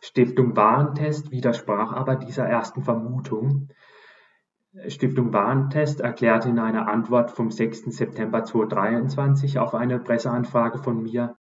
Stiftung 0.00 0.56
Warentest 0.56 1.30
widersprach 1.30 1.92
aber 1.92 2.16
dieser 2.16 2.44
ersten 2.44 2.82
Vermutung. 2.82 3.68
Stiftung 4.88 5.32
Warentest 5.32 6.00
erklärte 6.00 6.48
in 6.48 6.58
einer 6.58 6.88
Antwort 6.88 7.30
vom 7.30 7.50
6. 7.50 7.84
September 7.96 8.44
2023 8.44 9.58
auf 9.58 9.74
eine 9.74 9.98
Presseanfrage 9.98 10.78
von 10.78 11.02
mir, 11.02 11.36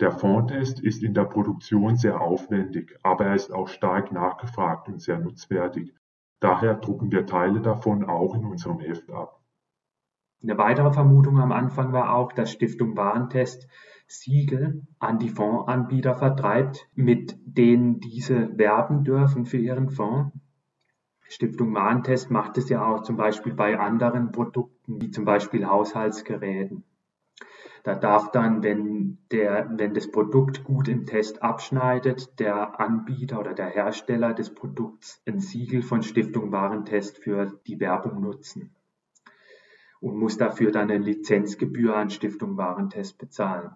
der 0.00 0.10
Fondtest 0.10 0.80
ist 0.80 1.04
in 1.04 1.14
der 1.14 1.24
Produktion 1.24 1.96
sehr 1.96 2.20
aufwendig, 2.20 2.98
aber 3.04 3.26
er 3.26 3.36
ist 3.36 3.52
auch 3.52 3.68
stark 3.68 4.10
nachgefragt 4.10 4.88
und 4.88 5.00
sehr 5.00 5.20
nutzwertig. 5.20 5.94
Daher 6.40 6.74
drucken 6.74 7.12
wir 7.12 7.26
Teile 7.26 7.60
davon 7.60 8.04
auch 8.04 8.34
in 8.34 8.44
unserem 8.44 8.80
Heft 8.80 9.08
ab. 9.10 9.40
Eine 10.42 10.58
weitere 10.58 10.92
Vermutung 10.92 11.38
am 11.38 11.52
Anfang 11.52 11.92
war 11.92 12.12
auch, 12.12 12.32
dass 12.32 12.50
Stiftung 12.50 12.96
Warentest 12.96 13.68
Siegel 14.06 14.82
an 14.98 15.18
die 15.18 15.28
Fondsanbieter 15.28 16.14
vertreibt, 16.14 16.88
mit 16.94 17.36
denen 17.44 18.00
diese 18.00 18.56
werben 18.58 19.04
dürfen 19.04 19.46
für 19.46 19.58
ihren 19.58 19.90
Fonds. 19.90 20.32
Stiftung 21.28 21.74
Warentest 21.74 22.30
macht 22.30 22.58
es 22.58 22.68
ja 22.68 22.84
auch 22.84 23.02
zum 23.02 23.16
Beispiel 23.16 23.54
bei 23.54 23.78
anderen 23.78 24.30
Produkten, 24.30 25.00
wie 25.00 25.10
zum 25.10 25.24
Beispiel 25.24 25.66
Haushaltsgeräten. 25.66 26.84
Da 27.82 27.94
darf 27.94 28.30
dann, 28.30 28.62
wenn, 28.62 29.18
der, 29.30 29.70
wenn 29.76 29.92
das 29.92 30.10
Produkt 30.10 30.64
gut 30.64 30.88
im 30.88 31.04
Test 31.04 31.42
abschneidet, 31.42 32.38
der 32.40 32.80
Anbieter 32.80 33.40
oder 33.40 33.52
der 33.52 33.66
Hersteller 33.66 34.32
des 34.32 34.54
Produkts 34.54 35.22
ein 35.26 35.40
Siegel 35.40 35.82
von 35.82 36.02
Stiftung 36.02 36.50
Warentest 36.50 37.18
für 37.18 37.60
die 37.66 37.80
Werbung 37.80 38.20
nutzen 38.20 38.74
und 40.00 40.18
muss 40.18 40.36
dafür 40.36 40.70
dann 40.70 40.90
eine 40.90 41.02
Lizenzgebühr 41.02 41.96
an 41.96 42.10
Stiftung 42.10 42.56
Warentest 42.56 43.18
bezahlen. 43.18 43.70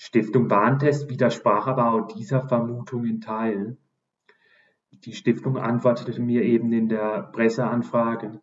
Stiftung 0.00 0.48
Warentest 0.48 1.10
widersprach 1.10 1.66
aber 1.66 1.92
auch 1.92 2.06
dieser 2.06 2.48
Vermutung 2.48 3.04
in 3.04 3.20
Teilen. 3.20 3.76
Die 5.04 5.12
Stiftung 5.12 5.58
antwortete 5.58 6.22
mir 6.22 6.42
eben 6.44 6.72
in 6.72 6.88
der 6.88 7.24
Presseanfrage. 7.32 8.40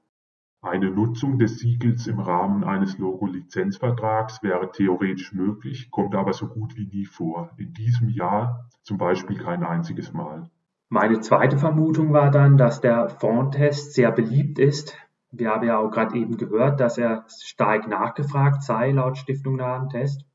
Eine 0.62 0.92
Nutzung 0.92 1.40
des 1.40 1.58
Siegels 1.58 2.06
im 2.06 2.20
Rahmen 2.20 2.64
eines 2.64 2.98
Logo-Lizenzvertrags 2.98 4.44
wäre 4.44 4.72
theoretisch 4.72 5.34
möglich, 5.34 5.90
kommt 5.90 6.14
aber 6.14 6.34
so 6.34 6.48
gut 6.48 6.76
wie 6.76 6.86
nie 6.86 7.06
vor. 7.06 7.52
In 7.58 7.74
diesem 7.74 8.10
Jahr 8.10 8.70
zum 8.84 8.98
Beispiel 8.98 9.38
kein 9.38 9.64
einziges 9.64 10.14
Mal. 10.14 10.52
Meine 10.90 11.22
zweite 11.22 11.58
Vermutung 11.58 12.14
war 12.14 12.30
dann, 12.30 12.58
dass 12.58 12.82
der 12.82 13.10
Fondtest 13.10 13.94
sehr 13.94 14.12
beliebt 14.12 14.60
ist 14.60 14.96
wir 15.38 15.50
haben 15.50 15.68
ja 15.68 15.80
auch 15.80 15.90
gerade 15.90 16.18
eben 16.18 16.38
gehört, 16.38 16.80
dass 16.80 16.98
er 16.98 17.26
stark 17.28 17.88
nachgefragt 17.88 18.64
sei 18.64 18.92
laut 18.92 19.18
Stiftung 19.18 19.60
Test. 19.90 20.26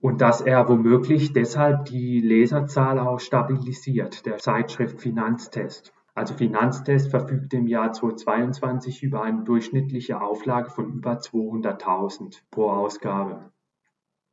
Und 0.00 0.20
dass 0.20 0.40
er 0.40 0.68
womöglich 0.68 1.32
deshalb 1.32 1.86
die 1.86 2.20
Leserzahl 2.20 2.98
auch 2.98 3.18
stabilisiert, 3.18 4.26
der 4.26 4.38
Zeitschrift 4.38 5.00
Finanztest. 5.00 5.92
Also 6.14 6.34
Finanztest 6.34 7.10
verfügt 7.10 7.52
im 7.52 7.66
Jahr 7.66 7.92
2022 7.92 9.02
über 9.02 9.22
eine 9.22 9.44
durchschnittliche 9.44 10.20
Auflage 10.20 10.70
von 10.70 10.88
über 10.88 11.18
200.000 11.18 12.40
pro 12.50 12.70
Ausgabe. 12.70 13.52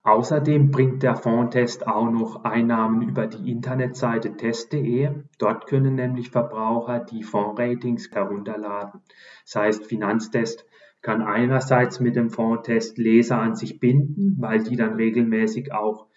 Außerdem 0.05 0.69
bringt 0.71 1.01
der 1.01 1.15
Fondtest 1.15 1.87
auch 1.87 2.09
noch 2.09 2.43
Einnahmen 2.43 3.01
über 3.01 3.25
die 3.25 3.49
Internetseite 3.49 4.35
test.de. 4.35 5.11
Dort 5.39 5.67
können 5.67 5.95
nämlich 5.95 6.29
Verbraucher 6.29 6.99
die 6.99 7.23
Fondsratings 7.23 8.11
herunterladen. 8.11 9.01
Das 9.45 9.55
heißt, 9.55 9.85
Finanztest 9.85 10.65
kann 11.03 11.21
einerseits 11.21 11.99
mit 11.99 12.15
dem 12.15 12.31
Fondtest 12.31 12.97
Leser 12.97 13.39
an 13.39 13.55
sich 13.55 13.79
binden, 13.79 14.37
weil 14.39 14.63
die 14.63 14.75
dann 14.75 14.95
regelmäßig 14.95 15.71
auch 15.73 16.07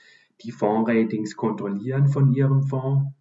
die 0.41 0.53
Fondsratings 0.53 1.37
kontrollieren 1.37 2.07
von 2.07 2.33
ihrem 2.33 2.63
Fonds 2.63 3.13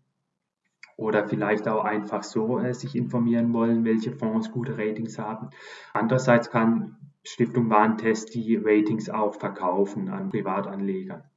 oder 0.95 1.27
vielleicht 1.27 1.67
auch 1.67 1.83
einfach 1.83 2.23
so 2.23 2.59
äh, 2.59 2.73
sich 2.73 2.95
informieren 2.95 3.51
wollen, 3.51 3.83
welche 3.83 4.13
Fonds 4.13 4.51
gute 4.51 4.77
Ratings 4.77 5.19
haben. 5.19 5.49
Andererseits 5.93 6.49
kann 6.49 6.95
Stiftung 7.23 7.69
Warentest 7.69 8.33
die 8.35 8.55
Ratings 8.55 9.09
auch 9.09 9.33
verkaufen 9.33 10.09
an 10.09 10.29
Privatanleger. 10.29 11.29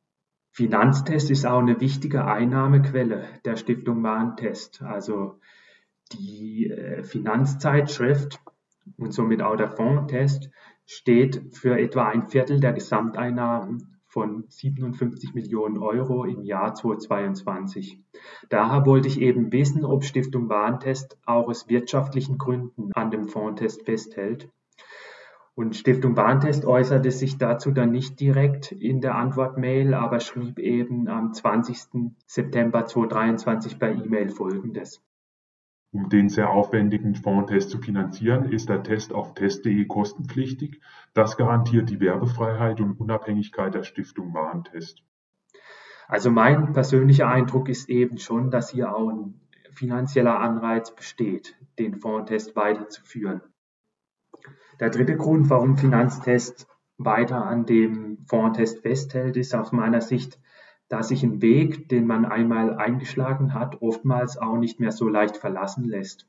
Finanztest 0.51 1.31
ist 1.31 1.47
auch 1.47 1.61
eine 1.61 1.81
wichtige 1.81 2.27
Einnahmequelle 2.27 3.25
der 3.45 3.57
Stiftung 3.57 4.03
Warentest. 4.03 4.83
Also 4.83 5.41
die 6.13 6.71
äh, 6.71 7.03
Finanzzeitschrift 7.03 8.41
und 8.97 9.13
somit 9.13 9.43
auch 9.43 9.57
der 9.57 9.69
Fondtest 9.69 10.51
steht 10.87 11.55
für 11.57 11.79
etwa 11.79 12.09
ein 12.09 12.29
Viertel 12.29 12.61
der 12.61 12.73
Gesamteinnahmen 12.73 13.99
von 14.07 14.45
57 14.49 15.35
Millionen 15.35 15.79
Euro 15.79 16.25
im 16.25 16.43
Jahr 16.43 16.75
2022. 16.75 18.01
Daher 18.49 18.87
wollte 18.87 19.09
ich 19.09 19.21
eben 19.21 19.53
wissen, 19.53 19.85
ob 19.85 20.05
Stiftung 20.05 20.49
Warentest 20.49 21.19
auch 21.27 21.49
aus 21.49 21.69
wirtschaftlichen 21.69 22.39
Gründen 22.39 22.93
an 22.95 23.11
dem 23.11 23.29
Fondtest 23.29 23.85
festhält 23.85 24.49
und 25.59 25.75
Stiftung 25.75 26.17
Warntest 26.17 26.65
äußerte 26.65 27.11
sich 27.11 27.37
dazu 27.37 27.73
dann 27.73 27.91
nicht 27.91 28.21
direkt 28.21 28.71
in 28.71 29.01
der 29.01 29.17
Antwortmail, 29.17 29.93
aber 29.93 30.21
schrieb 30.21 30.61
eben 30.61 31.09
am 31.09 31.33
20. 31.33 32.15
September 32.29 32.87
2023 32.87 33.77
per 33.77 33.91
E-Mail 33.91 34.29
folgendes. 34.29 35.03
Um 35.91 36.11
den 36.11 36.29
sehr 36.29 36.51
aufwendigen 36.51 37.15
Fondtest 37.15 37.71
zu 37.71 37.79
finanzieren, 37.79 38.53
ist 38.53 38.69
der 38.69 38.83
Test 38.83 39.13
auf 39.13 39.35
test.de 39.35 39.87
kostenpflichtig. 39.87 40.83
Das 41.15 41.37
garantiert 41.39 41.89
die 41.89 42.01
Werbefreiheit 42.01 42.81
und 42.81 43.01
Unabhängigkeit 43.01 43.75
der 43.75 43.85
Stiftung 43.85 44.35
Warentest. 44.35 45.03
Also 46.07 46.31
mein 46.31 46.73
persönlicher 46.73 47.29
Eindruck 47.29 47.69
ist 47.69 47.89
eben 47.89 48.19
schon, 48.19 48.51
dass 48.51 48.71
hier 48.71 48.95
auch 48.95 49.09
ein 49.09 49.41
finanzieller 49.73 50.39
Anreiz 50.41 50.95
besteht, 50.95 51.57
den 51.79 52.01
Fondtest 52.01 52.55
weiterzuführen. 52.55 53.41
Der 54.81 54.91
dritte 54.91 55.17
Grund, 55.17 55.49
warum 55.49 55.77
Finanztest 55.77 56.67
weiter 56.99 57.47
an 57.47 57.65
dem 57.65 58.25
Fondtest 58.27 58.81
festhält, 58.81 59.37
ist 59.37 59.55
aus 59.55 59.73
meiner 59.73 60.01
Sicht, 60.01 60.39
dass 60.89 61.09
sich 61.09 61.23
ein 61.23 61.43
Weg, 61.43 61.89
den 61.89 62.07
man 62.07 62.25
einmal 62.25 62.75
eingeschlagen 62.75 63.55
hat, 63.55 63.83
oftmals 63.83 64.39
auch 64.39 64.57
nicht 64.57 64.81
mehr 64.81 64.93
so 64.93 65.09
leicht 65.09 65.37
verlassen 65.37 65.85
lässt. 65.85 66.27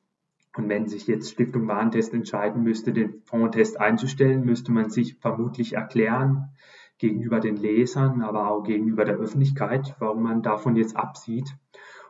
Und 0.57 0.67
wenn 0.67 0.87
sich 0.87 1.07
jetzt 1.07 1.31
Stiftung 1.31 1.67
Warentest 1.67 2.13
entscheiden 2.13 2.63
müsste, 2.63 2.91
den 2.91 3.21
Fondtest 3.23 3.79
einzustellen, 3.79 4.43
müsste 4.43 4.71
man 4.71 4.89
sich 4.89 5.15
vermutlich 5.15 5.73
erklären 5.73 6.49
gegenüber 6.97 7.39
den 7.39 7.55
Lesern, 7.55 8.21
aber 8.21 8.49
auch 8.51 8.63
gegenüber 8.63 9.05
der 9.05 9.15
Öffentlichkeit, 9.15 9.95
warum 9.99 10.23
man 10.23 10.41
davon 10.41 10.75
jetzt 10.75 10.97
absieht. 10.97 11.55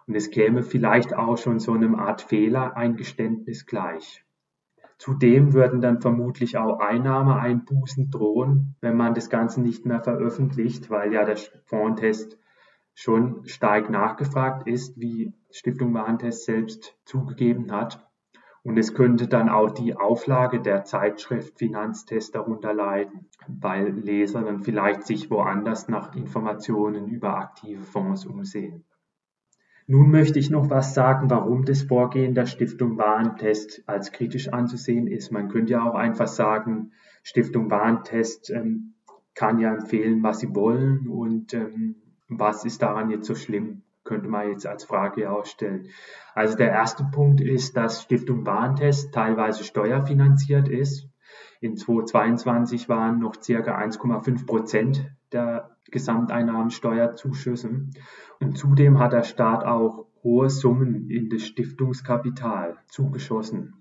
Und 0.08 0.16
es 0.16 0.32
käme 0.32 0.64
vielleicht 0.64 1.14
auch 1.14 1.38
schon 1.38 1.60
so 1.60 1.74
einem 1.74 1.94
Art 1.94 2.24
Fehlereingeständnis 2.24 3.68
gleich. 3.68 4.26
Zudem 5.00 5.54
würden 5.54 5.80
dann 5.80 6.02
vermutlich 6.02 6.58
auch 6.58 6.80
Einnahmeeinbußen 6.80 8.12
drohen, 8.12 8.76
wenn 8.82 8.98
man 8.98 9.14
das 9.14 9.30
Ganze 9.30 9.62
nicht 9.62 9.86
mehr 9.86 10.02
veröffentlicht, 10.02 10.90
weil 10.90 11.14
ja 11.14 11.24
der 11.24 11.38
Fondtest 11.66 12.38
schon 12.94 13.48
stark 13.48 13.90
nachgefragt 13.90 14.68
ist, 14.68 15.00
wie 15.00 15.34
Stiftung 15.52 15.94
Warentest 15.94 16.44
selbst 16.44 16.98
zugegeben 17.06 17.72
hat. 17.72 18.06
Und 18.62 18.78
es 18.78 18.94
könnte 18.94 19.30
dann 19.30 19.48
auch 19.48 19.72
die 19.72 19.96
Auflage 19.96 20.60
der 20.60 20.84
Zeitschrift 20.84 21.58
Finanztest 21.58 22.36
darunter 22.36 22.74
leiden, 22.74 23.30
weil 23.48 23.92
Leser 23.92 24.44
dann 24.44 24.64
vielleicht 24.64 25.04
sich 25.04 25.32
woanders 25.32 25.88
nach 25.88 26.14
Informationen 26.14 27.08
über 27.08 27.38
aktive 27.38 27.84
Fonds 27.84 28.26
umsehen. 28.26 28.84
Nun 29.92 30.12
möchte 30.12 30.38
ich 30.38 30.52
noch 30.52 30.70
was 30.70 30.94
sagen, 30.94 31.32
warum 31.32 31.66
das 31.66 31.82
Vorgehen 31.82 32.36
der 32.36 32.46
Stiftung 32.46 33.00
Warentest 33.00 33.82
als 33.88 34.12
kritisch 34.12 34.50
anzusehen 34.50 35.08
ist. 35.08 35.32
Man 35.32 35.50
könnte 35.50 35.74
ja 35.74 35.82
auch 35.82 35.96
einfach 35.96 36.28
sagen, 36.28 36.92
Stiftung 37.24 37.72
Warentest 37.72 38.52
ähm, 38.52 38.94
kann 39.34 39.58
ja 39.58 39.74
empfehlen, 39.74 40.22
was 40.22 40.42
sie 40.42 40.54
wollen 40.54 41.08
und 41.08 41.56
ähm, 41.56 41.96
was 42.28 42.66
ist 42.66 42.84
daran 42.84 43.10
jetzt 43.10 43.26
so 43.26 43.34
schlimm, 43.34 43.82
könnte 44.04 44.28
man 44.28 44.50
jetzt 44.50 44.68
als 44.68 44.84
Frage 44.84 45.32
ausstellen. 45.32 45.88
Also 46.36 46.56
der 46.56 46.70
erste 46.70 47.04
Punkt 47.06 47.42
ist, 47.42 47.76
dass 47.76 48.04
Stiftung 48.04 48.46
Warentest 48.46 49.12
teilweise 49.12 49.64
steuerfinanziert 49.64 50.68
ist. 50.70 51.10
In 51.62 51.76
2022 51.76 52.90
waren 52.90 53.18
noch 53.18 53.42
circa 53.42 53.76
1,5 53.76 54.46
Prozent 54.46 55.10
der 55.32 55.79
Gesamteinnahmen 55.92 56.72
Steuerzuschüsse. 56.72 57.88
Und 58.40 58.58
zudem 58.58 59.00
hat 59.00 59.14
der 59.14 59.24
Staat 59.24 59.66
auch 59.66 60.06
hohe 60.24 60.50
Summen 60.50 61.10
in 61.10 61.30
das 61.30 61.44
Stiftungskapital 61.44 62.78
zugeschossen. 62.88 63.74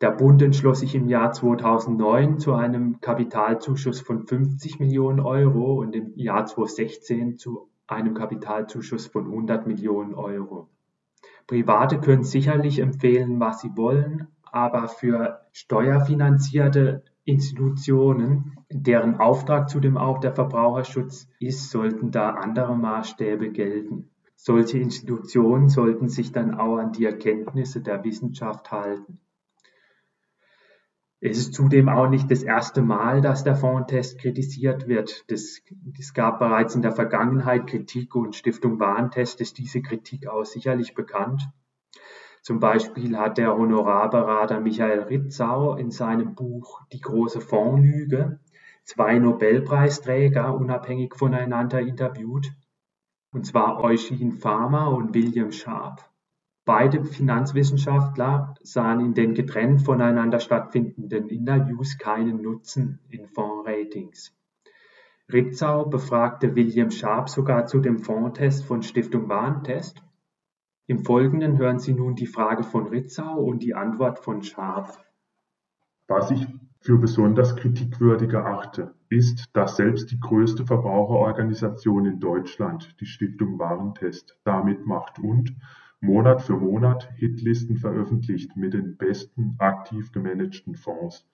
Der 0.00 0.12
Bund 0.12 0.40
entschloss 0.40 0.80
sich 0.80 0.94
im 0.94 1.08
Jahr 1.08 1.32
2009 1.32 2.38
zu 2.38 2.54
einem 2.54 3.00
Kapitalzuschuss 3.00 4.00
von 4.00 4.26
50 4.26 4.80
Millionen 4.80 5.20
Euro 5.20 5.74
und 5.74 5.94
im 5.94 6.12
Jahr 6.16 6.46
2016 6.46 7.36
zu 7.36 7.68
einem 7.86 8.14
Kapitalzuschuss 8.14 9.06
von 9.06 9.26
100 9.26 9.66
Millionen 9.66 10.14
Euro. 10.14 10.70
Private 11.46 12.00
können 12.00 12.22
sicherlich 12.24 12.78
empfehlen, 12.78 13.40
was 13.40 13.60
sie 13.60 13.76
wollen, 13.76 14.28
aber 14.42 14.88
für 14.88 15.40
steuerfinanzierte 15.52 17.02
Institutionen, 17.24 18.56
deren 18.70 19.16
Auftrag 19.16 19.68
zudem 19.68 19.96
auch 19.96 20.18
der 20.18 20.34
Verbraucherschutz 20.34 21.28
ist, 21.38 21.70
sollten 21.70 22.10
da 22.10 22.30
andere 22.30 22.76
Maßstäbe 22.76 23.50
gelten. 23.50 24.10
Solche 24.36 24.78
Institutionen 24.78 25.68
sollten 25.68 26.08
sich 26.08 26.32
dann 26.32 26.54
auch 26.54 26.78
an 26.78 26.92
die 26.92 27.04
Erkenntnisse 27.04 27.82
der 27.82 28.02
Wissenschaft 28.04 28.72
halten. 28.72 29.20
Es 31.22 31.36
ist 31.36 31.52
zudem 31.52 31.90
auch 31.90 32.08
nicht 32.08 32.30
das 32.30 32.42
erste 32.42 32.80
Mal, 32.80 33.20
dass 33.20 33.44
der 33.44 33.54
Fondtest 33.54 34.18
kritisiert 34.18 34.88
wird. 34.88 35.26
Es 35.28 36.14
gab 36.14 36.38
bereits 36.38 36.74
in 36.74 36.80
der 36.80 36.92
Vergangenheit 36.92 37.66
Kritik 37.66 38.14
und 38.14 38.34
Stiftung 38.34 38.80
Warentest 38.80 39.42
ist 39.42 39.58
diese 39.58 39.82
Kritik 39.82 40.26
auch 40.26 40.44
sicherlich 40.44 40.94
bekannt. 40.94 41.42
Zum 42.42 42.58
Beispiel 42.58 43.18
hat 43.18 43.36
der 43.36 43.54
Honorarberater 43.54 44.60
Michael 44.60 45.00
Ritzau 45.00 45.74
in 45.74 45.90
seinem 45.90 46.34
Buch 46.34 46.80
Die 46.90 47.00
große 47.00 47.40
Fondslüge 47.40 48.40
zwei 48.84 49.18
Nobelpreisträger 49.18 50.54
unabhängig 50.54 51.14
voneinander 51.14 51.80
interviewt, 51.80 52.50
und 53.32 53.44
zwar 53.46 53.82
Eugene 53.84 54.32
Farmer 54.32 54.90
und 54.90 55.14
William 55.14 55.52
Sharp. 55.52 56.02
Beide 56.64 57.04
Finanzwissenschaftler 57.04 58.54
sahen 58.62 59.00
in 59.00 59.14
den 59.14 59.34
getrennt 59.34 59.82
voneinander 59.82 60.40
stattfindenden 60.40 61.28
Interviews 61.28 61.98
keinen 61.98 62.40
Nutzen 62.40 63.00
in 63.10 63.28
Fondsratings. 63.28 64.34
Ritzau 65.30 65.84
befragte 65.84 66.56
William 66.56 66.90
Sharp 66.90 67.28
sogar 67.28 67.66
zu 67.66 67.80
dem 67.80 67.98
Fondtest 67.98 68.64
von 68.64 68.82
Stiftung 68.82 69.28
Warentest 69.28 70.02
im 70.90 71.04
Folgenden 71.04 71.56
hören 71.56 71.78
Sie 71.78 71.94
nun 71.94 72.16
die 72.16 72.26
Frage 72.26 72.64
von 72.64 72.88
Ritzau 72.88 73.38
und 73.38 73.62
die 73.62 73.76
Antwort 73.76 74.18
von 74.18 74.42
Scharf. 74.42 74.98
Was 76.08 76.32
ich 76.32 76.44
für 76.80 76.98
besonders 76.98 77.54
kritikwürdig 77.54 78.32
erachte, 78.32 78.92
ist, 79.08 79.44
dass 79.52 79.76
selbst 79.76 80.10
die 80.10 80.18
größte 80.18 80.66
Verbraucherorganisation 80.66 82.06
in 82.06 82.18
Deutschland, 82.18 83.00
die 83.00 83.06
Stiftung 83.06 83.56
Warentest, 83.60 84.36
damit 84.42 84.84
macht 84.84 85.20
und 85.20 85.54
Monat 86.00 86.42
für 86.42 86.56
Monat 86.56 87.08
Hitlisten 87.14 87.76
veröffentlicht 87.76 88.56
mit 88.56 88.74
den 88.74 88.96
besten 88.96 89.54
aktiv 89.60 90.10
gemanagten 90.10 90.74
Fonds, 90.74 91.24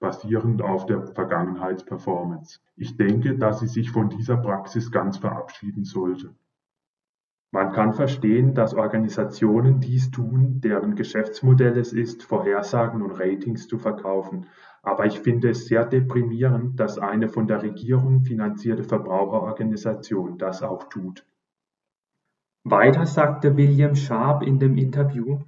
basierend 0.00 0.60
auf 0.60 0.86
der 0.86 1.06
Vergangenheitsperformance. 1.06 2.58
Ich 2.74 2.96
denke, 2.96 3.38
dass 3.38 3.60
sie 3.60 3.68
sich 3.68 3.92
von 3.92 4.10
dieser 4.10 4.38
Praxis 4.38 4.90
ganz 4.90 5.18
verabschieden 5.18 5.84
sollte. 5.84 6.34
Man 7.54 7.70
kann 7.70 7.92
verstehen, 7.92 8.52
dass 8.52 8.74
Organisationen 8.74 9.78
dies 9.78 10.10
tun, 10.10 10.60
deren 10.60 10.96
Geschäftsmodell 10.96 11.78
es 11.78 11.92
ist, 11.92 12.24
Vorhersagen 12.24 13.00
und 13.00 13.12
Ratings 13.12 13.68
zu 13.68 13.78
verkaufen. 13.78 14.46
Aber 14.82 15.06
ich 15.06 15.20
finde 15.20 15.50
es 15.50 15.68
sehr 15.68 15.86
deprimierend, 15.86 16.80
dass 16.80 16.98
eine 16.98 17.28
von 17.28 17.46
der 17.46 17.62
Regierung 17.62 18.22
finanzierte 18.22 18.82
Verbraucherorganisation 18.82 20.36
das 20.36 20.64
auch 20.64 20.88
tut. 20.88 21.24
Weiter 22.64 23.06
sagte 23.06 23.56
William 23.56 23.94
Sharp 23.94 24.42
in 24.42 24.58
dem 24.58 24.76
Interview, 24.76 25.38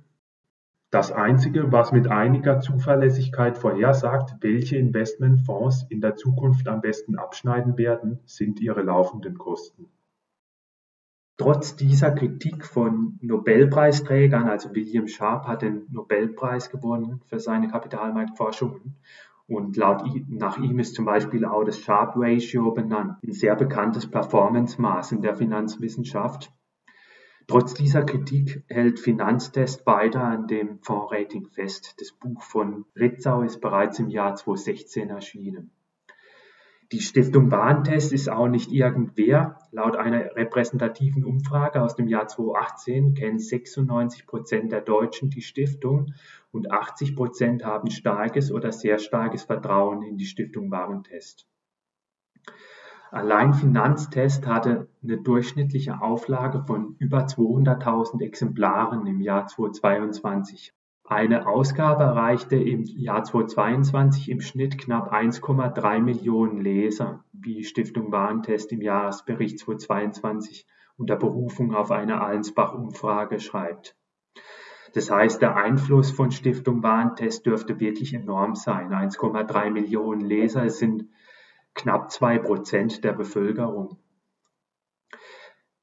Das 0.93 1.11
Einzige, 1.11 1.73
was 1.73 1.91
mit 1.91 2.07
einiger 2.07 2.61
Zuverlässigkeit 2.61 3.59
vorhersagt, 3.59 4.37
welche 4.43 4.77
Investmentfonds 4.77 5.87
in 5.89 6.01
der 6.01 6.15
Zukunft 6.15 6.69
am 6.69 6.81
besten 6.83 7.19
abschneiden 7.19 7.77
werden, 7.77 8.21
sind 8.27 8.61
ihre 8.61 8.83
laufenden 8.83 9.37
Kosten. 9.37 9.89
Trotz 11.39 11.77
dieser 11.77 12.13
Kritik 12.13 12.65
von 12.65 13.19
Nobelpreisträgern, 13.21 14.49
also 14.49 14.75
William 14.75 15.07
Sharp 15.07 15.47
hat 15.47 15.61
den 15.61 15.87
Nobelpreis 15.91 16.71
gewonnen 16.71 17.21
für 17.27 17.39
seine 17.39 17.69
Kapitalmarktforschungen 17.69 18.97
und 19.47 19.77
laut 19.77 20.03
nach 20.29 20.59
ihm 20.59 20.79
ist 20.79 20.95
zum 20.95 21.05
Beispiel 21.05 21.45
auch 21.45 21.65
das 21.65 21.79
Sharp 21.79 22.15
Ratio 22.17 22.73
benannt, 22.73 23.19
ein 23.23 23.33
sehr 23.33 23.55
bekanntes 23.55 24.11
Performance-Maß 24.11 25.13
in 25.13 25.21
der 25.21 25.37
Finanzwissenschaft. 25.37 26.51
Trotz 27.47 27.75
dieser 27.75 28.03
Kritik 28.03 28.65
hält 28.67 28.99
Finanztest 28.99 29.87
weiter 29.87 30.25
an 30.25 30.49
dem 30.49 30.81
Fondsrating 30.81 31.47
fest. 31.47 31.95
Das 32.01 32.11
Buch 32.11 32.43
von 32.43 32.87
Ritzau 32.97 33.43
ist 33.43 33.61
bereits 33.61 34.01
im 34.01 34.09
Jahr 34.09 34.35
2016 34.35 35.11
erschienen. 35.11 35.71
Die 36.93 37.01
Stiftung 37.01 37.51
Warentest 37.51 38.13
ist 38.13 38.29
auch 38.29 38.47
nicht 38.47 38.71
irgendwer. 38.71 39.59
Laut 39.73 39.97
einer 39.97 40.37
repräsentativen 40.37 41.25
Umfrage 41.25 41.83
aus 41.83 41.97
dem 41.97 42.07
Jahr 42.07 42.29
2018 42.29 43.15
kennen 43.15 43.41
96 43.41 44.25
Prozent 44.25 44.71
der 44.71 44.83
Deutschen 44.83 45.29
die 45.29 45.43
Stiftung 45.43 46.15
und 46.53 46.71
80 46.71 47.17
Prozent 47.17 47.65
haben 47.65 47.91
starkes 47.91 48.53
oder 48.53 48.71
sehr 48.71 49.01
starkes 49.01 49.43
Vertrauen 49.43 50.03
in 50.03 50.17
die 50.17 50.27
Stiftung 50.27 50.71
Warentest. 50.71 51.49
Allein 53.11 53.53
Finanztest 53.53 54.47
hatte 54.47 54.89
eine 55.03 55.19
durchschnittliche 55.19 56.01
Auflage 56.01 56.63
von 56.67 56.95
über 57.01 57.27
200.000 57.27 58.23
Exemplaren 58.23 59.07
im 59.07 59.21
Jahr 59.21 59.49
2022. 59.49 60.73
Eine 61.09 61.47
Ausgabe 61.47 62.03
erreichte 62.03 62.57
im 62.57 62.83
Jahr 62.83 63.23
2022 63.23 64.29
im 64.29 64.41
Schnitt 64.41 64.77
knapp 64.77 65.13
1,3 65.13 66.01
Millionen 66.01 66.61
Leser, 66.61 67.23
wie 67.33 67.63
Stiftung 67.63 68.11
Warentest 68.11 68.73
im 68.73 68.83
Jahresbericht 68.83 69.61
2022 69.61 70.67
unter 70.97 71.15
Berufung 71.15 71.77
auf 71.77 71.93
eine 71.93 72.21
Allensbach-Umfrage 72.21 73.39
schreibt. 73.39 73.95
Das 74.95 75.09
heißt, 75.09 75.41
der 75.41 75.55
Einfluss 75.55 76.11
von 76.11 76.33
Stiftung 76.33 76.83
Warentest 76.83 77.47
dürfte 77.47 77.79
wirklich 77.79 78.13
enorm 78.13 78.57
sein. 78.57 78.93
1,3 78.93 79.71
Millionen 79.71 80.23
Leser 80.23 80.69
sind 80.71 81.05
knapp 81.75 82.11
zwei 82.11 82.39
Prozent 82.39 83.05
der 83.05 83.13
Bevölkerung. 83.13 83.97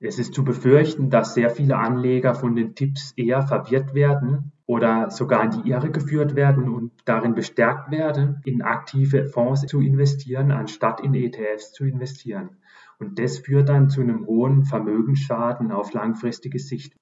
Es 0.01 0.19
ist 0.19 0.33
zu 0.33 0.43
befürchten, 0.43 1.09
dass 1.09 1.33
sehr 1.33 1.49
viele 1.49 1.77
Anleger 1.77 2.35
von 2.35 2.57
den 2.57 2.75
Tipps 2.75 3.13
eher 3.15 3.41
verwirrt 3.41 3.93
werden 3.93 4.52
oder 4.65 5.09
sogar 5.09 5.43
in 5.43 5.51
die 5.51 5.69
Irre 5.69 5.91
geführt 5.91 6.35
werden 6.35 6.69
und 6.69 6.91
darin 7.05 7.35
bestärkt 7.35 7.91
werden, 7.91 8.41
in 8.45 8.61
aktive 8.61 9.25
Fonds 9.25 9.65
zu 9.65 9.81
investieren, 9.81 10.51
anstatt 10.51 11.01
in 11.01 11.13
ETFs 11.13 11.73
zu 11.73 11.85
investieren. 11.85 12.57
Und 12.99 13.19
das 13.19 13.39
führt 13.39 13.69
dann 13.69 13.89
zu 13.89 14.01
einem 14.01 14.25
hohen 14.25 14.63
Vermögensschaden 14.63 15.71
auf 15.71 15.93
langfristige 15.93 16.59
Sicht. 16.59 16.95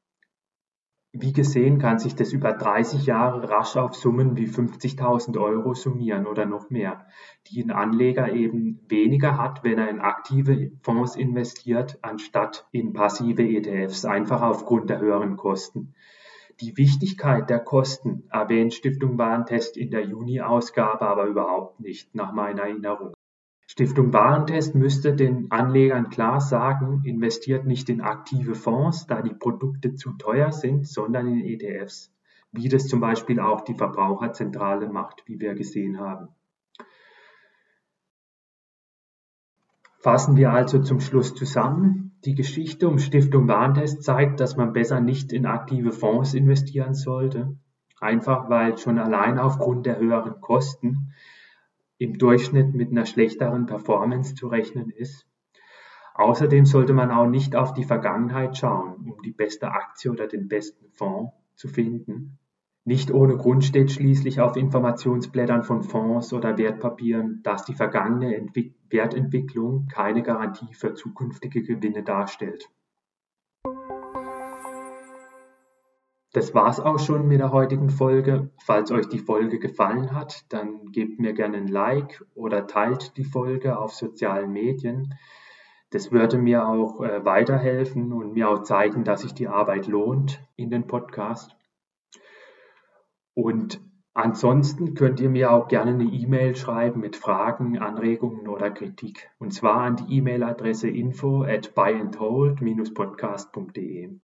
Wie 1.14 1.34
gesehen 1.34 1.78
kann 1.78 2.00
sich 2.00 2.16
das 2.16 2.32
über 2.32 2.54
30 2.54 3.06
Jahre 3.06 3.50
rasch 3.50 3.76
auf 3.76 3.96
Summen 3.96 4.38
wie 4.38 4.48
50.000 4.48 5.38
Euro 5.38 5.74
summieren 5.74 6.26
oder 6.26 6.46
noch 6.46 6.70
mehr, 6.70 7.06
die 7.48 7.62
ein 7.62 7.70
Anleger 7.70 8.32
eben 8.32 8.80
weniger 8.88 9.38
hat, 9.38 9.62
wenn 9.66 9.78
er 9.78 9.90
in 9.90 10.00
aktive 10.00 10.72
Fonds 10.82 11.18
investiert, 11.18 12.00
anstatt 12.02 12.66
in 12.72 12.94
passive 12.94 13.44
ETFs, 13.44 14.06
einfach 14.06 14.42
aufgrund 14.42 14.90
der 14.90 15.02
höheren 15.02 15.36
Kosten. 15.36 15.96
Die 16.62 16.78
Wichtigkeit 16.78 17.50
der 17.50 17.58
Kosten 17.58 18.24
erwähnt 18.30 18.76
Stiftung 18.76 19.18
Warentest 19.18 19.78
in 19.78 19.90
der 19.90 20.06
Juni-Ausgabe 20.06 21.08
aber 21.08 21.26
überhaupt 21.26 21.80
nicht, 21.80 22.14
nach 22.14 22.34
meiner 22.34 22.62
Erinnerung. 22.62 23.16
Stiftung 23.66 24.14
Warentest 24.14 24.76
müsste 24.76 25.16
den 25.16 25.50
Anlegern 25.50 26.12
klar 26.12 26.40
sagen, 26.40 27.02
investiert 27.04 27.66
nicht 27.66 27.90
in 27.90 28.02
aktive 28.02 28.54
Fonds, 28.54 29.08
da 29.08 29.24
die 29.24 29.34
Produkte 29.34 29.96
zu 29.96 30.12
teuer 30.20 30.52
sind, 30.52 30.88
sondern 30.88 31.28
in 31.28 31.44
ETFs, 31.46 32.14
wie 32.52 32.70
das 32.70 32.88
zum 32.88 33.00
Beispiel 33.00 33.40
auch 33.40 33.62
die 33.62 33.74
Verbraucherzentrale 33.74 34.88
macht, 34.88 35.24
wie 35.26 35.40
wir 35.40 35.56
gesehen 35.56 36.00
haben. 36.00 36.28
Fassen 40.02 40.36
wir 40.36 40.52
also 40.52 40.80
zum 40.80 41.00
Schluss 41.00 41.36
zusammen. 41.36 42.18
Die 42.26 42.34
Geschichte 42.34 42.88
um 42.88 42.98
Stiftung 42.98 43.48
Warentest 43.48 44.02
zeigt, 44.02 44.40
dass 44.40 44.58
man 44.58 44.74
besser 44.74 45.00
nicht 45.00 45.32
in 45.32 45.46
aktive 45.46 45.92
Fonds 45.92 46.34
investieren 46.34 46.96
sollte, 46.96 47.56
einfach 48.00 48.50
weil 48.50 48.80
schon 48.80 48.98
allein 48.98 49.38
aufgrund 49.38 49.86
der 49.86 50.00
höheren 50.00 50.42
Kosten 50.42 51.14
im 52.00 52.18
Durchschnitt 52.18 52.74
mit 52.74 52.90
einer 52.90 53.06
schlechteren 53.06 53.68
Performance 53.68 54.34
zu 54.34 54.48
rechnen 54.48 54.90
ist. 54.90 55.28
Außerdem 56.16 56.66
sollte 56.66 56.94
man 56.94 57.12
auch 57.12 57.28
nicht 57.28 57.56
auf 57.56 57.74
die 57.74 57.84
Vergangenheit 57.84 58.58
schauen, 58.58 58.96
um 59.08 59.22
die 59.22 59.32
beste 59.32 59.72
Aktie 59.72 60.10
oder 60.10 60.28
den 60.28 60.48
besten 60.48 60.90
Fonds 60.90 61.32
zu 61.54 61.68
finden. 61.68 62.40
Nicht 62.84 63.12
ohne 63.12 63.38
Grund 63.38 63.64
steht 63.64 63.92
schließlich 63.92 64.42
auf 64.42 64.56
Informationsblättern 64.56 65.64
von 65.64 65.84
Fonds 65.84 66.34
oder 66.34 66.58
Wertpapieren, 66.58 67.42
dass 67.44 67.64
die 67.64 67.76
vergangene 67.76 68.36
Entwick 68.36 68.76
Wertentwicklung 68.90 69.88
keine 69.88 70.24
Garantie 70.24 70.74
für 70.74 70.94
zukünftige 70.96 71.64
Gewinne 71.64 72.04
darstellt. 72.04 72.70
Das 76.34 76.54
war's 76.56 76.80
auch 76.80 76.98
schon 76.98 77.28
mit 77.28 77.40
der 77.40 77.52
heutigen 77.52 77.90
Folge. 77.90 78.50
Falls 78.58 78.90
euch 78.92 79.08
die 79.08 79.20
Folge 79.20 79.60
gefallen 79.60 80.14
hat, 80.14 80.46
dann 80.50 80.92
gebt 80.92 81.20
mir 81.20 81.34
gerne 81.34 81.58
ein 81.58 81.68
Like 81.68 82.24
oder 82.36 82.68
teilt 82.68 83.18
die 83.18 83.26
Folge 83.26 83.78
auf 83.78 83.94
sozialen 83.94 84.52
Medien. 84.52 85.14
Das 85.92 86.12
würde 86.12 86.38
mir 86.38 86.68
auch 86.68 87.02
äh, 87.02 87.24
weiterhelfen 87.26 88.14
und 88.14 88.34
mir 88.34 88.50
auch 88.50 88.64
zeigen, 88.64 89.04
dass 89.04 89.22
sich 89.22 89.34
die 89.34 89.50
Arbeit 89.50 89.88
lohnt 89.88 90.42
in 90.56 90.70
den 90.70 90.88
Podcast. 90.88 91.58
Und 93.34 93.82
ansonsten 94.14 94.94
könnt 94.94 95.20
ihr 95.20 95.30
mir 95.30 95.52
auch 95.52 95.68
gerne 95.68 95.92
eine 95.92 96.04
E-Mail 96.04 96.56
schreiben 96.56 97.00
mit 97.00 97.16
Fragen, 97.16 97.80
Anregungen 97.80 98.48
oder 98.48 98.70
Kritik. 98.72 99.30
Und 99.40 99.54
zwar 99.54 99.82
an 99.82 99.96
die 99.96 100.18
E-Mail-Adresse 100.18 100.90
info 100.90 101.44
at 101.44 101.74
buyandhold-podcast.de. 101.76 104.20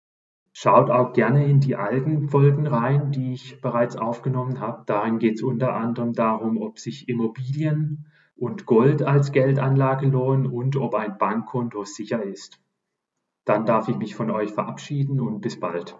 Schaut 0.57 0.89
auch 0.89 1.11
gerne 1.11 1.45
in 1.45 1.59
die 1.59 1.75
alten 1.75 2.29
Folgen 2.29 2.65
rein, 2.65 3.11
die 3.11 3.33
ich 3.33 3.59
bereits 3.59 3.97
aufgenommen 3.97 4.61
habe. 4.61 4.83
Darin 4.85 5.19
geht 5.19 5.35
es 5.35 5.43
unter 5.43 5.75
anderem 5.75 6.13
darum, 6.13 6.61
ob 6.61 6.79
sich 6.79 7.09
Immobilien 7.09 8.05
und 8.37 8.65
Gold 8.65 9.03
als 9.03 9.33
Geldanlage 9.33 10.07
lohnen 10.07 10.45
und 10.45 10.77
ob 10.77 10.95
ein 10.95 11.17
Bankkonto 11.17 11.83
sicher 11.83 12.23
ist. 12.23 12.61
Dann 13.43 13.65
darf 13.65 13.89
ich 13.89 13.97
mich 13.97 14.15
von 14.15 14.31
euch 14.31 14.53
verabschieden 14.53 15.19
und 15.19 15.41
bis 15.41 15.59
bald. 15.59 15.97